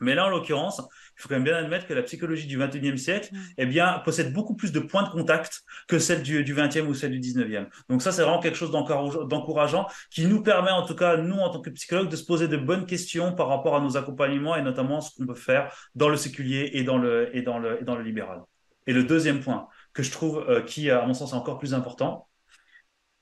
Mais 0.00 0.14
là, 0.14 0.26
en 0.26 0.28
l'occurrence, 0.28 0.82
il 1.16 1.22
faut 1.22 1.28
quand 1.28 1.36
même 1.36 1.44
bien 1.44 1.56
admettre 1.56 1.86
que 1.86 1.94
la 1.94 2.02
psychologie 2.02 2.46
du 2.46 2.58
21e 2.58 2.96
siècle 2.96 3.30
eh 3.56 3.66
bien, 3.66 4.00
possède 4.04 4.32
beaucoup 4.32 4.54
plus 4.54 4.72
de 4.72 4.80
points 4.80 5.02
de 5.02 5.08
contact 5.08 5.62
que 5.88 5.98
celle 5.98 6.22
du, 6.22 6.44
du 6.44 6.54
20e 6.54 6.82
ou 6.82 6.94
celle 6.94 7.12
du 7.12 7.20
19e. 7.20 7.66
Donc 7.88 8.02
ça, 8.02 8.12
c'est 8.12 8.22
vraiment 8.22 8.40
quelque 8.40 8.56
chose 8.56 8.70
d'encourageant 8.70 9.86
qui 10.10 10.26
nous 10.26 10.42
permet, 10.42 10.70
en 10.70 10.84
tout 10.84 10.94
cas, 10.94 11.16
nous, 11.16 11.36
en 11.36 11.50
tant 11.50 11.60
que 11.60 11.70
psychologues, 11.70 12.10
de 12.10 12.16
se 12.16 12.24
poser 12.24 12.48
de 12.48 12.56
bonnes 12.56 12.86
questions 12.86 13.34
par 13.34 13.48
rapport 13.48 13.76
à 13.76 13.80
nos 13.80 13.96
accompagnements 13.96 14.56
et 14.56 14.62
notamment 14.62 15.00
ce 15.00 15.16
qu'on 15.16 15.26
peut 15.26 15.34
faire 15.34 15.72
dans 15.94 16.08
le 16.08 16.16
séculier 16.16 16.70
et 16.74 16.84
dans 16.84 16.98
le, 16.98 17.34
et 17.34 17.42
dans 17.42 17.58
le, 17.58 17.80
et 17.80 17.84
dans 17.84 17.96
le 17.96 18.02
libéral. 18.02 18.42
Et 18.86 18.92
le 18.92 19.04
deuxième 19.04 19.40
point 19.40 19.68
que 19.92 20.02
je 20.02 20.10
trouve 20.10 20.44
euh, 20.48 20.60
qui, 20.62 20.90
à 20.90 21.04
mon 21.06 21.14
sens, 21.14 21.32
est 21.32 21.36
encore 21.36 21.58
plus 21.58 21.74
important, 21.74 22.28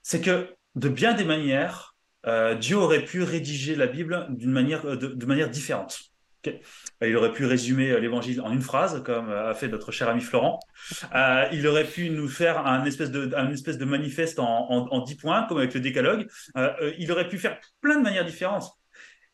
c'est 0.03 0.21
que 0.21 0.53
de 0.75 0.89
bien 0.89 1.13
des 1.13 1.23
manières, 1.23 1.95
euh, 2.27 2.55
Dieu 2.55 2.77
aurait 2.77 3.05
pu 3.05 3.23
rédiger 3.23 3.75
la 3.75 3.87
Bible 3.87 4.27
d'une 4.29 4.51
manière, 4.51 4.83
de, 4.85 5.07
de 5.07 5.25
manière 5.25 5.49
différente. 5.49 6.14
Il 7.01 7.15
aurait 7.15 7.33
pu 7.33 7.45
résumer 7.45 7.91
euh, 7.91 7.99
l'évangile 7.99 8.41
en 8.41 8.51
une 8.51 8.61
phrase, 8.61 9.03
comme 9.03 9.29
euh, 9.29 9.51
a 9.51 9.53
fait 9.53 9.67
notre 9.67 9.91
cher 9.91 10.09
ami 10.09 10.21
Florent. 10.21 10.59
Euh, 11.13 11.45
il 11.51 11.67
aurait 11.67 11.85
pu 11.85 12.09
nous 12.09 12.27
faire 12.27 12.65
un 12.65 12.85
espèce 12.85 13.11
de, 13.11 13.85
manifeste 13.85 14.39
en, 14.39 14.69
en, 14.69 15.01
10 15.01 15.15
points, 15.15 15.43
comme 15.47 15.57
avec 15.57 15.73
le 15.73 15.79
décalogue. 15.79 16.27
il 16.97 17.11
aurait 17.11 17.27
pu 17.27 17.37
faire 17.37 17.59
plein 17.81 17.97
de 17.97 18.03
manières 18.03 18.25
différentes. 18.25 18.71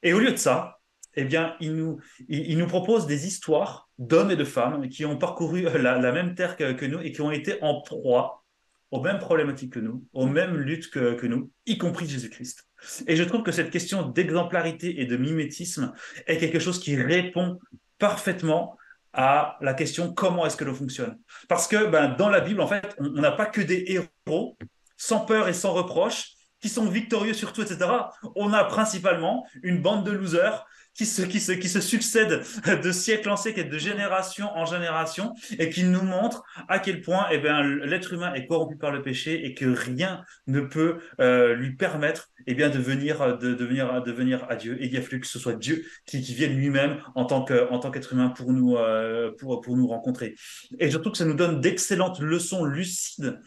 Et 0.03 0.13
au 0.13 0.19
lieu 0.19 0.31
de 0.31 0.37
ça, 0.37 0.79
eh 1.15 1.25
bien, 1.25 1.55
il 1.59 1.75
nous, 1.75 2.67
propose 2.67 3.05
des 3.05 3.27
histoires 3.27 3.89
d'hommes 3.97 4.31
et 4.31 4.35
de 4.35 4.45
femmes 4.45 4.87
qui 4.89 5.05
ont 5.05 5.17
parcouru 5.17 5.63
la, 5.63 6.11
même 6.11 6.35
terre 6.35 6.55
que, 6.55 6.85
nous 6.85 6.99
et 7.01 7.11
qui 7.11 7.21
ont 7.21 7.31
été 7.31 7.61
en 7.61 7.81
proie 7.81 8.45
aux 8.91 9.01
mêmes 9.01 9.19
problématiques 9.19 9.73
que 9.73 9.79
nous, 9.79 10.05
aux 10.13 10.27
mêmes 10.27 10.55
luttes 10.55 10.89
que 10.89 11.25
nous, 11.25 11.51
y 11.65 11.77
compris 11.77 12.07
Jésus-Christ. 12.07 12.65
Et 13.07 13.15
je 13.15 13.23
trouve 13.23 13.43
que 13.43 13.51
cette 13.51 13.69
question 13.69 14.07
d'exemplarité 14.07 15.01
et 15.01 15.05
de 15.05 15.17
mimétisme 15.17 15.93
est 16.27 16.37
quelque 16.37 16.59
chose 16.59 16.79
qui 16.79 16.95
répond 16.95 17.59
parfaitement 17.99 18.77
à 19.13 19.57
la 19.61 19.73
question 19.73 20.13
comment 20.13 20.45
est-ce 20.45 20.57
que 20.57 20.63
l'on 20.63 20.73
fonctionne? 20.73 21.19
Parce 21.49 21.67
que 21.67 21.85
ben, 21.85 22.15
dans 22.17 22.29
la 22.29 22.39
Bible, 22.39 22.61
en 22.61 22.67
fait, 22.67 22.95
on 22.99 23.09
n'a 23.09 23.31
pas 23.31 23.45
que 23.45 23.61
des 23.61 23.83
héros 23.87 24.57
sans 24.97 25.19
peur 25.19 25.47
et 25.47 25.53
sans 25.53 25.73
reproche 25.73 26.31
qui 26.61 26.69
sont 26.69 26.85
victorieux 26.85 27.33
sur 27.33 27.53
tout, 27.53 27.61
etc. 27.61 27.89
On 28.35 28.53
a 28.53 28.63
principalement 28.63 29.45
une 29.63 29.81
bande 29.81 30.05
de 30.05 30.11
losers 30.11 30.65
qui 30.93 31.05
se, 31.05 31.21
qui 31.21 31.39
se, 31.39 31.81
succèdent 31.81 32.41
de 32.65 32.91
siècle 32.91 33.29
en 33.29 33.37
siècle 33.37 33.61
et 33.61 33.63
de 33.63 33.77
génération 33.77 34.49
en 34.55 34.65
génération 34.65 35.33
et 35.57 35.69
qui 35.69 35.83
nous 35.83 36.01
montrent 36.01 36.43
à 36.67 36.79
quel 36.79 37.01
point 37.01 37.27
eh 37.31 37.37
bien, 37.37 37.63
l'être 37.63 38.13
humain 38.13 38.33
est 38.33 38.45
corrompu 38.45 38.77
par 38.77 38.91
le 38.91 39.01
péché 39.01 39.45
et 39.45 39.53
que 39.53 39.65
rien 39.65 40.23
ne 40.47 40.61
peut 40.61 40.99
euh, 41.19 41.55
lui 41.55 41.75
permettre 41.75 42.29
eh 42.47 42.55
bien, 42.55 42.69
de 42.69 42.79
venir, 42.79 43.37
de, 43.37 43.53
de, 43.53 43.65
venir, 44.11 44.45
à 44.49 44.55
Dieu. 44.55 44.81
Et 44.81 44.87
il 44.87 44.97
a 44.97 45.01
fallu 45.01 45.19
que 45.19 45.27
ce 45.27 45.39
soit 45.39 45.53
Dieu 45.53 45.85
qui, 46.05 46.19
vienne 46.19 46.55
lui-même 46.55 47.01
en 47.15 47.25
tant 47.25 47.43
que, 47.43 47.69
en 47.69 47.79
tant 47.79 47.91
qu'être 47.91 48.13
humain 48.13 48.29
pour 48.29 48.51
nous, 48.51 48.75
euh, 48.77 49.31
pour, 49.39 49.61
pour 49.61 49.77
nous 49.77 49.87
rencontrer. 49.87 50.35
Et 50.79 50.89
surtout 50.89 51.11
que 51.11 51.17
ça 51.17 51.25
nous 51.25 51.33
donne 51.33 51.61
d'excellentes 51.61 52.19
leçons 52.19 52.65
lucides 52.65 53.39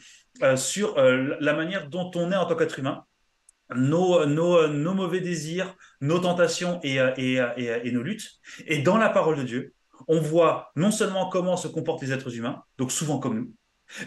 euh, 0.42 0.56
sur 0.56 0.96
la 0.96 1.52
manière 1.54 1.88
dont 1.88 2.10
on 2.14 2.32
est 2.32 2.36
en 2.36 2.46
tant 2.46 2.56
qu'être 2.56 2.78
humain 2.78 3.04
nos, 3.74 4.94
mauvais 4.94 5.20
désirs, 5.20 5.74
nos 6.00 6.18
tentations 6.18 6.80
et, 6.82 6.96
et, 7.16 7.42
et, 7.56 7.70
et, 7.84 7.92
nos 7.92 8.02
luttes. 8.02 8.30
Et 8.66 8.78
dans 8.78 8.98
la 8.98 9.08
parole 9.08 9.36
de 9.36 9.42
Dieu, 9.42 9.74
on 10.08 10.20
voit 10.20 10.72
non 10.76 10.90
seulement 10.90 11.28
comment 11.28 11.56
se 11.56 11.68
comportent 11.68 12.02
les 12.02 12.12
êtres 12.12 12.36
humains, 12.36 12.62
donc 12.78 12.92
souvent 12.92 13.18
comme 13.18 13.38
nous, 13.38 13.52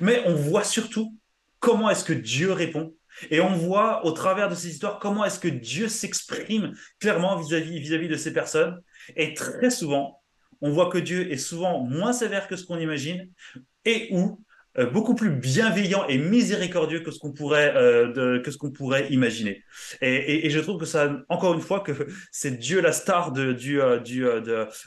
mais 0.02 0.24
on 0.26 0.36
voit 0.36 0.64
surtout 0.64 1.16
comment 1.60 1.90
est-ce 1.90 2.04
que 2.04 2.14
Dieu 2.14 2.52
répond. 2.52 2.94
Et 3.32 3.42
on 3.42 3.56
voit 3.56 4.06
au 4.06 4.12
travers 4.12 4.48
de 4.48 4.54
ces 4.54 4.70
histoires 4.70 5.00
comment 5.00 5.26
est-ce 5.26 5.40
que 5.40 5.48
Dieu 5.48 5.88
s'exprime 5.88 6.74
clairement 7.00 7.36
vis-à-vis 7.38 8.08
de 8.08 8.16
ces 8.16 8.32
personnes. 8.32 8.80
Et 9.16 9.34
très 9.34 9.72
souvent, 9.72 10.22
on 10.62 10.72
voit 10.72 10.90
que 10.90 11.00
Dieu 11.00 11.32
est 11.32 11.38
souvent 11.38 11.80
moins 11.80 12.14
sévère 12.14 12.48
que 12.48 12.56
ce 12.56 12.64
qu'on 12.64 12.78
imagine 12.78 13.28
et 13.86 14.10
euh, 14.14 14.28
beaucoup 14.86 15.16
plus 15.16 15.32
bienveillant 15.32 16.06
et 16.08 16.20
miséricordieux 16.20 17.00
que 17.00 17.10
ce 17.10 17.20
qu'on 17.20 17.32
pourrait 17.32 17.74
euh, 17.76 18.12
de, 18.12 18.38
que 18.38 18.52
ce 18.52 18.58
qu'on 18.58 18.72
pourrait 18.72 19.12
imaginer. 19.12 19.64
Et, 20.02 20.50
je 20.50 20.60
trouve 20.60 20.80
que 20.80 20.86
ça, 20.86 21.24
encore 21.30 21.56
une 21.56 21.62
fois, 21.62 21.80
que 21.80 21.92
c'est 22.32 22.52
Dieu 22.52 22.80
la 22.80 22.92
star 22.92 23.32
du 23.32 23.82
euh, 23.82 24.00
du 24.00 24.26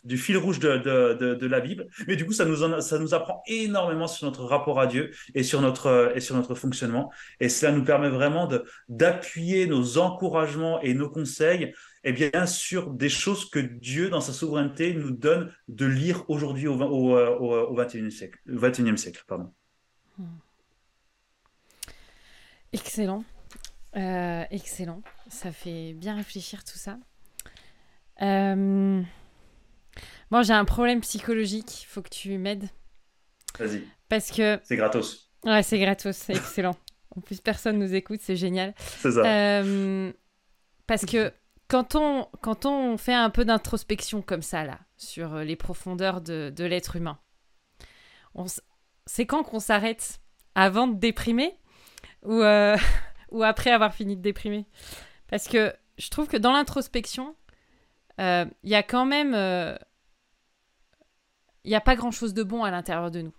du 0.05 0.17
fil 0.17 0.37
rouge 0.37 0.61
de, 0.61 0.77
de, 0.77 1.35
de, 1.35 1.47
la 1.47 1.61
Bible. 1.61 1.89
Mais 2.07 2.17
du 2.17 2.25
coup, 2.25 2.33
ça 2.33 2.45
nous 2.45 2.63
en, 2.63 2.81
ça 2.81 2.99
nous 2.99 3.15
apprend 3.15 3.43
énormément 3.47 4.07
sur 4.07 4.27
notre 4.27 4.45
rapport 4.45 4.81
à 4.81 4.87
Dieu 4.87 5.11
et 5.35 5.43
sur 5.43 5.61
notre 5.61 6.13
et 6.15 6.21
sur 6.21 6.37
notre 6.37 6.55
fonctionnement. 6.55 7.11
Et 7.41 7.49
cela 7.49 7.73
nous 7.73 7.85
permet 7.85 8.11
vraiment 8.11 8.49
d'appuyer 8.89 9.67
nos 9.67 9.99
encouragements 9.99 10.81
et 10.83 10.95
nos 10.95 11.11
conseils 11.11 11.73
et 12.05 12.13
bien 12.13 12.47
sur 12.47 12.91
des 12.91 13.09
choses 13.11 13.51
que 13.51 13.59
Dieu, 13.59 14.09
dans 14.09 14.23
sa 14.23 14.33
souveraineté, 14.33 14.95
nous 14.95 15.11
donne 15.11 15.53
de 15.69 15.85
lire 15.85 16.25
aujourd'hui 16.29 16.67
au, 16.67 16.81
au, 16.81 17.19
au, 17.19 17.55
au 17.55 17.77
21e 17.77 18.11
siècle. 18.11 18.39
21e 18.49 18.97
siècle 18.97 19.23
pardon. 19.27 19.53
Excellent. 22.73 23.25
Euh, 23.97 24.45
excellent. 24.51 25.03
Ça 25.29 25.51
fait 25.53 25.93
bien 25.95 26.15
réfléchir 26.17 26.65
tout 26.65 26.79
ça. 26.79 26.99
Euh... 28.23 29.03
Bon, 30.31 30.43
j'ai 30.43 30.53
un 30.53 30.65
problème 30.65 31.01
psychologique. 31.01 31.83
Il 31.83 31.87
faut 31.87 32.03
que 32.03 32.09
tu 32.09 32.39
m'aides. 32.39 32.69
Vas-y. 33.59 33.83
Parce 34.09 34.31
que. 34.31 34.61
C'est 34.63 34.77
gratos. 34.77 35.31
Ouais, 35.45 35.63
c'est 35.63 35.79
gratos. 35.79 36.17
C'est 36.17 36.37
excellent. 36.37 36.77
en 37.17 37.21
plus, 37.21 37.41
personne 37.41 37.79
nous 37.79 37.95
écoute. 37.95 38.21
C'est 38.23 38.37
génial. 38.37 38.75
C'est 38.79 39.13
ça. 39.13 39.25
Euh... 39.25 40.13
Parce 40.87 41.05
que 41.05 41.33
quand 41.69 41.95
on, 41.95 42.29
quand 42.41 42.67
on 42.67 42.97
fait 42.97 43.15
un 43.15 43.31
peu 43.31 43.45
d'introspection 43.45 44.23
comme 44.23 44.43
ça, 44.43 44.65
là, 44.65 44.79
sur 44.97 45.37
les 45.39 45.57
profondeurs 45.57 46.21
de, 46.21 46.53
de 46.55 46.65
l'être 46.65 46.97
humain, 46.97 47.19
on, 48.35 48.47
c'est 49.11 49.27
quand 49.27 49.43
qu'on 49.43 49.59
s'arrête 49.59 50.21
Avant 50.55 50.87
de 50.87 50.95
déprimer 50.95 51.57
ou, 52.23 52.35
euh, 52.35 52.77
ou 53.33 53.43
après 53.43 53.73
avoir 53.73 53.93
fini 53.93 54.17
de 54.17 54.23
déprimer? 54.23 54.67
Parce 55.27 55.49
que 55.49 55.75
je 55.99 56.09
trouve 56.11 56.29
que 56.29 56.37
dans 56.37 56.53
l'introspection, 56.53 57.35
il 58.19 58.25
euh, 58.25 58.45
y 58.63 58.77
a 58.77 58.85
quand 58.85 59.07
même... 59.07 59.31
Il 59.31 59.35
euh, 59.35 59.77
n'y 61.65 61.75
a 61.75 61.81
pas 61.81 61.97
grand-chose 61.97 62.35
de 62.35 62.45
bon 62.45 62.63
à 62.63 62.71
l'intérieur 62.71 63.11
de 63.11 63.23
nous. 63.23 63.35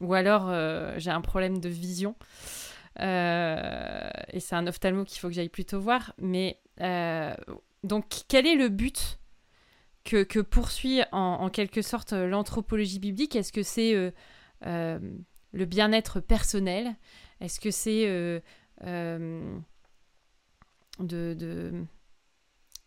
Ou 0.00 0.14
alors 0.14 0.50
j'ai 0.98 1.10
un 1.10 1.20
problème 1.20 1.58
de 1.58 1.68
vision. 1.68 2.16
et 2.98 4.40
c'est 4.40 4.56
un 4.56 4.66
ophtalmo 4.66 5.04
qu'il 5.04 5.20
faut 5.20 5.28
que 5.28 5.34
j'aille 5.34 5.48
plutôt 5.50 5.78
voir. 5.78 6.14
Mais 6.18 6.60
donc, 7.84 8.06
quel 8.26 8.48
est 8.48 8.56
le 8.56 8.70
but 8.70 9.19
que, 10.10 10.24
que, 10.24 10.40
poursuit 10.40 11.02
en, 11.12 11.48
quelque 11.50 11.82
sorte 11.82 12.12
l'anthropologie 12.12 12.98
biblique? 12.98 13.36
Est-ce 13.36 13.52
que 13.52 13.62
c'est 13.62 14.12
le 14.62 15.64
bien-être 15.64 16.20
personnel? 16.20 16.96
Est-ce 17.40 17.60
que 17.60 17.70
c'est 17.70 18.42
de, 18.84 19.62
de 20.98 21.84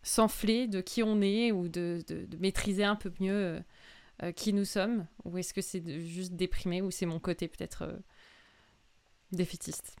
s'enfler 0.02 0.68
de 0.68 0.82
qui 0.82 1.02
on 1.02 1.22
est 1.22 1.50
ou 1.50 1.68
de, 1.68 2.04
de, 2.06 2.36
maîtriser 2.36 2.84
un 2.84 2.96
peu 2.96 3.10
mieux 3.20 3.62
qui 4.36 4.52
nous 4.52 4.66
sommes? 4.66 5.06
Ou 5.24 5.38
est-ce 5.38 5.54
que 5.54 5.62
c'est 5.62 5.82
juste 6.00 6.34
déprimé 6.34 6.82
ou 6.82 6.90
c'est 6.90 7.06
mon 7.06 7.20
côté 7.20 7.48
peut-être 7.48 7.98
défaitiste? 9.32 9.96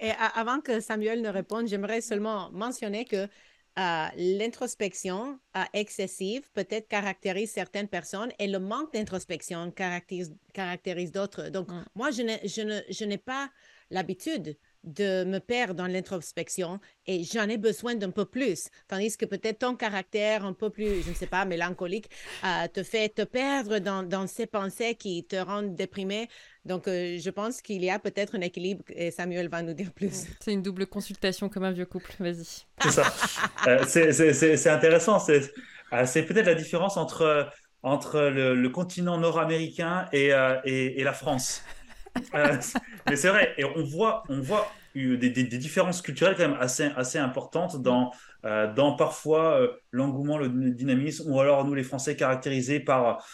Et, 0.00 0.10
avant 0.34 0.60
que 0.60 0.80
Samuel 0.80 1.20
ne 1.20 1.28
réponde, 1.28 1.66
j'aimerais 1.66 2.00
seulement 2.00 2.50
mentionner 2.50 3.04
que 3.04 3.28
euh, 3.78 4.06
l'introspection 4.16 5.38
euh, 5.56 5.62
excessive 5.72 6.50
peut-être 6.52 6.88
caractérise 6.88 7.52
certaines 7.52 7.88
personnes 7.88 8.32
et 8.38 8.48
le 8.48 8.58
manque 8.58 8.92
d'introspection 8.92 9.70
caractérise, 9.70 10.34
caractérise 10.52 11.12
d'autres. 11.12 11.48
Donc, 11.50 11.68
mm. 11.68 11.84
moi, 11.94 12.10
je 12.10 12.22
n'ai, 12.22 12.40
je, 12.48 12.82
je 12.90 13.04
n'ai 13.04 13.18
pas 13.18 13.50
l'habitude 13.90 14.56
de 14.84 15.24
me 15.24 15.38
perdre 15.38 15.74
dans 15.74 15.86
l'introspection 15.86 16.80
et 17.06 17.24
j'en 17.24 17.48
ai 17.48 17.58
besoin 17.58 17.94
d'un 17.94 18.10
peu 18.10 18.24
plus. 18.24 18.68
Tandis 18.86 19.16
que 19.16 19.26
peut-être 19.26 19.60
ton 19.60 19.76
caractère 19.76 20.44
un 20.44 20.52
peu 20.52 20.70
plus, 20.70 21.02
je 21.02 21.10
ne 21.10 21.14
sais 21.14 21.26
pas, 21.26 21.44
mélancolique, 21.44 22.10
euh, 22.44 22.68
te 22.68 22.82
fait 22.82 23.08
te 23.08 23.22
perdre 23.22 23.78
dans, 23.78 24.02
dans, 24.02 24.26
ces 24.26 24.46
pensées 24.46 24.94
qui 24.94 25.24
te 25.24 25.36
rendent 25.36 25.74
déprimé. 25.74 26.28
Donc, 26.64 26.86
euh, 26.86 27.18
je 27.18 27.30
pense 27.30 27.60
qu'il 27.60 27.82
y 27.82 27.90
a 27.90 27.98
peut-être 27.98 28.36
un 28.36 28.40
équilibre 28.40 28.84
et 28.90 29.10
Samuel 29.10 29.48
va 29.48 29.62
nous 29.62 29.74
dire 29.74 29.92
plus. 29.92 30.26
C'est 30.40 30.52
une 30.52 30.62
double 30.62 30.86
consultation 30.86 31.48
comme 31.48 31.64
un 31.64 31.72
vieux 31.72 31.86
couple. 31.86 32.12
Vas-y. 32.20 32.66
C'est 32.82 32.90
ça. 32.90 33.12
euh, 33.66 33.84
c'est 33.86 34.68
intéressant. 34.68 35.18
C'est 35.18 36.22
peut-être 36.22 36.46
la 36.46 36.54
différence 36.54 36.96
entre, 36.96 37.50
entre 37.82 38.20
le, 38.20 38.68
continent 38.68 39.18
nord-américain 39.18 40.06
et, 40.12 40.32
euh, 40.32 40.58
et, 40.64 41.00
et 41.00 41.04
la 41.04 41.12
France. 41.12 41.62
Euh, 42.34 42.56
mais 43.08 43.16
c'est 43.16 43.28
vrai, 43.28 43.54
et 43.58 43.64
on 43.64 43.82
voit, 43.84 44.22
on 44.28 44.40
voit 44.40 44.70
des, 44.94 45.30
des, 45.30 45.58
différences 45.58 46.02
culturelles 46.02 46.34
quand 46.36 46.48
même 46.48 46.58
assez, 46.60 46.90
assez 46.96 47.18
importantes 47.18 47.80
dans, 47.82 48.12
euh, 48.44 48.72
dans 48.72 48.96
parfois 48.96 49.60
euh, 49.60 49.68
l'engouement, 49.90 50.38
le 50.38 50.48
dynamisme, 50.48 51.30
ou 51.30 51.40
alors 51.40 51.64
nous 51.64 51.74
les 51.74 51.82
Français 51.82 52.16
caractérisés 52.16 52.80
par 52.80 53.24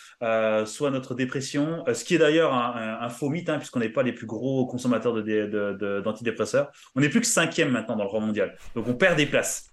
soit 0.67 0.91
notre 0.91 1.15
dépression, 1.15 1.85
ce 1.93 2.05
qui 2.05 2.15
est 2.15 2.19
d'ailleurs 2.19 2.55
un, 2.55 3.09
faux 3.09 3.31
mythe, 3.31 3.49
hein, 3.49 3.59
puisqu'on 3.59 3.81
n'est 3.81 3.89
pas 3.89 4.03
les 4.03 4.13
plus 4.13 4.27
gros 4.27 4.67
consommateurs 4.67 5.15
d'antidépresseurs. 5.15 6.67
De, 6.67 6.71
de, 6.71 6.77
on 6.97 7.01
n'est 7.01 7.09
plus 7.09 7.21
que 7.21 7.27
cinquième 7.27 7.71
maintenant 7.71 7.97
dans 7.97 8.05
le 8.05 8.11
rang 8.11 8.21
mondial, 8.21 8.57
donc 8.75 8.87
on 8.89 8.95
perd 8.95 9.17
des 9.17 9.27
places. 9.27 9.71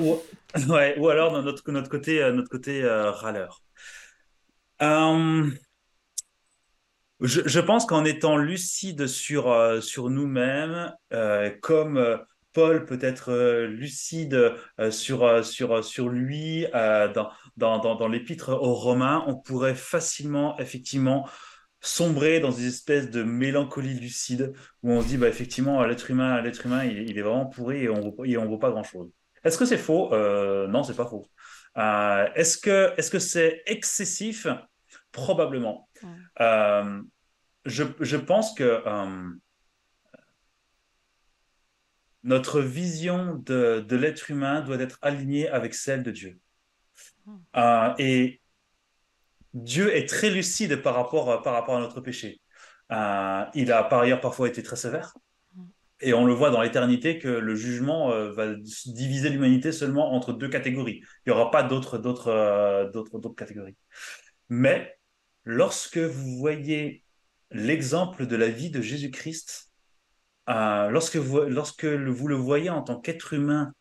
ou, 0.00 0.18
ouais, 0.72 0.98
ou 0.98 1.08
alors 1.08 1.42
notre, 1.42 1.70
notre 1.70 1.90
côté, 1.90 2.20
notre 2.32 2.48
côté 2.48 2.86
râleur. 2.86 3.62
Je, 7.20 7.60
pense 7.60 7.86
qu'en 7.86 8.04
étant 8.04 8.36
lucide 8.36 9.06
sur, 9.06 9.50
euh, 9.50 9.80
nous-mêmes, 9.96 10.94
euh, 11.14 11.50
comme 11.62 11.96
euh, 11.96 12.18
Paul 12.52 12.84
peut 12.84 12.98
être 13.00 13.64
lucide 13.64 14.54
sur, 14.90 15.26
lui 16.08 16.66
dans, 17.56 18.08
l'épître 18.08 18.50
aux 18.50 18.74
Romains, 18.74 19.24
on 19.26 19.36
pourrait 19.36 19.74
facilement, 19.74 20.58
effectivement, 20.58 21.28
sombrer 21.80 22.40
dans 22.40 22.52
une 22.52 22.66
espèce 22.66 23.10
de 23.10 23.22
mélancolie 23.22 23.98
lucide 23.98 24.52
où 24.82 24.92
on 24.92 25.02
se 25.02 25.08
dit, 25.08 25.16
bah, 25.18 25.28
effectivement, 25.28 25.84
l'être 25.84 26.10
humain, 26.10 26.40
l'être 26.42 26.64
humain 26.64 26.84
il, 26.84 27.18
est 27.18 27.22
vraiment 27.22 27.46
pourri 27.46 27.84
et 27.84 27.88
on 27.88 27.96
ne 27.96 28.48
vaut 28.48 28.58
pas 28.58 28.70
grand-chose. 28.70 29.10
Est-ce 29.44 29.58
que 29.58 29.66
c'est 29.66 29.78
faux? 29.78 30.10
Non, 30.68 30.82
c'est 30.82 30.96
pas 30.96 31.06
faux. 31.06 31.28
est-ce 31.76 33.10
que 33.10 33.18
c'est 33.18 33.62
excessif? 33.66 34.46
Probablement. 35.16 35.88
Euh, 36.42 37.02
je, 37.64 37.84
je, 38.00 38.16
pense 38.18 38.52
que 38.52 38.82
euh, 38.86 39.30
notre 42.22 42.60
vision 42.60 43.34
de, 43.36 43.80
de 43.80 43.96
l'être 43.96 44.30
humain 44.30 44.60
doit 44.60 44.78
être 44.78 44.98
alignée 45.00 45.48
avec 45.48 45.72
celle 45.72 46.02
de 46.02 46.10
Dieu. 46.10 46.38
Hmm. 47.24 47.38
Euh, 47.56 47.94
et 47.98 48.42
Dieu 49.54 49.96
est 49.96 50.06
très 50.06 50.28
lucide 50.28 50.82
par 50.82 50.94
rapport, 50.94 51.42
par 51.42 51.54
rapport 51.54 51.76
à 51.76 51.80
notre 51.80 52.02
péché. 52.02 52.42
il 52.90 53.72
a 53.72 53.84
par 53.84 54.00
ailleurs 54.00 54.20
parfois 54.20 54.48
été 54.48 54.62
très 54.62 54.76
sévère. 54.76 55.14
Hmm. 55.54 55.64
Et 56.00 56.12
on 56.12 56.26
le 56.26 56.34
voit 56.34 56.50
dans 56.50 56.60
l'éternité 56.60 57.18
que 57.18 57.28
le 57.28 57.54
jugement 57.54 58.10
va 58.32 58.54
diviser 58.84 59.30
l'humanité 59.30 59.72
seulement 59.72 60.12
entre 60.12 60.34
deux 60.34 60.50
catégories. 60.50 61.00
Il 61.24 61.32
n'y 61.32 61.32
aura 61.32 61.50
pas 61.50 61.62
d'autres, 61.62 61.96
d'autres, 61.96 62.90
d'autres, 62.92 63.18
d'autres 63.18 63.34
catégories. 63.34 63.76
Mais 64.50 64.95
lorsque 65.46 65.98
vous 65.98 66.36
voyez 66.36 67.04
l'exemple 67.50 68.26
de 68.26 68.36
la 68.36 68.48
vie 68.48 68.68
de 68.68 68.82
Jésus-Christ, 68.82 69.70
euh, 70.48 70.90
lorsque, 70.90 71.16
vous, 71.16 71.38
le 71.40 72.34
voyez 72.34 72.68
en 72.68 72.82
tant 72.82 73.00
qu'être 73.00 73.32
humain, 73.32 73.72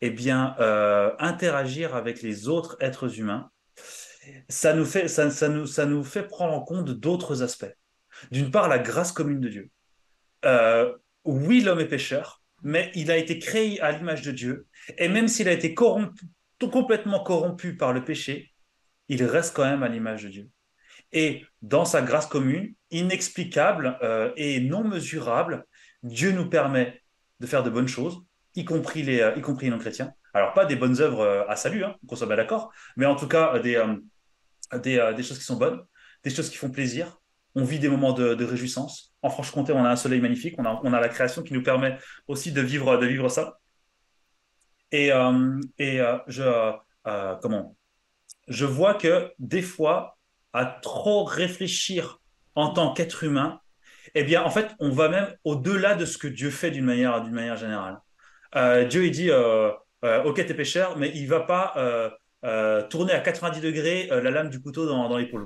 eh 0.00 0.10
bien, 0.10 0.56
euh, 0.58 1.12
interagir 1.18 1.94
avec 1.94 2.22
les 2.22 2.48
autres 2.48 2.76
êtres 2.80 3.20
humains, 3.20 3.50
ça 4.48 4.74
nous 4.74 4.84
fait, 4.84 6.26
prendre 6.26 6.54
en 6.54 6.62
compte 6.62 6.90
d'autres 6.90 7.42
aspects. 7.42 7.72
D'une 8.30 8.50
part, 8.50 8.68
la 8.68 8.78
grâce 8.78 9.12
commune 9.12 9.40
de 9.40 9.48
Dieu. 9.48 9.70
Euh, 10.44 10.92
oui, 11.24 11.60
l'homme 11.60 11.80
est 11.80 11.88
pécheur, 11.88 12.42
mais 12.62 12.90
il 12.94 13.10
a 13.10 13.16
été 13.16 13.38
créé 13.38 13.80
à 13.80 13.92
l'image 13.92 14.22
de 14.22 14.32
Dieu. 14.32 14.66
Et 14.96 15.08
même 15.08 15.28
s'il 15.28 15.48
a 15.48 15.52
été 15.52 15.74
complètement 15.74 17.22
corrompu 17.22 17.76
par 17.76 17.92
le 17.92 18.04
péché, 18.04 18.52
il 19.08 19.22
reste 19.24 19.54
quand 19.54 19.64
même 19.64 19.82
à 19.82 19.88
l'image 19.88 20.24
de 20.24 20.28
Dieu. 20.28 20.50
Et 21.12 21.44
dans 21.62 21.84
sa 21.84 22.02
grâce 22.02 22.26
commune, 22.26 22.74
inexplicable 22.90 23.98
euh, 24.02 24.32
et 24.36 24.60
non 24.60 24.84
mesurable, 24.84 25.64
Dieu 26.02 26.32
nous 26.32 26.48
permet 26.48 27.00
de 27.40 27.46
faire 27.46 27.62
de 27.62 27.70
bonnes 27.70 27.88
choses, 27.88 28.22
y 28.54 28.64
compris 28.64 29.02
les, 29.02 29.20
euh, 29.20 29.36
y 29.36 29.40
compris 29.40 29.66
les 29.66 29.70
non-chrétiens. 29.70 30.12
Alors, 30.34 30.54
pas 30.54 30.64
des 30.64 30.76
bonnes 30.76 31.00
œuvres 31.00 31.20
euh, 31.20 31.48
à 31.48 31.56
salut, 31.56 31.84
hein, 31.84 31.96
qu'on 32.06 32.16
soit 32.16 32.26
bien 32.26 32.36
d'accord, 32.36 32.72
mais 32.96 33.06
en 33.06 33.16
tout 33.16 33.26
cas, 33.26 33.58
des, 33.58 33.82
des, 34.82 35.22
choses 35.22 35.38
qui 35.38 35.44
sont 35.44 35.56
bonnes, 35.56 35.82
des 36.22 36.30
choses 36.30 36.50
qui 36.50 36.56
font 36.56 36.70
plaisir. 36.70 37.18
On 37.56 37.64
vit 37.64 37.80
des 37.80 37.88
moments 37.88 38.12
de, 38.12 38.34
de 38.34 38.44
réjouissance. 38.44 39.12
En 39.22 39.30
Franche-Comté, 39.30 39.72
on 39.72 39.84
a 39.84 39.90
un 39.90 39.96
soleil 39.96 40.20
magnifique, 40.20 40.54
on 40.58 40.64
a, 40.64 40.80
on 40.84 40.92
a 40.92 41.00
la 41.00 41.08
création 41.08 41.42
qui 41.42 41.52
nous 41.52 41.64
permet 41.64 41.98
aussi 42.28 42.52
de 42.52 42.60
vivre, 42.60 42.96
de 42.96 43.06
vivre 43.06 43.28
ça. 43.28 43.58
Et, 44.92 45.08
et 45.78 46.00
je, 46.28 46.72
comment? 47.42 47.76
Je 48.46 48.64
vois 48.64 48.94
que 48.94 49.32
des 49.40 49.62
fois, 49.62 50.19
à 50.52 50.64
trop 50.66 51.24
réfléchir 51.24 52.20
en 52.54 52.70
tant 52.70 52.92
qu'être 52.92 53.24
humain, 53.24 53.60
eh 54.14 54.24
bien, 54.24 54.42
en 54.42 54.50
fait, 54.50 54.74
on 54.78 54.90
va 54.90 55.08
même 55.08 55.34
au-delà 55.44 55.94
de 55.94 56.04
ce 56.04 56.18
que 56.18 56.26
Dieu 56.26 56.50
fait 56.50 56.70
d'une 56.70 56.84
manière, 56.84 57.22
d'une 57.22 57.32
manière 57.32 57.56
générale. 57.56 57.98
Euh, 58.56 58.84
Dieu, 58.84 59.04
il 59.04 59.10
dit, 59.10 59.30
euh, 59.30 59.70
euh, 60.04 60.22
ok, 60.24 60.44
t'es 60.44 60.54
pécheur, 60.54 60.96
mais 60.98 61.10
il 61.14 61.26
va 61.26 61.40
pas 61.40 61.74
euh, 62.44 62.82
tourner 62.88 63.12
à 63.12 63.20
90 63.20 63.60
degrés 63.60 64.08
la 64.10 64.30
lame 64.30 64.50
du 64.50 64.60
couteau 64.60 64.86
dans, 64.86 65.08
dans 65.08 65.18
l'épaule. 65.18 65.44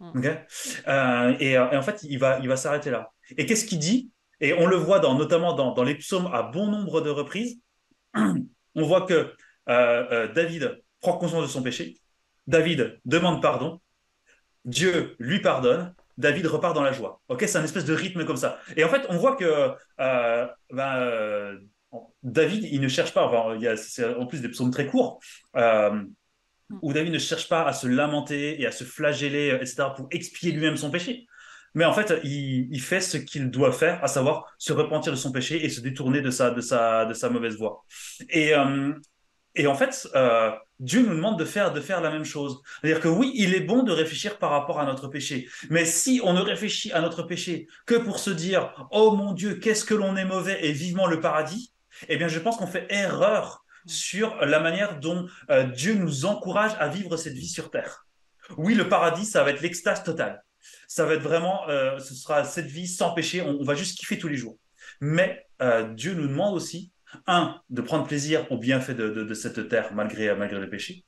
Mmh. 0.00 0.12
Mmh. 0.14 1.36
Et, 1.40 1.52
et, 1.52 1.58
en 1.58 1.82
fait, 1.82 2.02
il 2.02 2.18
va, 2.18 2.38
il 2.40 2.48
va 2.48 2.56
s'arrêter 2.56 2.90
là. 2.90 3.10
Et 3.36 3.46
qu'est-ce 3.46 3.64
qu'il 3.64 3.78
dit? 3.78 4.10
Et 4.40 4.54
on 4.54 4.66
le 4.66 4.76
voit 4.76 4.98
dans, 4.98 5.14
notamment 5.14 5.52
dans, 5.52 5.72
dans 5.72 5.84
les 5.84 5.94
psaumes 5.94 6.28
à 6.32 6.42
bon 6.42 6.66
nombre 6.66 7.00
de 7.02 7.10
reprises. 7.10 7.60
on 8.14 8.82
voit 8.82 9.06
que 9.06 9.34
David 9.66 10.82
prend 11.00 11.16
conscience 11.16 11.42
de 11.42 11.48
son 11.48 11.62
péché. 11.62 11.96
David 12.46 12.98
demande 13.04 13.42
pardon. 13.42 13.80
Dieu 14.64 15.16
lui 15.18 15.40
pardonne, 15.40 15.94
David 16.18 16.46
repart 16.46 16.74
dans 16.74 16.82
la 16.82 16.92
joie. 16.92 17.20
Ok, 17.28 17.44
c'est 17.46 17.58
un 17.58 17.64
espèce 17.64 17.84
de 17.84 17.94
rythme 17.94 18.24
comme 18.24 18.36
ça. 18.36 18.58
Et 18.76 18.84
en 18.84 18.88
fait, 18.88 19.06
on 19.08 19.16
voit 19.16 19.36
que 19.36 19.72
euh, 20.00 20.46
ben, 20.70 20.96
euh, 20.98 21.58
David, 22.22 22.64
il 22.64 22.80
ne 22.80 22.88
cherche 22.88 23.14
pas. 23.14 23.26
en 23.26 24.26
plus 24.26 24.42
des 24.42 24.48
psaumes 24.48 24.70
très 24.70 24.86
courts. 24.86 25.20
Euh, 25.56 26.02
où 26.82 26.92
David 26.92 27.12
ne 27.12 27.18
cherche 27.18 27.48
pas 27.48 27.64
à 27.64 27.72
se 27.72 27.88
lamenter 27.88 28.60
et 28.60 28.66
à 28.66 28.70
se 28.70 28.84
flageller, 28.84 29.58
etc., 29.60 29.88
pour 29.96 30.06
expier 30.12 30.52
lui-même 30.52 30.76
son 30.76 30.90
péché. 30.90 31.26
Mais 31.74 31.84
en 31.84 31.92
fait, 31.92 32.20
il, 32.22 32.80
fait 32.80 33.00
ce 33.00 33.16
qu'il 33.16 33.50
doit 33.50 33.72
faire, 33.72 34.02
à 34.04 34.08
savoir 34.08 34.54
se 34.58 34.72
repentir 34.72 35.12
de 35.12 35.16
son 35.16 35.32
péché 35.32 35.64
et 35.64 35.68
se 35.68 35.80
détourner 35.80 36.20
de 36.20 36.30
sa, 36.30 36.50
de 36.50 36.60
sa, 36.60 37.06
de 37.06 37.14
sa 37.14 37.28
mauvaise 37.28 37.56
voie. 37.56 37.84
Et, 38.28 38.52
et 39.54 39.66
en 39.66 39.74
fait, 39.74 40.08
euh, 40.14 40.52
Dieu 40.78 41.02
nous 41.02 41.14
demande 41.14 41.38
de 41.38 41.44
faire, 41.44 41.72
de 41.72 41.80
faire 41.80 42.00
la 42.00 42.10
même 42.10 42.24
chose. 42.24 42.60
C'est-à-dire 42.80 43.00
que 43.00 43.08
oui, 43.08 43.32
il 43.34 43.54
est 43.54 43.60
bon 43.60 43.82
de 43.82 43.92
réfléchir 43.92 44.38
par 44.38 44.50
rapport 44.50 44.78
à 44.78 44.86
notre 44.86 45.08
péché. 45.08 45.48
Mais 45.70 45.84
si 45.84 46.20
on 46.22 46.32
ne 46.32 46.40
réfléchit 46.40 46.92
à 46.92 47.00
notre 47.00 47.22
péché 47.24 47.66
que 47.86 47.96
pour 47.96 48.18
se 48.20 48.30
dire, 48.30 48.88
oh 48.90 49.16
mon 49.16 49.32
Dieu, 49.32 49.56
qu'est-ce 49.56 49.84
que 49.84 49.94
l'on 49.94 50.16
est 50.16 50.24
mauvais 50.24 50.64
et 50.64 50.72
vivement 50.72 51.06
le 51.06 51.20
paradis, 51.20 51.72
eh 52.08 52.16
bien, 52.16 52.28
je 52.28 52.38
pense 52.38 52.56
qu'on 52.56 52.66
fait 52.66 52.86
erreur 52.90 53.64
sur 53.86 54.36
la 54.44 54.60
manière 54.60 55.00
dont 55.00 55.26
euh, 55.50 55.64
Dieu 55.64 55.94
nous 55.94 56.26
encourage 56.26 56.72
à 56.78 56.88
vivre 56.88 57.16
cette 57.16 57.34
vie 57.34 57.48
sur 57.48 57.70
terre. 57.70 58.06
Oui, 58.56 58.74
le 58.74 58.88
paradis, 58.88 59.24
ça 59.24 59.42
va 59.42 59.50
être 59.50 59.62
l'extase 59.62 60.04
totale. 60.04 60.44
Ça 60.86 61.04
va 61.06 61.14
être 61.14 61.22
vraiment, 61.22 61.68
euh, 61.68 61.98
ce 61.98 62.14
sera 62.14 62.44
cette 62.44 62.66
vie 62.66 62.86
sans 62.86 63.12
péché. 63.14 63.42
On, 63.42 63.64
va 63.64 63.74
juste 63.74 63.98
kiffer 63.98 64.18
tous 64.18 64.28
les 64.28 64.36
jours. 64.36 64.58
Mais 65.00 65.46
Dieu 65.94 66.14
nous 66.14 66.26
demande 66.26 66.54
aussi 66.54 66.90
un, 67.26 67.60
de 67.70 67.80
prendre 67.82 68.06
plaisir 68.06 68.50
au 68.50 68.58
bienfait 68.58 68.94
de, 68.94 69.34
cette 69.34 69.68
terre 69.68 69.92
malgré, 69.94 70.34
malgré 70.36 70.60
le 70.60 70.68
péché, 70.68 71.04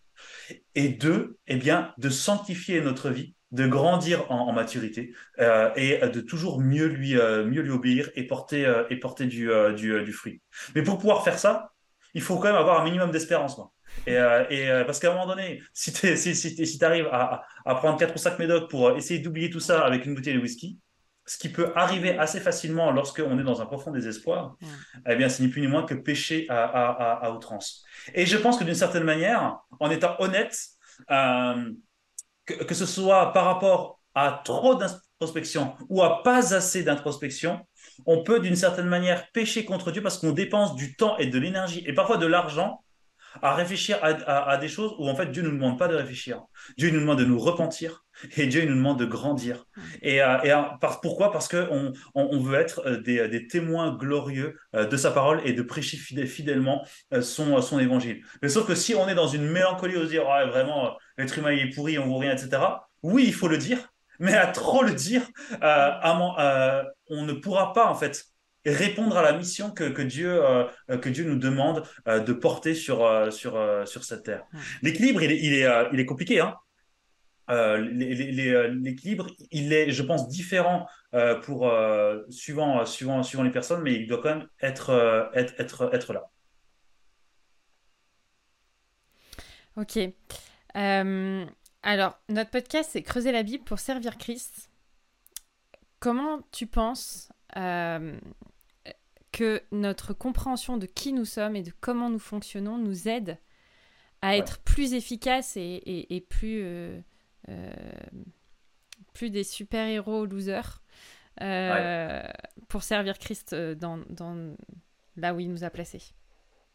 et 0.74 0.88
deux, 0.88 1.38
eh 1.46 1.56
bien, 1.56 1.92
de 1.98 2.08
sanctifier 2.08 2.80
notre 2.80 3.10
vie, 3.10 3.34
de 3.50 3.66
grandir 3.66 4.30
en, 4.30 4.52
maturité 4.52 5.12
euh, 5.38 5.70
et 5.76 5.98
de 5.98 6.20
toujours 6.20 6.60
mieux 6.60 6.86
lui, 6.86 7.18
euh, 7.18 7.44
mieux 7.44 7.60
lui 7.60 7.70
obéir 7.70 8.10
et 8.14 8.26
porter, 8.26 8.64
euh, 8.64 8.84
et 8.88 8.96
porter 8.96 9.26
du, 9.26 9.50
du, 9.76 10.02
du, 10.02 10.12
fruit. 10.12 10.40
Mais 10.74 10.82
pour 10.82 10.98
pouvoir 10.98 11.22
faire 11.22 11.38
ça, 11.38 11.72
il 12.14 12.22
faut 12.22 12.36
quand 12.36 12.48
même 12.48 12.56
avoir 12.56 12.80
un 12.80 12.84
minimum 12.84 13.10
d'espérance. 13.10 13.60
Et, 14.06 14.14
et 14.14 14.68
parce 14.86 15.00
qu'à 15.00 15.10
un 15.10 15.14
moment 15.14 15.26
donné, 15.26 15.62
si 15.74 15.92
tu 15.92 16.16
si, 16.16 16.34
si, 16.34 16.66
si 16.66 16.84
arrives 16.84 17.08
à, 17.12 17.42
à, 17.66 17.74
prendre 17.74 17.98
4 17.98 18.14
ou 18.14 18.18
5 18.18 18.38
médocs 18.38 18.70
pour 18.70 18.96
essayer 18.96 19.20
d'oublier 19.20 19.50
tout 19.50 19.60
ça 19.60 19.84
avec 19.84 20.06
une 20.06 20.14
bouteille 20.14 20.34
de 20.34 20.40
whisky, 20.40 20.78
ce 21.24 21.38
qui 21.38 21.48
peut 21.48 21.72
arriver 21.76 22.18
assez 22.18 22.40
facilement 22.40 22.90
lorsqu'on 22.90 23.38
est 23.38 23.44
dans 23.44 23.62
un 23.62 23.66
profond 23.66 23.90
désespoir, 23.90 24.56
eh 25.08 25.16
bien, 25.16 25.28
c'est 25.28 25.42
ni 25.42 25.48
plus 25.48 25.60
ni 25.60 25.68
moins 25.68 25.84
que 25.84 25.94
pécher 25.94 26.46
à, 26.48 26.64
à, 26.64 27.26
à, 27.26 27.30
outrance. 27.30 27.84
Et 28.14 28.26
je 28.26 28.36
pense 28.36 28.58
que 28.58 28.64
d'une 28.64 28.74
certaine 28.74 29.04
manière, 29.04 29.58
en 29.78 29.90
étant 29.90 30.16
honnête, 30.18 30.58
euh, 31.10 31.70
que, 32.44 32.54
que, 32.64 32.74
ce 32.74 32.86
soit 32.86 33.32
par 33.32 33.44
rapport 33.44 34.00
à 34.14 34.42
trop 34.44 34.74
d'introspection 34.74 35.74
ou 35.88 36.02
à 36.02 36.22
pas 36.22 36.54
assez 36.54 36.82
d'introspection, 36.82 37.64
on 38.06 38.22
peut 38.22 38.40
d'une 38.40 38.56
certaine 38.56 38.88
manière 38.88 39.30
pécher 39.32 39.64
contre 39.64 39.92
Dieu 39.92 40.02
parce 40.02 40.18
qu'on 40.18 40.32
dépense 40.32 40.74
du 40.74 40.96
temps 40.96 41.16
et 41.18 41.26
de 41.26 41.38
l'énergie 41.38 41.84
et 41.86 41.92
parfois 41.92 42.16
de 42.16 42.26
l'argent 42.26 42.82
à 43.40 43.54
réfléchir 43.54 43.98
à, 44.02 44.56
des 44.58 44.68
choses 44.68 44.94
où 44.98 45.08
en 45.08 45.14
fait 45.14 45.30
Dieu 45.30 45.42
ne 45.42 45.48
nous 45.48 45.54
demande 45.54 45.78
pas 45.78 45.88
de 45.88 45.94
réfléchir. 45.94 46.42
Dieu 46.76 46.90
nous 46.90 47.00
demande 47.00 47.18
de 47.18 47.24
nous 47.24 47.38
repentir 47.38 48.01
et 48.36 48.46
Dieu 48.46 48.64
nous 48.64 48.74
demande 48.74 48.98
de 48.98 49.04
grandir. 49.04 49.66
Et, 50.02 50.22
euh, 50.22 50.38
et 50.42 50.52
euh, 50.52 50.62
pourquoi? 51.02 51.32
Parce 51.32 51.48
qu'on 51.48 51.92
on, 52.14 52.38
veut 52.40 52.58
être 52.58 52.82
euh, 52.86 53.00
des, 53.00 53.46
témoins 53.46 53.96
glorieux 53.96 54.56
de 54.74 54.96
sa 54.96 55.10
parole 55.10 55.40
et 55.44 55.52
de 55.52 55.62
prêcher 55.62 55.96
fidèlement 55.96 56.86
son, 57.20 57.60
son 57.60 57.78
évangile. 57.78 58.22
Mais 58.42 58.48
sauf 58.48 58.66
que 58.66 58.74
si 58.74 58.94
on 58.94 59.08
est 59.08 59.14
dans 59.14 59.28
une 59.28 59.48
mélancolie, 59.50 59.96
on 59.96 60.02
se 60.02 60.08
dire 60.08 60.24
vraiment 60.24 60.96
l'être 61.18 61.36
humain 61.38 61.50
est 61.50 61.70
pourri, 61.74 61.98
on 61.98 62.06
ne 62.06 62.10
vaut 62.10 62.18
rien, 62.18 62.32
etc. 62.32 62.62
Oui, 63.02 63.24
il 63.26 63.34
faut 63.34 63.48
le 63.48 63.58
dire, 63.58 63.78
mais 64.20 64.34
à 64.34 64.46
trop 64.46 64.82
le 64.82 64.92
dire, 64.92 65.22
on 65.60 67.24
ne 67.24 67.32
pourra 67.32 67.72
pas 67.72 67.86
en 67.86 67.94
fait 67.94 68.32
répondre 68.64 69.16
à 69.16 69.22
la 69.22 69.32
mission 69.32 69.70
que, 69.70 69.84
que 69.84 70.02
Dieu, 70.02 70.42
euh, 70.42 70.64
que 71.00 71.08
Dieu 71.08 71.24
nous 71.24 71.38
demande 71.38 71.84
euh, 72.08 72.20
de 72.20 72.32
porter 72.32 72.74
sur, 72.74 73.04
euh, 73.04 73.30
sur, 73.30 73.58
sur 73.86 74.04
cette 74.04 74.24
terre. 74.24 74.44
L'équilibre, 74.82 75.22
il 75.22 75.32
est, 75.32 75.38
il, 75.38 75.54
est, 75.54 75.88
il 75.92 76.00
est 76.00 76.06
compliqué. 76.06 76.40
Hein 76.40 76.54
L'équilibre, 77.78 79.26
il 79.50 79.72
est, 79.72 79.90
je 79.90 80.02
pense, 80.02 80.28
différent 80.28 80.86
pour, 81.42 81.72
suivant, 82.30 82.86
suivant, 82.86 83.22
suivant 83.22 83.42
les 83.42 83.50
personnes, 83.50 83.82
mais 83.82 83.94
il 83.94 84.06
doit 84.06 84.20
quand 84.22 84.36
même 84.36 84.48
être, 84.60 85.30
être, 85.34 85.54
être, 85.58 85.90
être 85.92 86.12
là. 86.12 86.30
Ok. 89.76 89.98
alors, 90.74 92.18
notre 92.28 92.50
podcast, 92.50 92.90
c'est 92.92 93.02
Creuser 93.02 93.32
la 93.32 93.42
Bible 93.42 93.64
pour 93.64 93.78
servir 93.78 94.18
Christ. 94.18 94.70
Comment 96.00 96.40
tu 96.52 96.66
penses 96.66 97.30
que 99.32 99.62
notre 99.72 100.12
compréhension 100.12 100.76
de 100.76 100.86
qui 100.86 101.12
nous 101.12 101.24
sommes 101.24 101.56
et 101.56 101.62
de 101.62 101.72
comment 101.80 102.10
nous 102.10 102.18
fonctionnons 102.18 102.78
nous 102.78 103.08
aide 103.08 103.38
à 104.20 104.36
être 104.36 104.60
plus 104.60 104.92
efficace 104.92 105.56
et, 105.56 106.26
plus, 106.28 106.62
euh, 106.62 106.66
euh, 106.66 107.00
plus 109.12 109.30
des 109.30 109.44
super-héros 109.44 110.26
losers 110.26 110.82
euh, 111.40 112.22
pour 112.68 112.82
servir 112.82 113.18
Christ 113.18 113.54
dans, 113.54 113.98
dans, 114.08 114.56
là 115.16 115.34
où 115.34 115.40
il 115.40 115.50
nous 115.50 115.64
a 115.64 115.70
placés. 115.70 116.14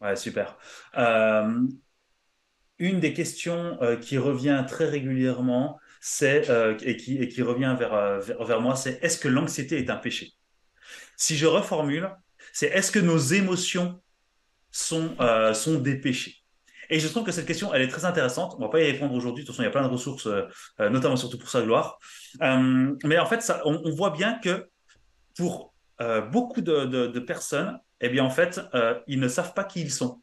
Ouais, 0.00 0.16
super. 0.16 0.56
une 2.78 3.00
des 3.00 3.12
questions 3.12 3.78
qui 4.00 4.18
revient 4.18 4.64
très 4.68 4.88
régulièrement, 4.88 5.78
c'est 6.00 6.48
et, 6.82 6.96
qui, 6.96 7.18
et 7.18 7.28
qui 7.28 7.42
revient 7.42 7.74
vers, 7.78 8.20
vers, 8.20 8.44
vers 8.44 8.60
moi, 8.60 8.76
c'est 8.76 9.02
est-ce 9.02 9.18
que 9.18 9.28
l'anxiété 9.28 9.78
est 9.78 9.90
un 9.90 9.96
péché? 9.96 10.32
Si 11.16 11.36
je 11.36 11.46
reformule, 11.46 12.10
c'est 12.52 12.68
est-ce 12.68 12.90
que 12.90 12.98
nos 12.98 13.18
émotions 13.18 14.00
sont, 14.70 15.16
euh, 15.20 15.52
sont 15.54 15.78
des 15.78 15.96
péchés? 15.96 16.36
Et 16.90 17.00
je 17.00 17.08
trouve 17.08 17.24
que 17.24 17.32
cette 17.32 17.46
question, 17.46 17.72
elle 17.74 17.82
est 17.82 17.88
très 17.88 18.04
intéressante. 18.04 18.54
On 18.58 18.62
va 18.62 18.68
pas 18.68 18.80
y 18.80 18.90
répondre 18.90 19.14
aujourd'hui. 19.14 19.44
De 19.44 19.46
toute 19.46 19.54
façon, 19.54 19.62
il 19.62 19.66
y 19.66 19.68
a 19.68 19.72
plein 19.72 19.86
de 19.86 19.92
ressources, 19.92 20.26
euh, 20.26 20.42
euh, 20.80 20.90
notamment 20.90 21.16
surtout 21.16 21.38
pour 21.38 21.50
sa 21.50 21.62
gloire. 21.62 21.98
mais 22.40 23.18
en 23.18 23.26
fait, 23.26 23.52
on, 23.64 23.90
voit 23.90 24.10
bien 24.10 24.38
que 24.38 24.68
pour 25.36 25.74
beaucoup 26.30 26.60
de, 26.60 27.18
personnes, 27.20 27.78
eh 28.00 28.08
bien, 28.08 28.24
en 28.24 28.30
fait, 28.30 28.60
ils 29.06 29.20
ne 29.20 29.28
savent 29.28 29.54
pas 29.54 29.64
qui 29.64 29.80
ils 29.80 29.92
sont. 29.92 30.20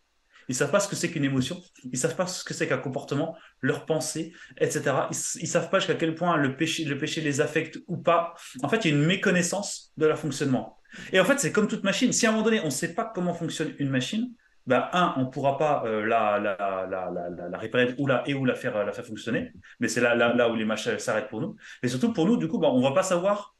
Ils 0.47 0.55
savent 0.55 0.71
pas 0.71 0.79
ce 0.79 0.87
que 0.87 0.95
c'est 0.95 1.09
qu'une 1.09 1.23
émotion. 1.23 1.59
Ils 1.91 1.97
savent 1.97 2.15
pas 2.15 2.27
ce 2.27 2.43
que 2.43 2.53
c'est 2.53 2.67
qu'un 2.67 2.77
comportement, 2.77 3.35
leur 3.61 3.85
pensée, 3.85 4.31
etc. 4.59 4.83
Ils, 5.09 5.41
ils 5.41 5.47
savent 5.47 5.69
pas 5.69 5.79
jusqu'à 5.79 5.95
quel 5.95 6.13
point 6.13 6.37
le 6.37 6.55
péché 6.55 7.21
les 7.21 7.41
affecte 7.41 7.79
ou 7.87 7.97
pas. 7.97 8.35
En 8.61 8.69
fait, 8.69 8.85
il 8.85 8.91
y 8.91 8.93
a 8.93 8.97
une 8.97 9.05
méconnaissance 9.05 9.91
de 9.97 10.05
leur 10.05 10.19
fonctionnement. 10.19 10.77
Et 11.11 11.19
en 11.19 11.25
fait, 11.25 11.39
c'est 11.39 11.51
comme 11.51 11.67
toute 11.67 11.83
machine. 11.83 12.11
Si 12.11 12.25
à 12.25 12.29
un 12.29 12.31
moment 12.33 12.43
donné, 12.43 12.59
on 12.61 12.65
ne 12.65 12.69
sait 12.69 12.93
pas 12.93 13.11
comment 13.13 13.33
fonctionne 13.33 13.73
une 13.79 13.89
machine, 13.89 14.31
bah, 14.67 14.89
un, 14.93 15.13
on 15.17 15.25
ne 15.25 15.29
pourra 15.29 15.57
pas 15.57 15.83
euh, 15.85 16.05
la, 16.05 16.39
la, 16.39 16.87
la, 16.89 17.49
la, 17.49 17.57
réparer 17.57 17.93
ou 17.97 18.07
la, 18.07 18.27
et 18.27 18.33
ou 18.33 18.45
la 18.45 18.55
faire, 18.55 18.73
faire 18.93 19.05
fonctionner. 19.05 19.51
Mais 19.79 19.87
c'est 19.87 20.01
là, 20.01 20.49
où 20.49 20.55
les 20.55 20.65
machines 20.65 20.97
s'arrêtent 20.99 21.29
pour 21.29 21.41
nous. 21.41 21.55
Mais 21.83 21.89
surtout 21.89 22.13
pour 22.13 22.25
nous, 22.25 22.37
du 22.37 22.47
coup, 22.47 22.57
bah, 22.57 22.69
on 22.71 22.79
ne 22.79 22.83
va 22.83 22.91
pas 22.91 23.03
savoir 23.03 23.55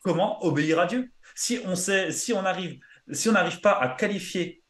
comment 0.00 0.44
obéir 0.44 0.78
à 0.78 0.86
Dieu. 0.86 1.10
Si 1.34 1.60
on 1.64 2.44
arrive, 2.44 2.78
si 3.10 3.28
on 3.28 3.32
n'arrive 3.32 3.60
pas 3.60 3.72
à 3.72 3.88
qualifier 3.88 4.62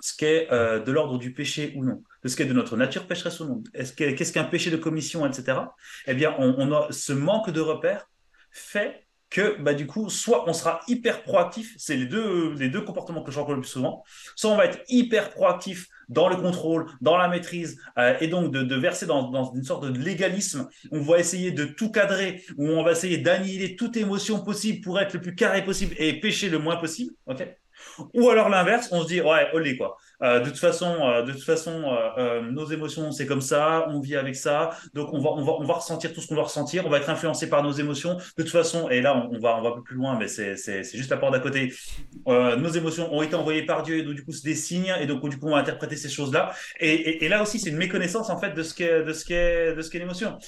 ce 0.00 0.14
qui 0.14 0.24
est 0.24 0.50
euh, 0.52 0.80
de 0.80 0.92
l'ordre 0.92 1.18
du 1.18 1.32
péché 1.32 1.74
ou 1.76 1.84
non, 1.84 2.02
de 2.22 2.28
ce 2.28 2.36
qui 2.36 2.42
est 2.42 2.46
de 2.46 2.52
notre 2.52 2.76
nature 2.76 3.06
pécheresse 3.06 3.40
ou 3.40 3.46
non, 3.46 3.62
qu'est-ce 3.74 4.32
qu'un 4.32 4.44
péché 4.44 4.70
de 4.70 4.76
commission, 4.76 5.26
etc. 5.26 5.58
Eh 6.06 6.14
bien, 6.14 6.34
on 6.38 6.72
a 6.72 6.90
ce 6.90 7.12
manque 7.12 7.50
de 7.50 7.60
repères 7.60 8.08
fait 8.50 9.06
que 9.30 9.56
bah, 9.60 9.74
du 9.74 9.86
coup, 9.86 10.10
soit 10.10 10.48
on 10.48 10.52
sera 10.52 10.80
hyper 10.88 11.22
proactif, 11.22 11.74
c'est 11.78 11.96
les 11.96 12.06
deux, 12.06 12.52
les 12.54 12.68
deux 12.68 12.82
comportements 12.82 13.22
que 13.22 13.30
je 13.30 13.38
rencontre 13.38 13.56
le 13.56 13.62
plus 13.62 13.70
souvent, 13.70 14.04
soit 14.34 14.50
on 14.50 14.56
va 14.56 14.66
être 14.66 14.80
hyper 14.88 15.30
proactif 15.30 15.88
dans 16.08 16.28
le 16.28 16.36
contrôle, 16.36 16.86
dans 17.00 17.16
la 17.16 17.28
maîtrise, 17.28 17.80
euh, 17.96 18.16
et 18.20 18.26
donc 18.26 18.52
de, 18.52 18.74
verser 18.74 19.06
dans, 19.06 19.52
une 19.54 19.62
sorte 19.62 19.86
de 19.86 19.96
légalisme. 19.96 20.68
On 20.90 21.00
va 21.00 21.18
essayer 21.18 21.52
de 21.52 21.64
tout 21.64 21.92
cadrer, 21.92 22.42
ou 22.58 22.68
on 22.68 22.82
va 22.82 22.92
essayer 22.92 23.18
d'annihiler 23.18 23.76
toute 23.76 23.96
émotion 23.96 24.40
possible 24.40 24.80
pour 24.82 24.98
être 24.98 25.14
le 25.14 25.20
plus 25.20 25.36
carré 25.36 25.64
possible 25.64 25.94
et 25.98 26.18
pêcher 26.18 26.48
le 26.48 26.58
moins 26.58 26.76
possible. 26.76 27.14
ou 28.14 28.28
alors 28.28 28.48
l'inverse, 28.48 28.88
on 28.90 29.02
se 29.02 29.06
dit 29.06 29.20
ouais, 29.20 29.48
olé 29.54 29.76
quoi. 29.76 29.96
Euh, 30.22 30.40
de 30.40 30.50
toute 30.50 30.58
façon, 30.58 30.96
euh, 31.00 31.22
de 31.22 31.32
toute 31.32 31.44
façon, 31.44 31.96
euh, 32.18 32.42
nos 32.42 32.66
émotions 32.66 33.10
c'est 33.12 33.26
comme 33.26 33.40
ça, 33.40 33.86
on 33.88 34.00
vit 34.00 34.16
avec 34.16 34.36
ça, 34.36 34.70
donc 34.94 35.12
on 35.12 35.20
va, 35.20 35.30
on 35.30 35.44
va, 35.44 35.52
on 35.52 35.64
va 35.64 35.74
ressentir 35.74 36.12
tout 36.12 36.20
ce 36.20 36.28
qu'on 36.28 36.34
doit 36.34 36.44
ressentir, 36.44 36.86
on 36.86 36.90
va 36.90 36.98
être 36.98 37.08
influencé 37.10 37.48
par 37.48 37.62
nos 37.62 37.72
émotions. 37.72 38.14
De 38.14 38.42
toute 38.42 38.50
façon, 38.50 38.88
et 38.90 39.00
là 39.00 39.16
on, 39.16 39.38
va, 39.38 39.56
on 39.56 39.62
va 39.62 39.70
un 39.70 39.72
peu 39.72 39.82
plus 39.82 39.96
loin, 39.96 40.18
mais 40.18 40.28
c'est 40.28 40.56
juste 40.96 41.10
la 41.10 41.16
porte 41.16 41.32
d'à 41.32 41.40
côté. 41.40 41.72
nos 42.26 42.68
émotions 42.68 43.12
ont 43.14 43.22
été 43.22 43.34
envoyées 43.34 43.64
par 43.64 43.82
Dieu, 43.82 43.98
et 43.98 44.02
donc 44.02 44.14
du 44.14 44.24
coup 44.24 44.32
c'est 44.32 44.44
des 44.44 44.54
signes, 44.54 44.94
et 45.00 45.06
donc 45.06 45.26
du 45.28 45.38
coup 45.38 45.46
on 45.46 45.52
va 45.52 45.58
interpréter 45.58 45.96
ces 45.96 46.08
choses-là. 46.08 46.52
Et, 46.80 47.24
et, 47.24 47.28
là 47.28 47.42
aussi 47.42 47.58
c'est 47.58 47.70
une 47.70 47.76
méconnaissance 47.76 48.30
en 48.30 48.38
fait 48.38 48.52
de 48.52 48.62
ce 48.62 48.74
qu'est, 48.74 49.02
de 49.02 49.12
ce 49.12 49.24
qu'est, 49.24 49.74
de 49.74 49.82
ce 49.82 49.90
qu'est 49.90 49.98
l'émotion. 49.98 50.38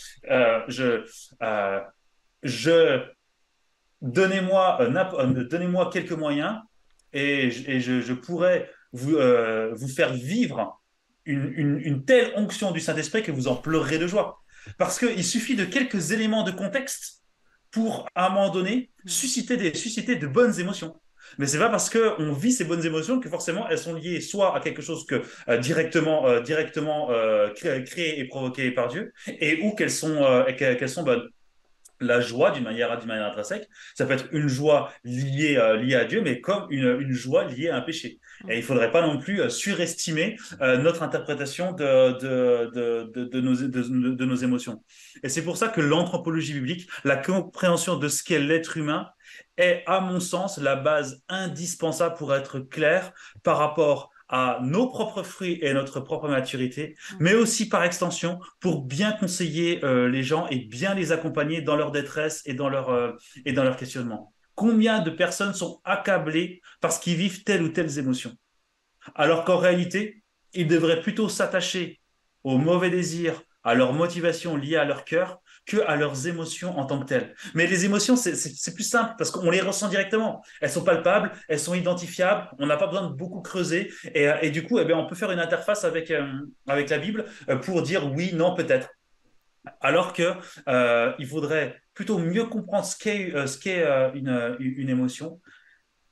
je, 0.69 1.05
je 2.43 3.01
donnez-moi, 4.03 4.79
donnez-moi 5.51 5.91
quelques 5.91 6.13
moyens 6.13 6.59
et, 7.13 7.51
je, 7.51 8.13
pourrais 8.13 8.69
vous, 8.93 9.17
euh, 9.17 9.73
vous 9.75 9.89
faire 9.89 10.13
vivre 10.13 10.81
une, 11.25 12.05
telle 12.05 12.33
onction 12.37 12.73
du 12.73 12.81
Saint-Esprit 12.81 13.23
que 13.23 13.33
vous 13.33 13.49
en 13.49 13.57
pleurerez 13.57 13.99
de 13.99 14.07
joie. 14.07 14.43
Parce 14.79 14.99
qu'il 14.99 15.25
suffit 15.25 15.57
de 15.57 15.65
quelques 15.65 16.13
éléments 16.13 16.45
de 16.45 16.51
contexte 16.51 17.23
pour, 17.71 18.07
à 18.15 18.27
un 18.27 18.31
moment 18.31 18.51
donné, 18.51 18.91
susciter, 19.07 19.57
des, 19.57 19.75
susciter 19.75 20.17
de 20.17 20.27
bonnes 20.27 20.59
émotions. 20.61 21.01
Mais 21.39 21.47
c'est 21.47 21.59
pas 21.59 21.69
parce 21.69 21.89
qu'on 21.89 22.33
vit 22.33 22.53
ces 22.53 22.65
bonnes 22.65 22.85
émotions 22.85 23.19
que 23.21 23.29
forcément 23.29 23.67
elles 23.69 23.79
sont 23.79 23.95
liées 23.95 24.21
soit 24.21 24.55
à 24.55 24.61
quelque 24.61 24.83
chose 24.83 25.07
que 25.07 25.23
euh, 25.49 25.57
directement, 25.57 26.27
euh, 26.27 26.41
directement 26.41 27.09
créé, 27.55 28.19
et 28.19 28.25
provoqué 28.27 28.71
par 28.73 28.89
Dieu, 28.89 29.13
et 29.29 29.63
ou 29.63 29.75
qu'elles 29.75 29.91
sont, 29.91 30.45
qu'elles 30.59 30.89
sont 30.89 31.05
bonnes 31.05 31.29
la 32.01 32.21
joie 32.21 32.51
d'une 32.51 32.65
manière, 32.65 32.99
d'une 32.99 33.07
manière 33.07 33.27
intrinsèque. 33.27 33.69
Ça 33.95 34.05
peut 34.05 34.15
être 34.15 34.27
une 34.33 34.49
joie 34.49 34.93
liée, 35.05 35.57
liée 35.81 35.95
à 35.95 36.05
Dieu, 36.05 36.21
mais 36.21 36.41
comme 36.41 36.67
une, 36.71 37.01
une, 37.01 37.13
joie 37.13 37.45
liée 37.45 37.69
à 37.69 37.77
un 37.77 37.81
péché. 37.81 38.19
Et 38.49 38.55
il 38.55 38.61
ne 38.61 38.65
faudrait 38.65 38.91
pas 38.91 39.07
non 39.07 39.19
plus 39.19 39.41
euh, 39.41 39.49
surestimer 39.49 40.37
euh, 40.61 40.79
notre 40.79 41.03
interprétation 41.03 41.73
de, 41.73 43.41
nos, 44.25 44.35
émotions. 44.37 44.83
Et 45.23 45.29
c'est 45.29 45.43
pour 45.43 45.57
ça 45.57 45.69
que 45.69 45.81
l'anthropologie 45.81 46.55
biblique, 46.55 46.89
la 47.05 47.17
compréhension 47.17 47.97
de 47.97 48.09
ce 48.09 48.23
qu'est 48.23 48.41
l'être 48.41 48.77
humain, 48.77 49.09
est, 49.57 49.83
à 49.87 50.01
mon 50.01 50.21
sens, 50.21 50.59
la 50.59 50.77
base 50.77 51.23
indispensable 51.29 52.17
pour 52.17 52.35
être 52.35 52.61
clair 52.61 53.13
par 53.43 53.59
rapport 53.59 54.11
à 54.29 54.61
nos 54.63 54.89
propres 54.89 55.23
fruits 55.23 55.59
et 55.61 55.75
notre 55.75 56.01
propre 56.01 56.27
maturité, 56.29 56.97
mais 57.21 57.35
aussi 57.35 57.69
par 57.69 57.85
extension 57.85 58.41
pour 58.61 58.83
bien 58.83 59.13
conseiller 59.13 59.85
euh, 59.85 60.09
les 60.09 60.23
gens 60.23 60.47
et 60.49 60.57
bien 60.59 60.95
les 60.95 61.13
accompagner 61.13 61.61
dans 61.61 61.77
leur 61.77 61.91
détresse 61.91 62.43
et 62.47 62.55
dans 62.55 62.71
leur 62.71 63.77
questionnement. 63.77 64.32
Combien 64.55 65.01
de 65.01 65.11
personnes 65.11 65.55
sont 65.55 65.81
accablées 65.85 66.61
parce 66.81 66.99
qu'ils 66.99 67.17
vivent 67.17 67.43
telle 67.45 67.63
ou 67.63 67.69
telle 67.69 67.99
émotion 67.99 68.37
alors 69.15 69.45
qu'en 69.45 69.59
réalité, 69.59 70.23
ils 70.53 70.67
devraient 70.67 71.01
plutôt 71.01 71.29
s'attacher 71.29 72.01
aux 72.45 72.59
mauvais 72.59 72.91
désirs, 72.91 73.43
à 73.65 73.75
leurs 73.75 73.93
motivations 73.93 74.57
liées 74.57 74.77
à 74.77 74.85
leur 74.85 75.05
cœur, 75.05 75.41
que 75.65 75.77
à 75.87 75.95
leurs 75.95 76.27
émotions 76.27 76.77
en 76.77 76.85
tant 76.85 76.99
que 76.99 77.05
telles. 77.05 77.35
Mais 77.55 77.69
les 77.69 77.85
émotions, 77.85 78.17
c'est 78.17 78.75
plus 78.75 78.83
simple 78.83 79.15
parce 79.17 79.31
qu'on 79.31 79.49
les 79.51 79.61
ressent 79.61 79.89
directement. 79.89 80.43
Elles 80.61 80.71
sont 80.71 80.83
palpables, 80.83 81.31
elles 81.49 81.61
sont 81.61 81.75
identifiables, 81.75 82.49
on 82.59 82.67
n'a 82.67 82.77
pas 82.77 82.89
besoin 82.89 83.09
de 83.09 83.15
beaucoup 83.15 83.41
creuser. 83.41 83.93
Et, 84.15 84.51
du 84.51 84.65
coup, 84.65 84.81
eh 84.81 84.93
on 84.93 85.07
peut 85.07 85.15
faire 85.15 85.31
une 85.31 85.39
interface 85.39 85.85
avec, 85.85 86.11
euh, 86.11 86.27
la 86.67 86.99
Bible 86.99 87.27
euh, 87.49 87.57
pour 87.57 87.83
dire 87.83 88.13
oui, 88.13 88.33
non, 88.35 88.57
peut-être. 88.57 88.89
Alors 89.81 90.13
que 90.13 90.35
euh, 90.69 91.13
il 91.19 91.27
faudrait 91.27 91.81
plutôt 91.95 92.19
mieux 92.19 92.47
comprendre 92.47 92.85
ce 92.85 92.97
qu'est 92.97 93.47
ce 93.47 93.59
qu'est 93.59 93.85
une, 94.15 94.57
une 94.59 94.89
émotion, 94.89 95.41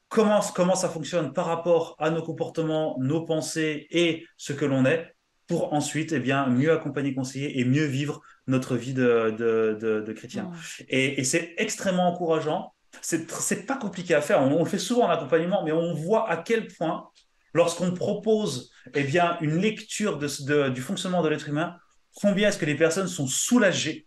comment, 0.09 0.41
comment 0.55 0.75
ça 0.75 0.91
fonctionne 0.91 1.33
par 1.33 1.47
rapport 1.47 1.97
à 1.99 2.11
nos 2.11 2.23
comportements, 2.23 2.99
nos 3.01 3.25
pensées 3.25 3.87
et 3.91 4.27
ce 4.37 4.53
que 4.53 4.67
l'on 4.67 4.85
est, 4.85 5.15
pour 5.47 5.73
ensuite 5.73 6.13
eh 6.13 6.21
bien, 6.21 6.47
mieux 6.47 6.71
accompagner, 6.71 7.15
conseiller 7.15 7.59
et 7.59 7.65
mieux 7.65 7.85
vivre 7.85 8.21
notre 8.47 8.77
vie 8.77 8.95
de, 8.95 9.35
de, 9.37 10.05
de, 10.07 10.13
chrétien. 10.13 10.51
Et, 10.89 11.25
c'est 11.25 11.55
extrêmement 11.57 12.09
encourageant. 12.09 12.73
C'est 13.01 13.67
pas 13.67 13.77
compliqué 13.77 14.15
à 14.15 14.21
faire. 14.21 14.43
On, 14.43 14.63
le 14.63 14.71
fait 14.71 14.79
souvent 14.79 15.07
en 15.07 15.11
accompagnement, 15.11 15.65
mais 15.65 15.73
on 15.73 15.95
voit 15.95 16.31
à 16.31 16.37
quel 16.37 16.69
point, 16.69 17.09
lorsqu'on 17.53 17.93
propose 17.93 18.71
eh 18.95 19.03
bien, 19.03 19.39
une 19.41 19.57
lecture 19.57 20.19
du 20.19 20.81
fonctionnement 20.81 21.23
de 21.23 21.29
l'être 21.29 21.49
humain, 21.49 21.77
combien 22.15 22.49
est-ce 22.49 22.59
que 22.59 22.67
les 22.67 22.77
personnes 22.77 23.09
sont 23.09 23.27
soulagées 23.27 24.07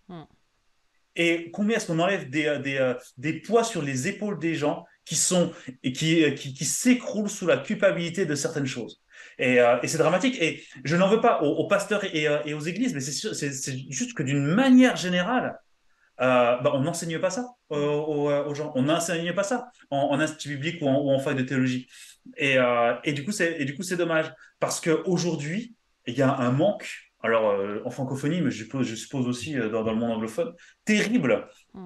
et 1.16 1.52
combien 1.52 1.78
est-ce 1.78 1.86
qu'on 1.86 2.00
enlève 2.00 2.30
des, 2.32 2.58
des, 2.64 2.94
des, 3.18 3.34
poids 3.34 3.64
sur 3.64 3.84
les 3.84 4.08
épaules 4.08 4.40
des 4.40 4.56
gens 4.56 4.84
qui 5.06 5.16
sont 5.16 5.52
et 5.84 5.94
qui, 5.94 6.34
qui, 6.34 6.56
qui 6.56 6.66
s'écroulent 6.66 7.30
sous 7.30 7.46
la 7.46 7.58
culpabilité 7.58 8.26
de 8.26 8.34
certaines 8.34 8.66
choses. 8.66 9.04
Euh, 9.40 9.80
et, 9.82 9.88
c'est 9.88 9.98
dramatique. 9.98 10.42
Et 10.42 10.64
je 10.84 10.96
n'en 10.96 11.10
veux 11.10 11.22
pas 11.22 11.42
aux, 11.42 11.68
pasteurs 11.68 12.04
euh, 12.04 12.40
et, 12.46 12.54
aux 12.54 12.60
églises, 12.60 12.94
mais 12.94 13.02
c'est 13.02 13.78
juste 13.90 14.14
que 14.14 14.24
d'une 14.24 14.46
manière 14.46 14.96
générale, 14.96 15.60
euh, 16.22 16.58
bah, 16.58 16.72
on 16.74 16.82
n'enseigne 16.82 17.20
pas 17.20 17.30
ça 17.30 17.48
aux, 17.70 18.54
gens. 18.54 18.72
On 18.76 18.84
n'enseigne 18.84 19.34
pas 19.34 19.44
ça 19.44 19.70
en, 19.90 20.20
institut 20.20 20.56
biblique 20.56 20.82
ou 20.82 20.88
en, 20.88 21.02
ou 21.02 21.12
en 21.12 21.20
fac 21.20 21.36
de 21.36 21.44
théologie. 21.44 21.88
Et, 22.38 22.56
et 23.04 23.14
du 23.14 23.26
coup, 23.26 23.32
c'est 23.32 23.98
dommage 23.98 24.32
parce 24.60 24.80
qu'aujourd'hui, 24.80 25.76
il 26.06 26.16
y 26.16 26.22
a 26.22 26.34
un 26.34 26.52
manque. 26.52 26.90
Alors, 27.24 27.56
en 27.86 27.90
francophonie, 27.90 28.42
mais 28.42 28.52
je 28.52 28.64
suppose, 28.64 28.86
je 28.86 28.96
suppose 28.96 29.28
aussi 29.28 29.56
dans, 29.56 29.84
le 29.84 29.96
monde 29.96 30.12
anglophone, 30.12 30.54
terrible 30.84 31.48
mmh. 31.74 31.86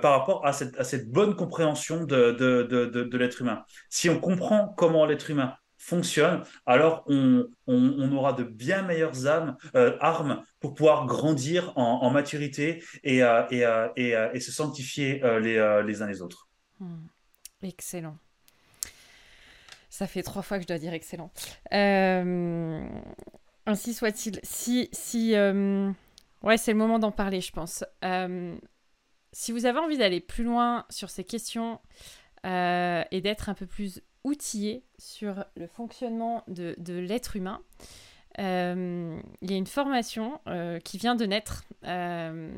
par 0.00 0.18
rapport 0.18 0.46
à 0.46 0.52
cette, 0.54 0.78
à 0.78 0.84
cette 0.84 1.10
bonne 1.10 1.36
compréhension 1.36 2.04
de, 2.04 2.32
de, 2.32 2.62
de, 2.62 2.86
de 2.86 3.18
l'être 3.18 3.42
humain. 3.42 3.64
Si 3.90 4.08
on 4.08 4.18
comprend 4.18 4.68
comment 4.76 5.04
l'être 5.04 5.30
humain 5.30 5.56
fonctionne, 5.86 6.42
alors 6.64 7.04
on, 7.06 7.48
on, 7.66 8.12
aura 8.12 8.32
de 8.32 8.42
bien 8.42 8.82
meilleures 8.82 9.26
âmes, 9.26 9.56
euh, 9.76 9.96
armes 10.00 10.42
pour 10.58 10.74
pouvoir 10.74 11.06
grandir 11.06 11.72
en, 11.76 12.10
maturité 12.10 12.82
et, 13.04 13.22
euh, 13.22 13.46
et, 13.50 13.64
euh, 13.64 13.88
et, 13.96 14.14
et, 14.34 14.40
se 14.40 14.50
sanctifier 14.50 15.20
les, 15.40 15.82
les, 15.86 16.02
uns 16.02 16.06
les 16.06 16.22
autres. 16.22 16.48
Hmm. 16.80 17.06
Excellent. 17.62 18.16
Ça 19.90 20.06
fait 20.06 20.22
trois 20.22 20.42
fois 20.42 20.58
que 20.58 20.62
je 20.62 20.68
dois 20.68 20.78
dire 20.78 20.92
excellent. 20.92 21.30
Ainsi 23.66 23.94
soit-il. 23.94 24.40
Si, 24.42 24.88
si, 24.92 25.32
ouais, 25.32 26.56
c'est 26.56 26.72
le 26.72 26.78
moment 26.78 26.98
d'en 26.98 27.12
parler, 27.12 27.40
je 27.40 27.52
pense. 27.52 27.84
si 29.32 29.52
vous 29.52 29.66
avez 29.66 29.78
envie 29.78 29.98
d'aller 29.98 30.20
plus 30.20 30.44
loin 30.44 30.84
sur 30.90 31.10
ces 31.10 31.24
questions 31.24 31.80
et 32.44 33.20
d'être 33.20 33.48
un 33.48 33.54
peu 33.54 33.66
plus 33.66 34.02
outillé 34.26 34.84
sur 34.98 35.44
le 35.54 35.66
fonctionnement 35.68 36.42
de, 36.48 36.74
l'être 36.98 37.36
humain. 37.36 37.62
Euh, 38.38 39.18
il 39.40 39.50
y 39.50 39.54
a 39.54 39.56
une 39.56 39.66
formation 39.66 40.40
euh, 40.46 40.78
qui 40.80 40.98
vient 40.98 41.14
de 41.14 41.24
naître 41.24 41.64
euh, 41.84 42.52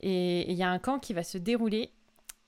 et 0.00 0.48
il 0.48 0.56
y 0.56 0.62
a 0.62 0.70
un 0.70 0.78
camp 0.78 1.00
qui 1.00 1.14
va 1.14 1.24
se 1.24 1.38
dérouler 1.38 1.90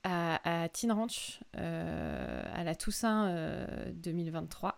à, 0.04 0.64
à 0.64 0.68
Teen 0.68 0.92
Ranch 0.92 1.40
à 1.54 2.62
la 2.62 2.74
Toussaint 2.74 3.66
2023 3.94 4.76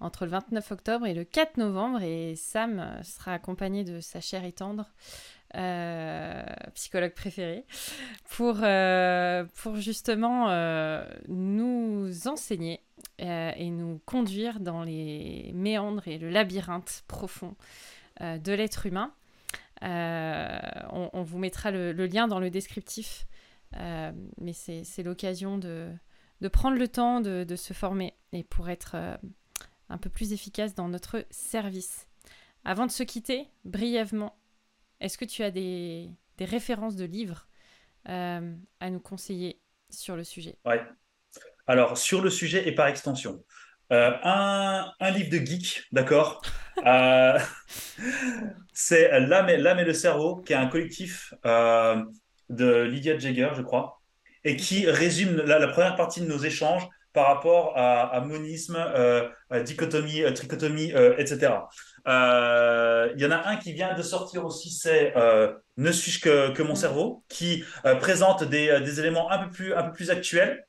entre 0.00 0.24
le 0.24 0.30
29 0.32 0.72
octobre 0.72 1.06
et 1.06 1.14
le 1.14 1.24
4 1.24 1.56
novembre 1.58 2.02
et 2.02 2.34
Sam 2.36 3.00
sera 3.02 3.34
accompagné 3.34 3.84
de 3.84 4.00
sa 4.00 4.20
chère 4.20 4.44
et 4.44 4.52
tendre 4.52 4.92
euh, 5.56 6.44
psychologue 6.74 7.12
préféré, 7.12 7.64
pour, 8.28 8.58
euh, 8.62 9.44
pour 9.56 9.76
justement 9.76 10.48
euh, 10.48 11.04
nous 11.26 12.28
enseigner 12.28 12.80
et 13.18 13.68
nous 13.70 14.00
conduire 14.06 14.60
dans 14.60 14.82
les 14.82 15.50
méandres 15.54 16.06
et 16.08 16.16
le 16.16 16.30
labyrinthe 16.30 17.02
profond 17.06 17.54
de 18.20 18.52
l'être 18.52 18.86
humain. 18.86 19.12
On, 19.82 21.22
vous 21.22 21.38
mettra 21.38 21.70
le, 21.70 21.92
lien 21.92 22.28
dans 22.28 22.38
le 22.38 22.48
descriptif, 22.48 23.26
mais 23.74 24.54
c'est 24.54 25.02
l'occasion 25.02 25.58
de, 25.58 25.90
de, 26.40 26.48
prendre 26.48 26.78
le 26.78 26.88
temps 26.88 27.20
de, 27.20 27.44
de, 27.44 27.56
se 27.56 27.74
former 27.74 28.14
et 28.32 28.42
pour 28.42 28.70
être 28.70 28.96
un 29.90 29.98
peu 29.98 30.08
plus 30.08 30.32
efficace 30.32 30.74
dans 30.74 30.88
notre 30.88 31.26
service. 31.30 32.08
Avant 32.64 32.86
de 32.86 32.90
se 32.90 33.02
quitter, 33.02 33.48
brièvement, 33.64 34.38
est-ce 35.00 35.18
que 35.18 35.24
tu 35.24 35.42
as 35.42 35.50
des, 35.50 36.10
références 36.38 36.96
de 36.96 37.04
livres 37.04 37.48
euh, 38.08 38.54
à 38.80 38.90
nous 38.90 39.00
conseiller 39.00 39.60
sur 39.90 40.16
le 40.16 40.24
sujet? 40.24 40.56
Oui. 40.64 40.76
Alors, 41.66 41.98
sur 41.98 42.22
le 42.22 42.30
sujet 42.30 42.66
et 42.66 42.72
par 42.72 42.86
extension. 42.86 43.44
Euh, 43.92 44.12
un, 44.22 45.10
livre 45.10 45.30
de 45.30 45.44
geek, 45.44 45.84
d'accord? 45.92 46.40
Euh, 46.86 47.38
C'est 48.72 49.20
L'âme 49.20 49.50
et, 49.50 49.54
et, 49.54 49.84
le 49.84 49.92
cerveau, 49.92 50.36
qui 50.36 50.54
est 50.54 50.56
un 50.56 50.68
collectif 50.68 51.34
de 51.44 52.82
Lydia 52.82 53.18
Jagger, 53.18 53.50
je 53.54 53.60
crois, 53.60 54.00
et 54.44 54.56
qui 54.56 54.86
résume 54.88 55.36
la, 55.36 55.68
première 55.68 55.96
partie 55.96 56.22
de 56.22 56.26
nos 56.26 56.38
échanges 56.38 56.88
par 57.12 57.26
rapport 57.26 57.72
à, 57.76 58.20
monisme, 58.20 58.78
dichotomie, 59.64 60.22
trichotomie, 60.34 60.92
etc. 61.18 61.50
Euh, 62.08 63.12
il 63.14 63.20
y 63.20 63.26
en 63.26 63.30
a 63.30 63.48
un 63.48 63.56
qui 63.56 63.72
vient 63.72 63.94
de 63.94 64.02
sortir 64.02 64.44
aussi, 64.44 64.70
c'est 64.70 65.16
euh, 65.16 65.52
Ne 65.76 65.92
suis-je 65.92 66.20
que, 66.20 66.62
mon 66.62 66.74
cerveau, 66.74 67.24
qui 67.28 67.64
euh, 67.84 67.94
présente 67.96 68.44
des, 68.44 69.00
éléments 69.00 69.30
un 69.30 69.48
peu 69.48 69.50
plus, 69.92 70.10
actuels. 70.10 70.64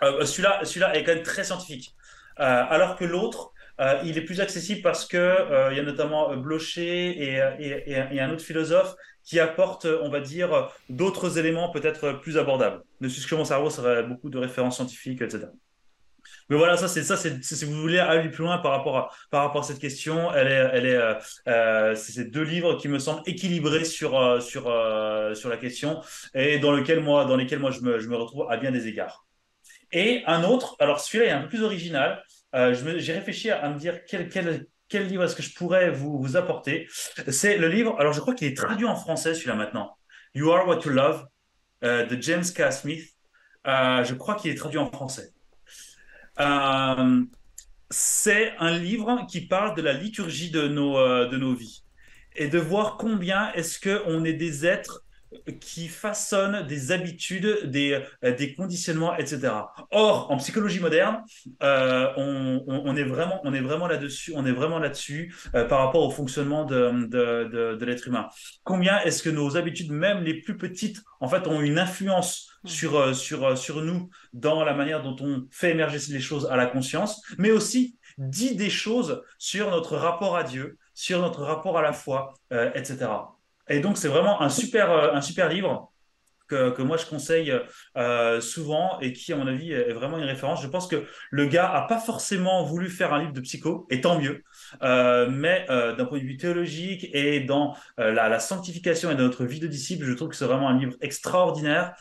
celui-là, 0.00 0.96
est 0.96 1.04
quand 1.04 1.14
même 1.14 1.22
très 1.22 1.44
scientifique. 1.44 1.94
alors 2.36 2.96
que 2.96 3.04
l'autre, 3.04 3.52
il 4.04 4.18
est 4.18 4.22
plus 4.22 4.40
accessible 4.40 4.82
parce 4.82 5.06
que 5.06 5.70
il 5.70 5.76
y 5.76 5.80
a 5.80 5.84
notamment 5.84 6.36
Blocher 6.36 7.22
et, 7.22 8.20
un 8.20 8.30
autre 8.30 8.44
philosophe 8.44 8.94
qui 9.28 9.38
apporte, 9.40 9.84
on 9.84 10.08
va 10.08 10.20
dire, 10.20 10.70
d'autres 10.88 11.36
éléments 11.36 11.68
peut-être 11.70 12.12
plus 12.12 12.38
abordables. 12.38 12.82
Ne 13.02 13.08
suis-je 13.08 13.28
que 13.28 13.34
mon 13.34 13.44
cerveau, 13.44 13.68
ça 13.68 14.02
beaucoup 14.02 14.30
de 14.30 14.38
références 14.38 14.76
scientifiques, 14.76 15.20
etc. 15.20 15.48
Mais 16.48 16.56
voilà, 16.56 16.78
ça 16.78 16.88
c'est 16.88 17.02
ça, 17.02 17.18
c'est 17.18 17.42
si 17.44 17.64
vous 17.66 17.78
voulez 17.78 17.98
aller 17.98 18.30
plus 18.30 18.44
loin 18.44 18.56
par 18.58 18.72
rapport 18.72 18.96
à 18.96 19.10
par 19.30 19.42
rapport 19.42 19.60
à 19.62 19.64
cette 19.64 19.78
question, 19.78 20.32
elle 20.32 20.46
est 20.46 20.70
elle 20.72 20.86
est 20.86 20.96
euh, 20.96 21.14
euh 21.46 21.94
c'est 21.94 22.30
deux 22.30 22.42
livres 22.42 22.76
qui 22.76 22.88
me 22.88 22.98
semblent 22.98 23.22
équilibrés 23.26 23.84
sur 23.84 24.18
euh, 24.18 24.40
sur 24.40 24.62
sur 25.34 25.48
la 25.50 25.56
question 25.58 26.00
et 26.34 26.58
dans 26.58 26.72
lequel 26.72 27.00
moi 27.00 27.26
dans 27.26 27.36
lesquels 27.36 27.58
moi 27.58 27.70
je 27.70 27.80
me 27.80 27.98
je 27.98 28.08
me 28.08 28.16
retrouve 28.16 28.46
à 28.50 28.56
bien 28.56 28.70
des 28.70 28.88
égards. 28.88 29.26
Et 29.92 30.22
un 30.26 30.44
autre, 30.44 30.76
alors 30.80 31.00
celui-là 31.00 31.30
est 31.30 31.32
un 31.32 31.42
peu 31.42 31.48
plus 31.48 31.62
original. 31.64 32.22
j'ai 32.54 33.12
réfléchi 33.12 33.50
à, 33.50 33.68
me 33.68 33.78
dire 33.78 34.04
quel 34.06 34.28
quel 34.30 34.66
quel 34.88 35.06
livre 35.06 35.24
est-ce 35.24 35.36
que 35.36 35.42
je 35.42 35.54
pourrais 35.54 35.90
vous, 35.90 36.36
apporter? 36.36 36.88
C'est 37.28 37.58
le 37.58 37.68
livre, 37.68 37.96
alors 37.98 38.12
je 38.12 38.20
crois 38.20 38.34
qu'il 38.34 38.48
est 38.48 38.56
traduit 38.56 38.86
en 38.86 38.96
français 38.96 39.34
celui-là 39.34 39.54
maintenant. 39.54 39.96
You 40.34 40.50
Are 40.50 40.66
What 40.66 40.80
You 40.84 40.90
Love 40.90 41.26
de 41.82 42.22
James 42.22 42.44
K. 42.44 42.72
Smith. 42.72 43.14
je 43.64 44.14
crois 44.14 44.34
qu'il 44.34 44.50
est 44.50 44.56
traduit 44.56 44.78
en 44.78 44.90
français. 44.90 45.32
Euh, 46.40 47.24
c'est 47.90 48.52
un 48.58 48.76
livre 48.78 49.26
qui 49.28 49.46
parle 49.46 49.76
de 49.76 49.82
la 49.82 49.92
liturgie 49.92 50.50
de 50.50 50.68
nos, 50.68 50.98
euh, 50.98 51.28
de 51.28 51.36
nos 51.36 51.54
vies 51.54 51.84
et 52.36 52.48
de 52.48 52.58
voir 52.58 52.96
combien 52.96 53.52
est-ce 53.54 53.80
qu'on 53.80 54.24
est 54.24 54.34
des 54.34 54.66
êtres 54.66 55.04
qui 55.60 55.88
façonnent 55.88 56.66
des 56.66 56.92
habitudes, 56.92 57.70
des, 57.70 58.02
euh, 58.24 58.34
des 58.34 58.54
conditionnements, 58.54 59.16
etc. 59.16 59.52
Or, 59.90 60.30
en 60.30 60.36
psychologie 60.38 60.80
moderne, 60.80 61.22
on, 61.60 62.64
on, 62.66 62.96
est 62.96 63.04
vraiment, 63.04 63.40
on 63.44 63.52
est 63.52 63.60
vraiment 63.60 63.86
là-dessus, 63.86 64.32
on 64.34 64.46
est 64.46 64.52
vraiment 64.52 64.78
là-dessus 64.78 65.34
par 65.52 65.80
rapport 65.80 66.02
au 66.02 66.10
fonctionnement 66.10 66.64
de, 66.64 67.06
de, 67.06 67.74
de 67.76 67.84
l'être 67.84 68.08
humain. 68.08 68.28
Combien 68.64 69.00
est-ce 69.00 69.22
que 69.22 69.30
nos 69.30 69.56
habitudes, 69.56 69.90
même 69.90 70.22
les 70.22 70.40
plus 70.40 70.56
petites, 70.56 71.02
en 71.20 71.28
fait, 71.28 71.46
ont 71.46 71.60
une 71.60 71.78
influence 71.78 72.48
sur, 72.64 72.96
euh, 72.96 73.12
sur, 73.12 73.44
euh, 73.44 73.56
sur 73.56 73.82
nous 73.82 74.10
dans 74.32 74.64
la 74.64 74.74
manière 74.74 75.02
dont 75.02 75.16
on 75.20 75.46
fait 75.50 75.70
émerger 75.70 75.98
les 76.10 76.20
choses 76.20 76.46
à 76.46 76.56
la 76.56 76.66
conscience, 76.66 77.22
mais 77.38 77.50
aussi 77.50 77.96
dit 78.18 78.56
des 78.56 78.70
choses 78.70 79.22
sur 79.38 79.70
notre 79.70 79.96
rapport 79.96 80.36
à 80.36 80.44
Dieu, 80.44 80.76
sur 80.94 81.20
notre 81.20 81.42
rapport 81.42 81.78
à 81.78 81.82
la 81.82 81.92
foi, 81.92 82.34
euh, 82.52 82.70
etc. 82.74 83.06
Et 83.68 83.80
donc, 83.80 83.96
c'est 83.96 84.08
vraiment 84.08 84.40
un 84.40 84.48
super, 84.48 84.90
un 85.14 85.20
super 85.20 85.48
livre 85.48 85.92
que, 86.48 86.70
que 86.70 86.82
moi 86.82 86.96
je 86.96 87.06
conseille 87.06 87.54
euh, 87.96 88.40
souvent 88.40 88.98
et 89.00 89.12
qui, 89.12 89.32
à 89.32 89.36
mon 89.36 89.46
avis, 89.46 89.72
est 89.72 89.92
vraiment 89.92 90.18
une 90.18 90.24
référence. 90.24 90.62
Je 90.62 90.66
pense 90.66 90.88
que 90.88 91.04
le 91.30 91.46
gars 91.46 91.70
a 91.70 91.82
pas 91.82 92.00
forcément 92.00 92.64
voulu 92.64 92.88
faire 92.88 93.12
un 93.12 93.20
livre 93.20 93.32
de 93.32 93.40
psycho, 93.40 93.86
et 93.90 94.00
tant 94.00 94.18
mieux. 94.18 94.42
Euh, 94.82 95.28
mais 95.30 95.66
euh, 95.70 95.94
d'un 95.94 96.06
point 96.06 96.18
de 96.18 96.24
vue 96.24 96.36
théologique 96.36 97.08
et 97.12 97.40
dans 97.40 97.76
la, 97.98 98.28
la, 98.28 98.38
sanctification 98.40 99.10
et 99.10 99.14
dans 99.14 99.24
notre 99.24 99.44
vie 99.44 99.60
de 99.60 99.66
disciple, 99.66 100.04
je 100.04 100.12
trouve 100.14 100.28
que 100.28 100.36
c'est 100.36 100.46
vraiment 100.46 100.68
un 100.68 100.78
livre 100.78 100.94
extraordinaire 101.00 101.94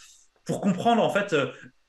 pour 0.46 0.62
comprendre 0.62 1.04
en 1.04 1.10
fait 1.10 1.36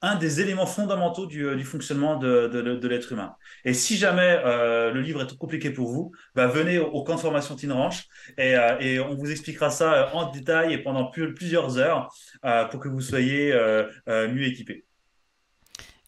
un 0.00 0.16
des 0.16 0.40
éléments 0.40 0.66
fondamentaux 0.66 1.26
du, 1.26 1.46
euh, 1.46 1.58
fonctionnement 1.64 2.16
de, 2.16 2.88
l'être 2.88 3.12
humain. 3.12 3.34
Et 3.64 3.74
si 3.74 3.96
jamais 3.96 4.40
euh, 4.44 4.92
le 4.92 5.00
livre 5.00 5.22
est 5.22 5.36
compliqué 5.36 5.70
pour 5.70 5.88
vous, 5.88 6.12
bah, 6.34 6.46
venez 6.46 6.78
au, 6.78 7.02
camp 7.02 7.16
de 7.16 7.20
formation 7.20 7.56
Teen 7.56 7.72
Ranch 7.72 8.08
et, 8.36 8.56
euh, 8.56 8.78
et, 8.80 9.00
on 9.00 9.14
vous 9.14 9.30
expliquera 9.30 9.70
ça 9.70 10.14
en 10.14 10.30
détail 10.30 10.72
et 10.72 10.78
pendant 10.78 11.06
plus, 11.06 11.34
plusieurs 11.34 11.78
heures 11.78 12.14
pour 12.70 12.80
que 12.80 12.88
vous 12.88 13.00
soyez 13.00 13.52
mieux 14.06 14.44
équipés. 14.44 14.84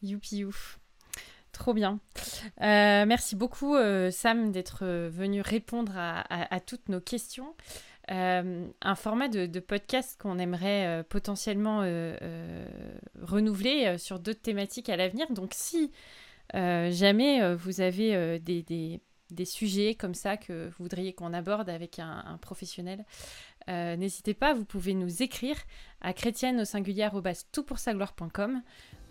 Youpi. 0.02 0.44
Trop 1.52 1.74
bien. 1.74 2.00
merci 2.58 3.36
beaucoup 3.36 3.76
Sam 4.10 4.52
d'être 4.52 4.84
venu 5.08 5.40
répondre 5.40 5.92
à 5.96 6.60
toutes 6.60 6.88
nos 6.88 7.00
questions. 7.00 7.54
Euh, 8.10 8.66
un 8.82 8.94
format 8.96 9.28
de, 9.28 9.60
podcast 9.60 10.20
qu'on 10.20 10.38
aimerait 10.38 10.86
euh, 10.86 11.02
potentiellement 11.08 11.82
euh, 11.84 12.66
renouveler 13.20 13.98
sur 13.98 14.18
d'autres 14.18 14.40
thématiques 14.40 14.88
à 14.88 14.96
l'avenir. 14.96 15.30
Donc 15.30 15.52
si 15.54 15.92
jamais 16.52 17.54
vous 17.54 17.80
avez 17.80 18.40
des, 18.40 19.00
sujets 19.44 19.94
comme 19.94 20.14
ça 20.14 20.36
que 20.36 20.66
vous 20.66 20.82
voudriez 20.84 21.12
qu'on 21.12 21.32
aborde 21.32 21.70
avec 21.70 22.00
un, 22.00 22.24
un 22.26 22.38
professionnel, 22.38 23.04
n'hésitez 23.68 24.34
pas, 24.34 24.52
vous 24.54 24.64
pouvez 24.64 24.94
nous 24.94 25.22
écrire 25.22 25.56
à 26.00 26.12
chrétienne 26.12 26.60
au 26.60 26.64
singulier 26.64 27.08
gloire.com 27.08 28.62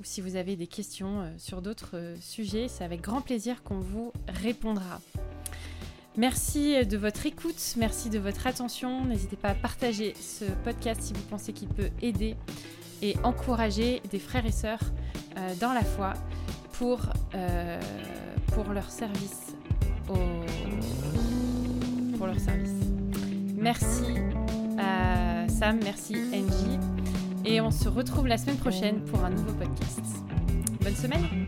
ou 0.01 0.03
si 0.03 0.19
vous 0.19 0.35
avez 0.35 0.57
des 0.57 0.67
questions 0.67 1.33
sur 1.37 1.61
d'autres 1.61 2.15
sujets, 2.19 2.67
c'est 2.67 2.83
avec 2.83 2.99
grand 2.99 3.21
plaisir 3.21 3.63
qu'on 3.63 3.79
vous 3.79 4.11
répondra. 4.27 4.99
Merci 6.19 6.85
de 6.85 6.97
votre 6.97 7.25
écoute, 7.25 7.75
merci 7.77 8.09
de 8.09 8.19
votre 8.19 8.45
attention. 8.45 9.05
N'hésitez 9.05 9.37
pas 9.37 9.51
à 9.51 9.53
partager 9.53 10.13
ce 10.19 10.43
podcast 10.65 11.01
si 11.01 11.13
vous 11.13 11.21
pensez 11.29 11.53
qu'il 11.53 11.69
peut 11.69 11.91
aider 12.01 12.35
et 13.01 13.15
encourager 13.23 14.01
des 14.11 14.19
frères 14.19 14.45
et 14.45 14.51
sœurs 14.51 14.81
euh, 15.37 15.53
dans 15.61 15.71
la 15.71 15.85
foi 15.85 16.15
pour, 16.73 16.99
euh, 17.35 17.79
pour 18.47 18.73
leur 18.73 18.91
service 18.91 19.55
au... 20.09 20.17
pour 22.17 22.27
leur 22.27 22.39
service. 22.41 22.73
Merci 23.55 24.03
à 24.77 25.47
Sam, 25.47 25.79
merci 25.81 26.17
Angie 26.33 26.79
et 27.45 27.61
on 27.61 27.71
se 27.71 27.87
retrouve 27.87 28.27
la 28.27 28.37
semaine 28.37 28.57
prochaine 28.57 28.99
pour 29.05 29.23
un 29.23 29.29
nouveau 29.29 29.53
podcast. 29.53 30.01
Bonne 30.81 30.95
semaine. 30.95 31.45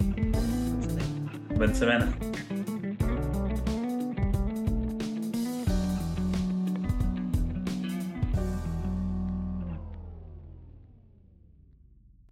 Bonne 1.58 1.76
semaine. 1.76 2.08